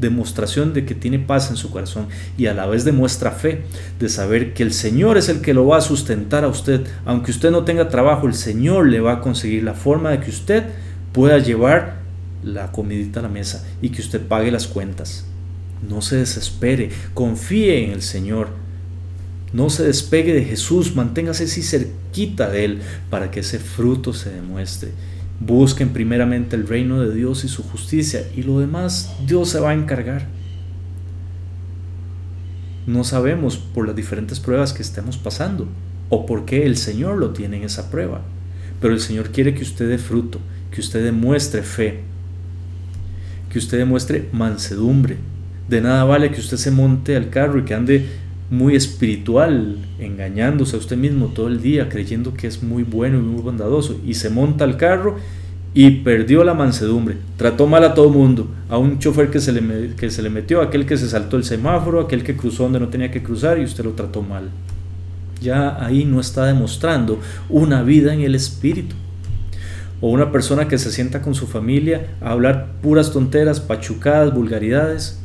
demostración 0.00 0.72
de 0.72 0.86
que 0.86 0.94
tiene 0.94 1.18
paz 1.18 1.50
en 1.50 1.56
su 1.56 1.70
corazón 1.70 2.06
y 2.36 2.46
a 2.46 2.54
la 2.54 2.66
vez 2.66 2.84
demuestra 2.84 3.32
fe 3.32 3.64
de 3.98 4.08
saber 4.08 4.54
que 4.54 4.62
el 4.62 4.72
Señor 4.72 5.18
es 5.18 5.28
el 5.28 5.40
que 5.40 5.54
lo 5.54 5.66
va 5.66 5.78
a 5.78 5.82
sustentar 5.82 6.44
a 6.44 6.48
usted. 6.48 6.86
Aunque 7.04 7.30
usted 7.30 7.50
no 7.50 7.64
tenga 7.64 7.88
trabajo, 7.88 8.26
el 8.26 8.34
Señor 8.34 8.86
le 8.86 9.00
va 9.00 9.14
a 9.14 9.20
conseguir 9.20 9.64
la 9.64 9.74
forma 9.74 10.10
de 10.10 10.20
que 10.20 10.30
usted 10.30 10.64
pueda 11.12 11.38
llevar 11.38 11.98
la 12.42 12.72
comidita 12.72 13.20
a 13.20 13.24
la 13.24 13.28
mesa 13.28 13.66
y 13.82 13.90
que 13.90 14.00
usted 14.00 14.20
pague 14.20 14.50
las 14.50 14.66
cuentas. 14.66 15.24
No 15.86 16.02
se 16.02 16.16
desespere, 16.16 16.90
confíe 17.14 17.84
en 17.84 17.90
el 17.90 18.02
Señor. 18.02 18.48
No 19.52 19.70
se 19.70 19.84
despegue 19.84 20.34
de 20.34 20.44
Jesús, 20.44 20.94
manténgase 20.94 21.44
así 21.44 21.62
cerquita 21.62 22.50
de 22.50 22.64
Él 22.64 22.78
para 23.10 23.30
que 23.30 23.40
ese 23.40 23.58
fruto 23.58 24.12
se 24.12 24.30
demuestre. 24.30 24.90
Busquen 25.40 25.90
primeramente 25.90 26.56
el 26.56 26.66
reino 26.66 27.00
de 27.00 27.14
Dios 27.14 27.44
y 27.44 27.48
su 27.48 27.62
justicia 27.62 28.26
y 28.36 28.42
lo 28.42 28.58
demás 28.58 29.14
Dios 29.26 29.50
se 29.50 29.60
va 29.60 29.70
a 29.70 29.74
encargar. 29.74 30.26
No 32.86 33.04
sabemos 33.04 33.56
por 33.58 33.86
las 33.86 33.94
diferentes 33.94 34.40
pruebas 34.40 34.72
que 34.72 34.82
estemos 34.82 35.16
pasando 35.16 35.68
o 36.08 36.26
por 36.26 36.44
qué 36.44 36.64
el 36.66 36.76
Señor 36.76 37.18
lo 37.18 37.30
tiene 37.30 37.58
en 37.58 37.64
esa 37.64 37.90
prueba, 37.90 38.22
pero 38.80 38.94
el 38.94 39.00
Señor 39.00 39.30
quiere 39.30 39.54
que 39.54 39.62
usted 39.62 39.88
dé 39.88 39.98
fruto, 39.98 40.40
que 40.70 40.80
usted 40.80 41.04
demuestre 41.04 41.62
fe, 41.62 42.00
que 43.50 43.58
usted 43.58 43.78
demuestre 43.78 44.28
mansedumbre. 44.32 45.18
De 45.68 45.80
nada 45.80 46.04
vale 46.04 46.30
que 46.30 46.40
usted 46.40 46.56
se 46.56 46.70
monte 46.70 47.16
al 47.16 47.30
carro 47.30 47.58
y 47.58 47.64
que 47.64 47.74
ande 47.74 48.06
muy 48.50 48.74
espiritual, 48.74 49.76
engañándose 49.98 50.76
a 50.76 50.78
usted 50.78 50.96
mismo 50.96 51.26
todo 51.26 51.48
el 51.48 51.60
día, 51.60 51.88
creyendo 51.88 52.34
que 52.34 52.46
es 52.46 52.62
muy 52.62 52.82
bueno 52.82 53.18
y 53.18 53.22
muy 53.22 53.42
bondadoso, 53.42 54.00
y 54.06 54.14
se 54.14 54.30
monta 54.30 54.64
al 54.64 54.78
carro 54.78 55.16
y 55.74 55.90
perdió 55.90 56.44
la 56.44 56.54
mansedumbre. 56.54 57.16
Trató 57.36 57.66
mal 57.66 57.84
a 57.84 57.94
todo 57.94 58.08
mundo, 58.08 58.48
a 58.70 58.78
un 58.78 58.98
chofer 58.98 59.30
que 59.30 59.40
se, 59.40 59.52
le, 59.52 59.94
que 59.94 60.10
se 60.10 60.22
le 60.22 60.30
metió, 60.30 60.60
a 60.60 60.64
aquel 60.64 60.86
que 60.86 60.96
se 60.96 61.08
saltó 61.08 61.36
el 61.36 61.44
semáforo, 61.44 62.00
a 62.00 62.04
aquel 62.04 62.24
que 62.24 62.36
cruzó 62.36 62.64
donde 62.64 62.80
no 62.80 62.88
tenía 62.88 63.10
que 63.10 63.22
cruzar 63.22 63.58
y 63.58 63.64
usted 63.64 63.84
lo 63.84 63.92
trató 63.92 64.22
mal. 64.22 64.48
Ya 65.40 65.84
ahí 65.84 66.04
no 66.04 66.20
está 66.20 66.46
demostrando 66.46 67.20
una 67.48 67.82
vida 67.82 68.14
en 68.14 68.22
el 68.22 68.34
espíritu. 68.34 68.96
O 70.00 70.10
una 70.10 70.32
persona 70.32 70.68
que 70.68 70.78
se 70.78 70.90
sienta 70.90 71.22
con 71.22 71.34
su 71.34 71.46
familia 71.46 72.06
a 72.20 72.30
hablar 72.30 72.72
puras 72.82 73.12
tonteras, 73.12 73.60
pachucadas, 73.60 74.32
vulgaridades. 74.32 75.20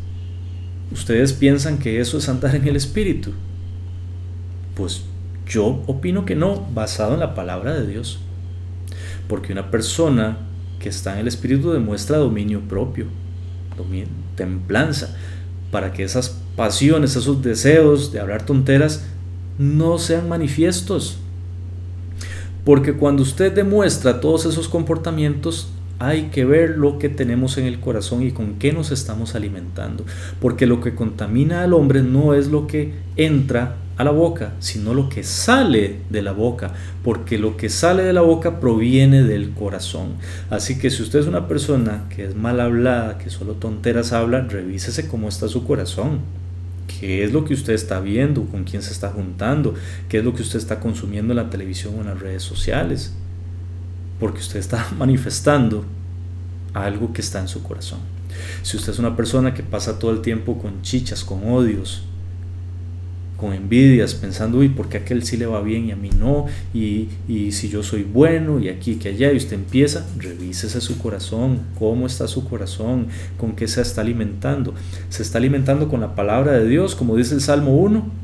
¿Ustedes 0.94 1.34
piensan 1.34 1.80
que 1.80 2.00
eso 2.00 2.20
es 2.20 2.30
andar 2.30 2.56
en 2.56 2.68
el 2.68 2.76
espíritu? 2.76 3.32
Pues 4.76 5.02
yo 5.48 5.82
opino 5.88 6.24
que 6.24 6.36
no, 6.36 6.68
basado 6.74 7.16
en 7.16 7.20
la 7.20 7.34
palabra 7.34 7.74
de 7.74 7.88
Dios. 7.88 8.20
Porque 9.28 9.52
una 9.52 9.72
persona 9.72 10.38
que 10.80 10.89
está 10.89 11.14
en 11.14 11.20
el 11.20 11.28
espíritu 11.28 11.72
demuestra 11.72 12.18
dominio 12.18 12.62
propio, 12.62 13.08
templanza, 14.36 15.16
para 15.72 15.94
que 15.94 16.04
esas 16.04 16.38
pasiones, 16.56 17.16
esos 17.16 17.41
deseos 17.41 18.12
de 18.12 18.20
hablar 18.20 18.46
tonteras 18.46 19.04
no 19.58 19.98
sean 19.98 20.30
manifiestos. 20.30 21.18
Porque 22.64 22.94
cuando 22.94 23.24
usted 23.24 23.52
demuestra 23.52 24.22
todos 24.22 24.46
esos 24.46 24.68
comportamientos, 24.68 25.70
hay 26.06 26.24
que 26.24 26.43
ver 26.43 26.72
lo 26.72 26.99
que 26.99 27.08
tenemos 27.08 27.58
en 27.58 27.66
el 27.66 27.80
corazón 27.80 28.24
y 28.24 28.32
con 28.32 28.56
qué 28.56 28.74
nos 28.74 28.91
estamos 28.91 29.36
alimentando. 29.36 30.06
Porque 30.41 30.66
lo 30.66 30.82
que 30.82 30.95
contamina 30.95 31.64
al 31.64 31.74
hombre 31.74 32.04
no 32.04 32.34
es 32.34 32.47
lo 32.47 32.68
que 32.68 32.93
entra 33.16 33.78
a 33.95 34.04
la 34.04 34.12
boca, 34.12 34.54
sino 34.60 34.93
lo 34.93 35.08
que 35.08 35.24
sale 35.24 35.99
de 36.10 36.22
la 36.22 36.32
boca, 36.32 36.74
porque 37.04 37.38
lo 37.38 37.56
que 37.56 37.70
sale 37.70 38.04
de 38.04 38.12
la 38.12 38.22
boca 38.22 38.60
proviene 38.60 39.24
del 39.24 39.51
corazón. 39.51 40.16
Así 40.49 40.78
que 40.78 40.89
si 40.89 41.04
usted 41.04 41.20
es 41.20 41.28
una 41.28 41.47
persona 41.47 42.06
que 42.14 42.26
es 42.26 42.36
mal 42.36 42.60
hablada, 42.60 43.18
que 43.18 43.30
solo 43.30 43.54
tonteras 43.54 44.12
habla, 44.12 44.41
revísese 44.41 45.08
cómo 45.08 45.30
está 45.30 45.47
su 45.47 45.64
corazón. 45.64 46.20
¿Qué 46.99 47.24
es 47.24 47.32
lo 47.32 47.45
que 47.45 47.54
usted 47.54 47.74
está 47.74 48.01
viendo? 48.01 48.43
¿Con 48.45 48.66
quién 48.66 48.82
se 48.82 48.91
está 48.91 49.10
juntando? 49.10 49.74
¿Qué 50.10 50.18
es 50.18 50.26
lo 50.26 50.34
que 50.34 50.41
usted 50.41 50.60
está 50.60 50.80
consumiendo 50.80 51.32
en 51.32 51.38
la 51.38 51.49
televisión 51.49 51.93
o 51.97 52.01
en 52.01 52.08
las 52.08 52.20
redes 52.20 52.43
sociales? 52.43 53.14
Porque 54.20 54.39
usted 54.39 54.59
está 54.59 54.88
manifestando 54.97 55.86
algo 56.74 57.14
que 57.14 57.22
está 57.22 57.39
en 57.39 57.47
su 57.47 57.64
corazón. 57.64 57.99
Si 58.61 58.78
usted 58.78 58.93
es 58.93 58.99
una 58.99 59.16
persona 59.16 59.53
que 59.53 59.64
pasa 59.64 59.99
todo 59.99 60.11
el 60.11 60.22
tiempo 60.22 60.57
con 60.57 60.82
chichas, 60.82 61.24
con 61.24 61.49
odios, 61.51 62.03
con 63.38 63.53
envidias, 63.53 64.16
pensando, 64.16 64.59
uy, 64.59 64.70
porque 64.70 64.97
a 64.97 65.01
aquel 65.01 65.24
sí 65.24 65.36
le 65.36 65.45
va 65.45 65.61
bien 65.61 65.89
y 65.89 65.91
a 65.91 65.95
mí 65.95 66.09
no, 66.18 66.45
y, 66.74 67.09
y 67.28 67.51
si 67.51 67.68
yo 67.68 67.84
soy 67.84 68.03
bueno 68.03 68.59
y 68.59 68.70
aquí 68.70 68.95
que 68.95 69.09
allá, 69.09 69.34
y 69.34 69.38
usted 69.38 69.53
empieza, 69.53 70.07
revísese 70.18 70.80
su 70.80 70.97
corazón, 70.97 71.59
cómo 71.78 72.07
está 72.07 72.28
su 72.28 72.47
corazón, 72.47 73.07
con 73.38 73.53
qué 73.53 73.68
se 73.68 73.82
está 73.82 74.01
alimentando. 74.01 74.74
Se 75.09 75.24
está 75.24 75.39
alimentando 75.39 75.89
con 75.89 75.99
la 75.99 76.16
palabra 76.16 76.53
de 76.53 76.68
Dios, 76.68 76.95
como 76.95 77.18
dice 77.18 77.36
el 77.36 77.41
Salmo 77.41 77.76
1, 77.76 78.23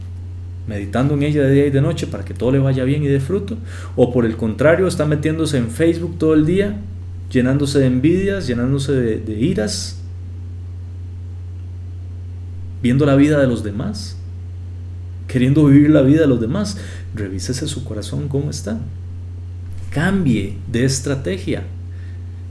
meditando 0.69 1.15
en 1.15 1.23
ella 1.23 1.41
de 1.41 1.51
día 1.51 1.65
y 1.65 1.71
de 1.71 1.81
noche 1.81 2.07
para 2.07 2.23
que 2.23 2.33
todo 2.33 2.51
le 2.51 2.59
vaya 2.59 2.85
bien 2.85 3.03
y 3.03 3.07
de 3.07 3.19
fruto, 3.19 3.57
o 3.95 4.13
por 4.13 4.25
el 4.25 4.37
contrario, 4.37 4.87
está 4.87 5.05
metiéndose 5.05 5.57
en 5.57 5.69
Facebook 5.69 6.17
todo 6.17 6.33
el 6.35 6.45
día, 6.45 6.77
llenándose 7.29 7.79
de 7.79 7.87
envidias, 7.87 8.47
llenándose 8.47 8.93
de, 8.93 9.17
de 9.17 9.33
iras, 9.33 9.99
viendo 12.81 13.05
la 13.05 13.15
vida 13.15 13.41
de 13.41 13.47
los 13.47 13.63
demás 13.63 14.15
queriendo 15.29 15.65
vivir 15.67 15.91
la 15.91 16.01
vida 16.01 16.21
de 16.21 16.27
los 16.27 16.41
demás. 16.41 16.77
Revísese 17.15 17.67
su 17.67 17.85
corazón 17.85 18.27
cómo 18.27 18.49
está. 18.49 18.79
Cambie 19.91 20.57
de 20.67 20.83
estrategia. 20.83 21.63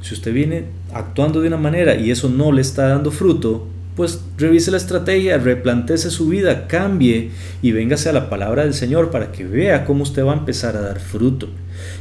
Si 0.00 0.14
usted 0.14 0.32
viene 0.32 0.66
actuando 0.94 1.42
de 1.42 1.48
una 1.48 1.58
manera 1.58 1.96
y 1.96 2.10
eso 2.10 2.30
no 2.30 2.52
le 2.52 2.62
está 2.62 2.88
dando 2.88 3.10
fruto, 3.10 3.66
pues 3.98 4.20
revise 4.36 4.70
la 4.70 4.76
estrategia, 4.76 5.38
replantece 5.38 6.12
su 6.12 6.28
vida, 6.28 6.68
cambie 6.68 7.32
y 7.62 7.72
véngase 7.72 8.08
a 8.08 8.12
la 8.12 8.30
palabra 8.30 8.62
del 8.62 8.72
Señor 8.72 9.10
para 9.10 9.32
que 9.32 9.44
vea 9.44 9.84
cómo 9.84 10.04
usted 10.04 10.24
va 10.24 10.34
a 10.34 10.38
empezar 10.38 10.76
a 10.76 10.82
dar 10.82 11.00
fruto. 11.00 11.48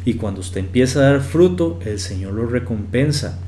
Y 0.06 0.14
cuando 0.14 0.42
usted 0.42 0.60
empieza 0.60 1.00
a 1.00 1.12
dar 1.14 1.22
fruto, 1.22 1.80
el 1.84 1.98
Señor 1.98 2.34
lo 2.34 2.46
recompensa. 2.46 3.40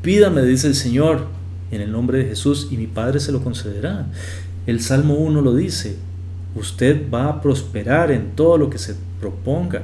Pídame, 0.00 0.40
dice 0.40 0.66
el 0.66 0.76
Señor, 0.76 1.26
en 1.70 1.82
el 1.82 1.92
nombre 1.92 2.16
de 2.16 2.24
Jesús, 2.24 2.68
y 2.70 2.78
mi 2.78 2.86
Padre 2.86 3.20
se 3.20 3.32
lo 3.32 3.44
concederá. 3.44 4.06
El 4.66 4.80
Salmo 4.80 5.16
1 5.16 5.42
lo 5.42 5.54
dice, 5.54 5.96
usted 6.54 7.02
va 7.12 7.26
a 7.26 7.42
prosperar 7.42 8.10
en 8.12 8.30
todo 8.30 8.56
lo 8.56 8.70
que 8.70 8.78
se 8.78 8.94
proponga. 9.20 9.82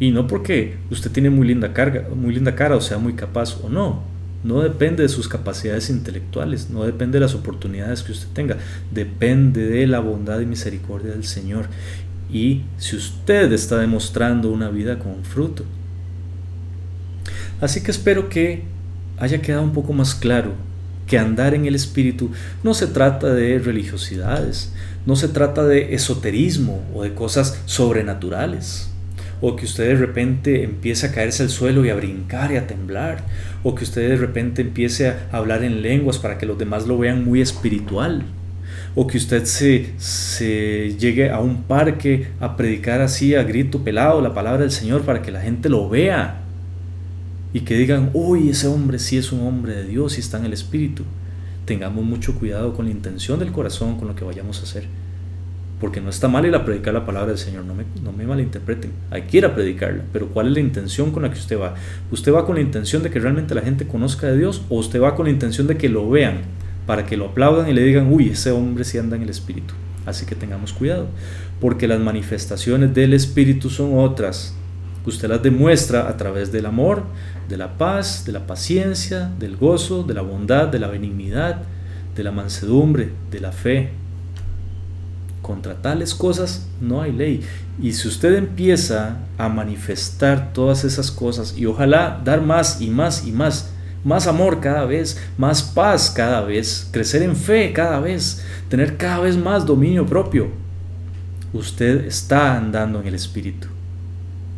Y 0.00 0.12
no 0.12 0.26
porque 0.26 0.78
usted 0.90 1.10
tiene 1.10 1.28
muy 1.28 1.46
linda, 1.46 1.74
carga, 1.74 2.08
muy 2.14 2.34
linda 2.34 2.54
cara 2.54 2.74
o 2.74 2.80
sea 2.80 2.96
muy 2.96 3.12
capaz 3.12 3.60
o 3.62 3.68
no. 3.68 4.15
No 4.46 4.60
depende 4.60 5.02
de 5.02 5.08
sus 5.08 5.26
capacidades 5.26 5.90
intelectuales, 5.90 6.70
no 6.70 6.84
depende 6.84 7.18
de 7.18 7.24
las 7.24 7.34
oportunidades 7.34 8.04
que 8.04 8.12
usted 8.12 8.28
tenga, 8.32 8.56
depende 8.92 9.66
de 9.66 9.88
la 9.88 9.98
bondad 9.98 10.38
y 10.38 10.46
misericordia 10.46 11.10
del 11.10 11.24
Señor. 11.24 11.66
Y 12.32 12.62
si 12.78 12.94
usted 12.94 13.52
está 13.52 13.78
demostrando 13.78 14.52
una 14.52 14.68
vida 14.68 15.00
con 15.00 15.24
fruto. 15.24 15.64
Así 17.60 17.82
que 17.82 17.90
espero 17.90 18.28
que 18.28 18.62
haya 19.18 19.42
quedado 19.42 19.64
un 19.64 19.72
poco 19.72 19.92
más 19.92 20.14
claro 20.14 20.52
que 21.08 21.18
andar 21.18 21.54
en 21.54 21.66
el 21.66 21.74
Espíritu 21.74 22.30
no 22.62 22.72
se 22.74 22.86
trata 22.86 23.32
de 23.32 23.58
religiosidades, 23.58 24.72
no 25.06 25.16
se 25.16 25.28
trata 25.28 25.64
de 25.64 25.94
esoterismo 25.94 26.84
o 26.94 27.02
de 27.02 27.14
cosas 27.14 27.60
sobrenaturales, 27.66 28.90
o 29.40 29.56
que 29.56 29.64
usted 29.64 29.88
de 29.88 29.94
repente 29.96 30.62
empiece 30.64 31.06
a 31.06 31.12
caerse 31.12 31.42
al 31.42 31.50
suelo 31.50 31.84
y 31.84 31.90
a 31.90 31.94
brincar 31.94 32.52
y 32.52 32.56
a 32.56 32.66
temblar, 32.66 33.24
o 33.62 33.74
que 33.74 33.84
usted 33.84 34.08
de 34.08 34.16
repente 34.16 34.62
empiece 34.62 35.08
a 35.08 35.28
hablar 35.32 35.62
en 35.62 35.82
lenguas 35.82 36.18
para 36.18 36.38
que 36.38 36.46
los 36.46 36.58
demás 36.58 36.86
lo 36.86 36.98
vean 36.98 37.24
muy 37.24 37.40
espiritual, 37.40 38.24
o 38.94 39.06
que 39.06 39.18
usted 39.18 39.44
se, 39.44 39.92
se 39.98 40.96
llegue 40.98 41.30
a 41.30 41.40
un 41.40 41.64
parque 41.64 42.28
a 42.40 42.56
predicar 42.56 43.02
así 43.02 43.34
a 43.34 43.42
grito 43.42 43.84
pelado 43.84 44.20
la 44.20 44.34
palabra 44.34 44.62
del 44.62 44.70
Señor 44.70 45.02
para 45.02 45.20
que 45.20 45.30
la 45.30 45.40
gente 45.40 45.68
lo 45.68 45.88
vea 45.88 46.42
y 47.52 47.60
que 47.60 47.76
digan, 47.76 48.10
uy, 48.12 48.50
ese 48.50 48.66
hombre 48.66 48.98
sí 48.98 49.16
es 49.16 49.32
un 49.32 49.46
hombre 49.46 49.74
de 49.74 49.84
Dios 49.84 50.16
y 50.16 50.20
está 50.20 50.38
en 50.38 50.46
el 50.46 50.52
Espíritu. 50.52 51.04
Tengamos 51.64 52.04
mucho 52.04 52.38
cuidado 52.38 52.74
con 52.74 52.86
la 52.86 52.92
intención 52.92 53.38
del 53.38 53.50
corazón, 53.50 53.96
con 53.96 54.08
lo 54.08 54.14
que 54.14 54.24
vayamos 54.24 54.60
a 54.60 54.64
hacer. 54.64 54.86
Porque 55.80 56.00
no 56.00 56.08
está 56.08 56.28
mal 56.28 56.46
ir 56.46 56.54
a 56.54 56.64
predicar 56.64 56.94
la 56.94 57.04
palabra 57.04 57.28
del 57.28 57.38
Señor, 57.38 57.64
no 57.64 57.74
me, 57.74 57.84
no 58.02 58.10
me 58.12 58.24
malinterpreten. 58.26 58.92
Hay 59.10 59.22
que 59.22 59.38
ir 59.38 59.44
a 59.44 59.54
predicarla, 59.54 60.04
pero 60.12 60.28
¿cuál 60.28 60.46
es 60.46 60.54
la 60.54 60.60
intención 60.60 61.10
con 61.10 61.22
la 61.22 61.30
que 61.30 61.38
usted 61.38 61.60
va? 61.60 61.74
¿Usted 62.10 62.32
va 62.32 62.46
con 62.46 62.54
la 62.54 62.62
intención 62.62 63.02
de 63.02 63.10
que 63.10 63.18
realmente 63.18 63.54
la 63.54 63.60
gente 63.60 63.86
conozca 63.86 64.26
de 64.26 64.38
Dios 64.38 64.62
o 64.70 64.78
usted 64.78 65.02
va 65.02 65.14
con 65.14 65.26
la 65.26 65.32
intención 65.32 65.66
de 65.66 65.76
que 65.76 65.88
lo 65.90 66.08
vean, 66.08 66.38
para 66.86 67.04
que 67.04 67.16
lo 67.16 67.26
aplaudan 67.26 67.68
y 67.68 67.74
le 67.74 67.82
digan, 67.82 68.10
uy, 68.10 68.30
ese 68.30 68.52
hombre 68.52 68.84
sí 68.84 68.96
anda 68.96 69.16
en 69.16 69.22
el 69.22 69.28
Espíritu? 69.28 69.74
Así 70.06 70.24
que 70.24 70.34
tengamos 70.34 70.72
cuidado, 70.72 71.08
porque 71.60 71.88
las 71.88 72.00
manifestaciones 72.00 72.94
del 72.94 73.12
Espíritu 73.12 73.68
son 73.68 73.98
otras. 73.98 74.54
Usted 75.04 75.28
las 75.28 75.42
demuestra 75.42 76.08
a 76.08 76.16
través 76.16 76.52
del 76.52 76.66
amor, 76.66 77.04
de 77.48 77.56
la 77.56 77.76
paz, 77.76 78.24
de 78.24 78.32
la 78.32 78.46
paciencia, 78.46 79.30
del 79.38 79.56
gozo, 79.56 80.04
de 80.04 80.14
la 80.14 80.22
bondad, 80.22 80.68
de 80.68 80.78
la 80.78 80.88
benignidad, 80.88 81.62
de 82.14 82.24
la 82.24 82.30
mansedumbre, 82.30 83.10
de 83.30 83.40
la 83.40 83.52
fe. 83.52 83.90
Contra 85.46 85.76
tales 85.80 86.12
cosas 86.12 86.66
no 86.80 87.00
hay 87.00 87.12
ley. 87.12 87.40
Y 87.80 87.92
si 87.92 88.08
usted 88.08 88.34
empieza 88.34 89.18
a 89.38 89.48
manifestar 89.48 90.52
todas 90.52 90.82
esas 90.82 91.12
cosas 91.12 91.54
y 91.56 91.66
ojalá 91.66 92.20
dar 92.24 92.42
más 92.42 92.80
y 92.80 92.90
más 92.90 93.24
y 93.24 93.30
más, 93.30 93.70
más 94.02 94.26
amor 94.26 94.58
cada 94.58 94.84
vez, 94.86 95.16
más 95.38 95.62
paz 95.62 96.10
cada 96.10 96.40
vez, 96.40 96.88
crecer 96.90 97.22
en 97.22 97.36
fe 97.36 97.72
cada 97.72 98.00
vez, 98.00 98.42
tener 98.68 98.96
cada 98.96 99.20
vez 99.20 99.36
más 99.36 99.64
dominio 99.64 100.04
propio, 100.04 100.48
usted 101.52 102.06
está 102.06 102.56
andando 102.56 103.00
en 103.00 103.06
el 103.06 103.14
Espíritu. 103.14 103.68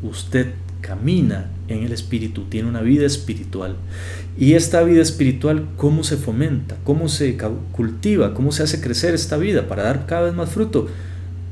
Usted 0.03 0.55
camina 0.81 1.51
en 1.69 1.83
el 1.83 1.93
espíritu, 1.93 2.45
tiene 2.45 2.67
una 2.67 2.81
vida 2.81 3.05
espiritual. 3.05 3.77
Y 4.39 4.55
esta 4.55 4.85
vida 4.85 5.03
espiritual, 5.03 5.67
¿cómo 5.77 6.05
se 6.05 6.17
fomenta? 6.17 6.77
¿Cómo 6.85 7.09
se 7.09 7.37
cultiva? 7.73 8.35
¿Cómo 8.35 8.53
se 8.53 8.63
hace 8.63 8.81
crecer 8.81 9.13
esta 9.13 9.37
vida 9.37 9.67
para 9.67 9.83
dar 9.83 10.07
cada 10.07 10.27
vez 10.27 10.35
más 10.35 10.51
fruto? 10.51 10.87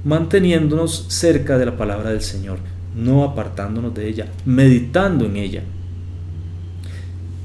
Manteniéndonos 0.04 1.06
cerca 1.08 1.58
de 1.58 1.66
la 1.66 1.76
palabra 1.76 2.10
del 2.10 2.20
Señor, 2.20 2.58
no 2.94 3.24
apartándonos 3.24 3.92
de 3.92 4.08
ella, 4.08 4.28
meditando 4.44 5.24
en 5.24 5.36
ella. 5.36 5.62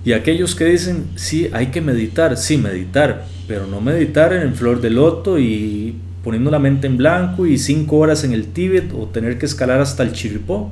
Y 0.06 0.14
aquellos 0.14 0.54
que 0.54 0.66
dicen, 0.66 1.08
sí, 1.16 1.50
hay 1.54 1.68
que 1.68 1.82
meditar, 1.82 2.38
sí, 2.38 2.58
meditar, 2.58 3.26
pero 3.48 3.66
no 3.66 3.82
meditar 3.82 4.34
en 4.34 4.54
flor 4.54 4.80
de 4.80 4.92
loto 4.92 5.40
y 5.40 5.96
poniendo 6.24 6.52
la 6.52 6.60
mente 6.60 6.86
en 6.86 6.98
blanco 6.98 7.48
y 7.48 7.58
cinco 7.58 7.98
horas 7.98 8.24
en 8.24 8.34
el 8.34 8.46
Tíbet 8.46 8.94
o 8.94 9.08
tener 9.08 9.40
que 9.40 9.48
escalar 9.48 9.82
hasta 9.82 10.04
el 10.04 10.14
Chiripó 10.14 10.72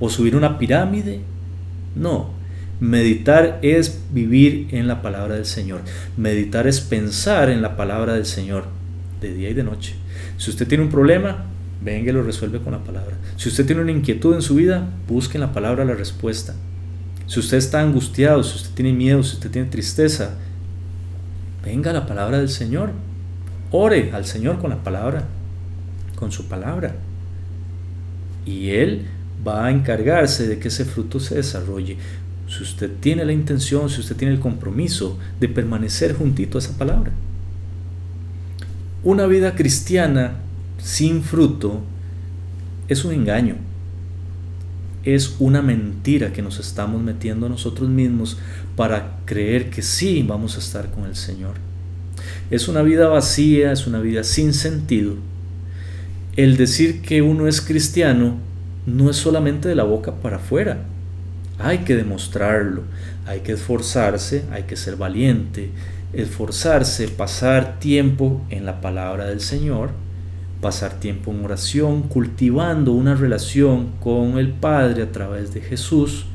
o 0.00 0.08
subir 0.08 0.34
una 0.34 0.58
pirámide. 0.58 1.20
No, 1.94 2.39
meditar 2.80 3.58
es 3.62 4.00
vivir 4.12 4.68
en 4.72 4.88
la 4.88 5.02
palabra 5.02 5.36
del 5.36 5.46
Señor. 5.46 5.82
Meditar 6.16 6.66
es 6.66 6.80
pensar 6.80 7.50
en 7.50 7.62
la 7.62 7.76
palabra 7.76 8.14
del 8.14 8.26
Señor. 8.26 8.64
de 9.20 9.34
día 9.34 9.50
y 9.50 9.54
de 9.54 9.62
noche. 9.62 9.96
Si 10.38 10.48
usted 10.48 10.66
tiene 10.66 10.82
un 10.82 10.88
problema, 10.88 11.44
venga 11.82 12.10
y 12.10 12.14
lo 12.14 12.22
resuelve 12.22 12.60
con 12.60 12.72
la 12.72 12.82
palabra. 12.82 13.16
Si 13.36 13.50
usted 13.50 13.66
tiene 13.66 13.82
una 13.82 13.92
inquietud 13.92 14.34
en 14.34 14.40
su 14.40 14.54
vida, 14.54 14.88
busque 15.06 15.36
en 15.36 15.42
la 15.42 15.52
palabra 15.52 15.84
la 15.84 15.94
respuesta. 15.94 16.54
Si 17.26 17.38
usted 17.38 17.58
está 17.58 17.80
angustiado, 17.80 18.42
si 18.42 18.56
usted 18.56 18.74
tiene 18.74 18.94
miedo, 18.94 19.22
si 19.22 19.34
usted 19.34 19.50
tiene 19.50 19.68
tristeza, 19.68 20.38
venga 21.62 21.90
a 21.90 21.94
la 21.94 22.06
palabra 22.06 22.38
del 22.38 22.48
Señor. 22.48 22.92
Ore 23.70 24.10
al 24.12 24.24
Señor 24.24 24.58
con 24.58 24.70
la 24.70 24.82
palabra, 24.82 25.24
con 26.16 26.32
su 26.32 26.48
palabra. 26.48 26.94
Y 28.46 28.70
Él 28.70 29.06
va 29.46 29.66
a 29.66 29.70
encargarse 29.70 30.48
de 30.48 30.58
que 30.58 30.68
ese 30.68 30.84
fruto 30.84 31.20
se 31.20 31.36
desarrolle. 31.36 31.96
Si 32.50 32.64
usted 32.64 32.90
tiene 32.98 33.24
la 33.24 33.32
intención, 33.32 33.88
si 33.88 34.00
usted 34.00 34.16
tiene 34.16 34.34
el 34.34 34.40
compromiso 34.40 35.16
de 35.38 35.48
permanecer 35.48 36.14
juntito 36.14 36.58
a 36.58 36.60
esa 36.60 36.76
palabra. 36.76 37.12
Una 39.04 39.26
vida 39.26 39.54
cristiana 39.54 40.34
sin 40.78 41.22
fruto 41.22 41.80
es 42.88 43.04
un 43.04 43.14
engaño. 43.14 43.54
Es 45.04 45.36
una 45.38 45.62
mentira 45.62 46.32
que 46.32 46.42
nos 46.42 46.58
estamos 46.58 47.00
metiendo 47.00 47.48
nosotros 47.48 47.88
mismos 47.88 48.36
para 48.74 49.20
creer 49.26 49.70
que 49.70 49.82
sí 49.82 50.24
vamos 50.26 50.56
a 50.56 50.58
estar 50.58 50.90
con 50.90 51.04
el 51.04 51.14
Señor. 51.14 51.54
Es 52.50 52.66
una 52.66 52.82
vida 52.82 53.06
vacía, 53.06 53.70
es 53.70 53.86
una 53.86 54.00
vida 54.00 54.24
sin 54.24 54.52
sentido. 54.54 55.14
El 56.34 56.56
decir 56.56 57.00
que 57.00 57.22
uno 57.22 57.46
es 57.46 57.60
cristiano 57.60 58.38
no 58.86 59.08
es 59.08 59.16
solamente 59.16 59.68
de 59.68 59.76
la 59.76 59.84
boca 59.84 60.16
para 60.16 60.36
afuera. 60.36 60.84
Hay 61.62 61.78
que 61.78 61.96
demostrarlo, 61.96 62.84
hay 63.26 63.40
que 63.40 63.52
esforzarse, 63.52 64.44
hay 64.50 64.64
que 64.64 64.76
ser 64.76 64.96
valiente, 64.96 65.70
esforzarse, 66.12 67.08
pasar 67.08 67.78
tiempo 67.78 68.42
en 68.50 68.64
la 68.64 68.80
palabra 68.80 69.26
del 69.26 69.40
Señor, 69.40 69.90
pasar 70.60 71.00
tiempo 71.00 71.30
en 71.30 71.44
oración, 71.44 72.02
cultivando 72.02 72.92
una 72.92 73.14
relación 73.14 73.92
con 74.00 74.38
el 74.38 74.50
Padre 74.50 75.02
a 75.02 75.12
través 75.12 75.54
de 75.54 75.60
Jesús, 75.60 76.26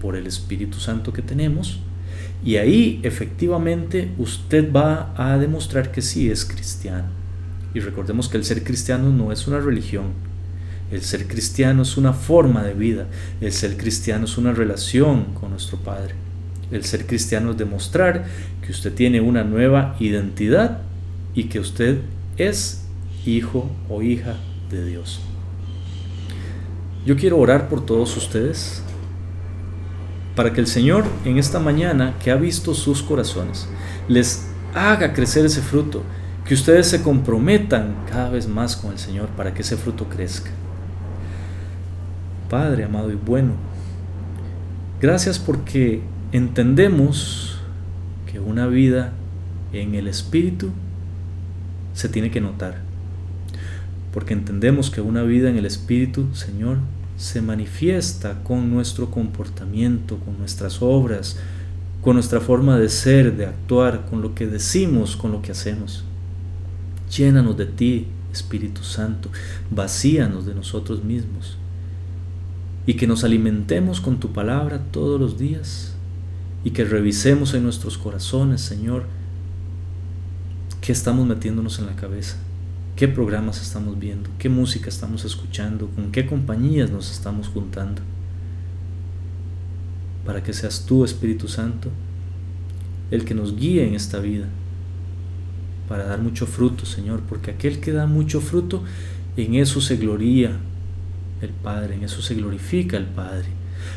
por 0.00 0.16
el 0.16 0.26
Espíritu 0.26 0.80
Santo 0.80 1.12
que 1.12 1.22
tenemos, 1.22 1.80
y 2.44 2.56
ahí 2.56 3.00
efectivamente 3.02 4.10
usted 4.18 4.72
va 4.72 5.12
a 5.16 5.36
demostrar 5.36 5.92
que 5.92 6.00
sí 6.00 6.30
es 6.30 6.44
cristiano. 6.44 7.08
Y 7.74 7.80
recordemos 7.80 8.28
que 8.28 8.38
el 8.38 8.44
ser 8.44 8.64
cristiano 8.64 9.10
no 9.10 9.30
es 9.30 9.46
una 9.46 9.60
religión, 9.60 10.06
el 10.90 11.02
ser 11.02 11.26
cristiano 11.28 11.82
es 11.82 11.96
una 11.96 12.12
forma 12.12 12.62
de 12.62 12.74
vida, 12.74 13.06
el 13.40 13.52
ser 13.52 13.76
cristiano 13.76 14.24
es 14.24 14.36
una 14.38 14.52
relación 14.52 15.26
con 15.38 15.50
nuestro 15.50 15.78
Padre. 15.78 16.14
El 16.70 16.84
ser 16.84 17.06
cristiano 17.06 17.52
es 17.52 17.58
demostrar 17.58 18.24
que 18.64 18.72
usted 18.72 18.92
tiene 18.92 19.20
una 19.20 19.44
nueva 19.44 19.96
identidad 20.00 20.82
y 21.34 21.44
que 21.44 21.60
usted 21.60 21.98
es 22.36 22.84
hijo 23.24 23.70
o 23.88 24.02
hija 24.02 24.36
de 24.70 24.84
Dios. 24.84 25.20
Yo 27.06 27.16
quiero 27.16 27.38
orar 27.38 27.68
por 27.68 27.84
todos 27.84 28.16
ustedes 28.16 28.82
para 30.36 30.52
que 30.52 30.60
el 30.60 30.66
Señor 30.66 31.04
en 31.24 31.38
esta 31.38 31.58
mañana 31.58 32.14
que 32.22 32.30
ha 32.30 32.36
visto 32.36 32.74
sus 32.74 33.02
corazones 33.02 33.68
les 34.08 34.46
haga 34.74 35.12
crecer 35.12 35.44
ese 35.44 35.60
fruto, 35.60 36.02
que 36.44 36.54
ustedes 36.54 36.86
se 36.86 37.02
comprometan 37.02 38.04
cada 38.10 38.30
vez 38.30 38.46
más 38.46 38.76
con 38.76 38.92
el 38.92 38.98
Señor 38.98 39.28
para 39.30 39.54
que 39.54 39.62
ese 39.62 39.76
fruto 39.76 40.08
crezca. 40.08 40.50
Padre 42.50 42.82
amado 42.82 43.12
y 43.12 43.14
bueno, 43.14 43.52
gracias 45.00 45.38
porque 45.38 46.02
entendemos 46.32 47.60
que 48.30 48.40
una 48.40 48.66
vida 48.66 49.12
en 49.72 49.94
el 49.94 50.08
Espíritu 50.08 50.70
se 51.94 52.08
tiene 52.08 52.32
que 52.32 52.40
notar. 52.40 52.82
Porque 54.12 54.34
entendemos 54.34 54.90
que 54.90 55.00
una 55.00 55.22
vida 55.22 55.48
en 55.48 55.58
el 55.58 55.64
Espíritu, 55.64 56.34
Señor, 56.34 56.78
se 57.16 57.40
manifiesta 57.40 58.42
con 58.42 58.68
nuestro 58.68 59.12
comportamiento, 59.12 60.18
con 60.18 60.36
nuestras 60.36 60.82
obras, 60.82 61.38
con 62.02 62.14
nuestra 62.14 62.40
forma 62.40 62.80
de 62.80 62.88
ser, 62.88 63.36
de 63.36 63.46
actuar, 63.46 64.06
con 64.10 64.22
lo 64.22 64.34
que 64.34 64.48
decimos, 64.48 65.14
con 65.14 65.30
lo 65.30 65.40
que 65.40 65.52
hacemos. 65.52 66.02
Llénanos 67.16 67.56
de 67.56 67.66
ti, 67.66 68.08
Espíritu 68.32 68.82
Santo, 68.82 69.30
vacíanos 69.70 70.46
de 70.46 70.54
nosotros 70.56 71.04
mismos 71.04 71.59
y 72.86 72.94
que 72.94 73.06
nos 73.06 73.24
alimentemos 73.24 74.00
con 74.00 74.18
tu 74.18 74.32
palabra 74.32 74.80
todos 74.90 75.20
los 75.20 75.38
días 75.38 75.94
y 76.64 76.70
que 76.70 76.84
revisemos 76.84 77.54
en 77.54 77.62
nuestros 77.62 77.98
corazones, 77.98 78.60
Señor, 78.60 79.04
qué 80.80 80.92
estamos 80.92 81.26
metiéndonos 81.26 81.78
en 81.78 81.86
la 81.86 81.96
cabeza, 81.96 82.36
qué 82.96 83.08
programas 83.08 83.60
estamos 83.60 83.98
viendo, 83.98 84.30
qué 84.38 84.48
música 84.48 84.88
estamos 84.88 85.24
escuchando, 85.24 85.88
con 85.88 86.10
qué 86.10 86.26
compañías 86.26 86.90
nos 86.90 87.10
estamos 87.10 87.48
juntando, 87.48 88.02
para 90.24 90.42
que 90.42 90.52
seas 90.52 90.84
tú, 90.86 91.04
Espíritu 91.04 91.48
Santo, 91.48 91.90
el 93.10 93.24
que 93.24 93.34
nos 93.34 93.56
guíe 93.56 93.86
en 93.86 93.94
esta 93.94 94.18
vida, 94.20 94.46
para 95.88 96.04
dar 96.04 96.20
mucho 96.20 96.46
fruto, 96.46 96.86
Señor, 96.86 97.20
porque 97.28 97.50
aquel 97.50 97.80
que 97.80 97.92
da 97.92 98.06
mucho 98.06 98.40
fruto, 98.40 98.84
en 99.36 99.54
eso 99.54 99.80
se 99.80 99.96
gloría 99.96 100.58
el 101.42 101.50
Padre, 101.50 101.94
en 101.94 102.04
eso 102.04 102.22
se 102.22 102.34
glorifica 102.34 102.96
el 102.96 103.06
Padre. 103.06 103.48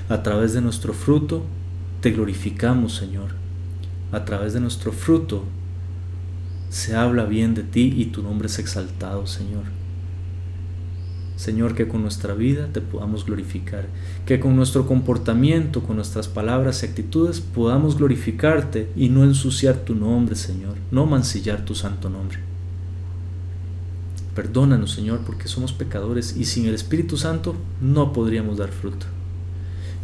A 0.09 0.23
través 0.23 0.53
de 0.53 0.61
nuestro 0.61 0.93
fruto 0.93 1.43
te 2.01 2.11
glorificamos, 2.11 2.95
Señor. 2.95 3.31
A 4.11 4.25
través 4.25 4.53
de 4.53 4.59
nuestro 4.59 4.91
fruto 4.91 5.43
se 6.69 6.95
habla 6.95 7.25
bien 7.25 7.53
de 7.53 7.63
ti 7.63 7.93
y 7.97 8.05
tu 8.05 8.23
nombre 8.23 8.47
es 8.47 8.59
exaltado, 8.59 9.27
Señor. 9.27 9.63
Señor, 11.35 11.75
que 11.75 11.87
con 11.87 12.01
nuestra 12.01 12.33
vida 12.33 12.69
te 12.71 12.79
podamos 12.79 13.25
glorificar, 13.25 13.87
que 14.25 14.39
con 14.39 14.55
nuestro 14.55 14.85
comportamiento, 14.85 15.83
con 15.83 15.97
nuestras 15.97 16.27
palabras 16.27 16.83
y 16.83 16.85
actitudes 16.85 17.41
podamos 17.41 17.97
glorificarte 17.97 18.89
y 18.95 19.09
no 19.09 19.23
ensuciar 19.23 19.77
tu 19.77 19.95
nombre, 19.95 20.35
Señor, 20.35 20.75
no 20.91 21.05
mancillar 21.05 21.65
tu 21.65 21.75
santo 21.75 22.09
nombre. 22.09 22.52
Perdónanos, 24.35 24.91
Señor, 24.91 25.19
porque 25.25 25.47
somos 25.47 25.73
pecadores 25.73 26.35
y 26.37 26.45
sin 26.45 26.65
el 26.65 26.73
Espíritu 26.73 27.17
Santo 27.17 27.55
no 27.81 28.13
podríamos 28.13 28.57
dar 28.57 28.69
fruto 28.69 29.05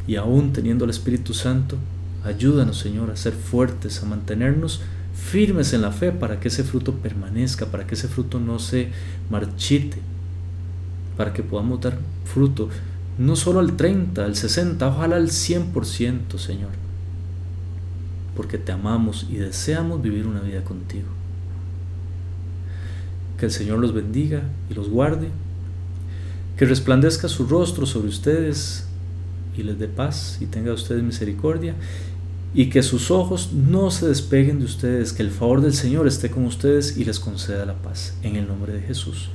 y 0.09 0.15
aún 0.15 0.53
teniendo 0.53 0.85
el 0.85 0.89
Espíritu 0.89 1.35
Santo, 1.35 1.77
ayúdanos 2.23 2.79
Señor 2.79 3.11
a 3.11 3.15
ser 3.15 3.33
fuertes, 3.33 4.01
a 4.01 4.07
mantenernos 4.07 4.81
firmes 5.13 5.71
en 5.73 5.83
la 5.83 5.91
fe 5.91 6.11
para 6.11 6.39
que 6.39 6.47
ese 6.47 6.63
fruto 6.63 6.95
permanezca, 6.95 7.67
para 7.67 7.85
que 7.85 7.93
ese 7.93 8.07
fruto 8.07 8.39
no 8.39 8.57
se 8.57 8.89
marchite, 9.29 9.97
para 11.15 11.31
que 11.31 11.43
podamos 11.43 11.79
dar 11.81 11.99
fruto 12.25 12.69
no 13.19 13.35
solo 13.35 13.59
al 13.59 13.77
30, 13.77 14.25
al 14.25 14.35
60, 14.35 14.87
ojalá 14.87 15.17
al 15.17 15.27
100%, 15.27 16.39
Señor, 16.39 16.71
porque 18.35 18.57
te 18.57 18.71
amamos 18.71 19.27
y 19.29 19.35
deseamos 19.35 20.01
vivir 20.01 20.25
una 20.25 20.39
vida 20.39 20.63
contigo. 20.63 21.18
Que 23.39 23.45
el 23.45 23.51
Señor 23.51 23.79
los 23.79 23.93
bendiga 23.93 24.43
y 24.69 24.73
los 24.73 24.89
guarde, 24.89 25.29
que 26.57 26.65
resplandezca 26.65 27.27
su 27.29 27.47
rostro 27.47 27.85
sobre 27.85 28.09
ustedes 28.09 28.85
y 29.57 29.63
les 29.63 29.79
dé 29.79 29.87
paz 29.87 30.37
y 30.41 30.45
tenga 30.45 30.73
ustedes 30.73 31.03
misericordia 31.03 31.75
y 32.53 32.69
que 32.69 32.83
sus 32.83 33.11
ojos 33.11 33.51
no 33.53 33.91
se 33.91 34.07
despeguen 34.07 34.59
de 34.59 34.65
ustedes, 34.65 35.13
que 35.13 35.21
el 35.21 35.31
favor 35.31 35.61
del 35.61 35.73
Señor 35.73 36.07
esté 36.07 36.31
con 36.31 36.45
ustedes 36.45 36.97
y 36.97 37.05
les 37.05 37.19
conceda 37.19 37.65
la 37.65 37.75
paz. 37.75 38.15
En 38.23 38.35
el 38.35 38.47
nombre 38.47 38.73
de 38.73 38.81
Jesús. 38.81 39.29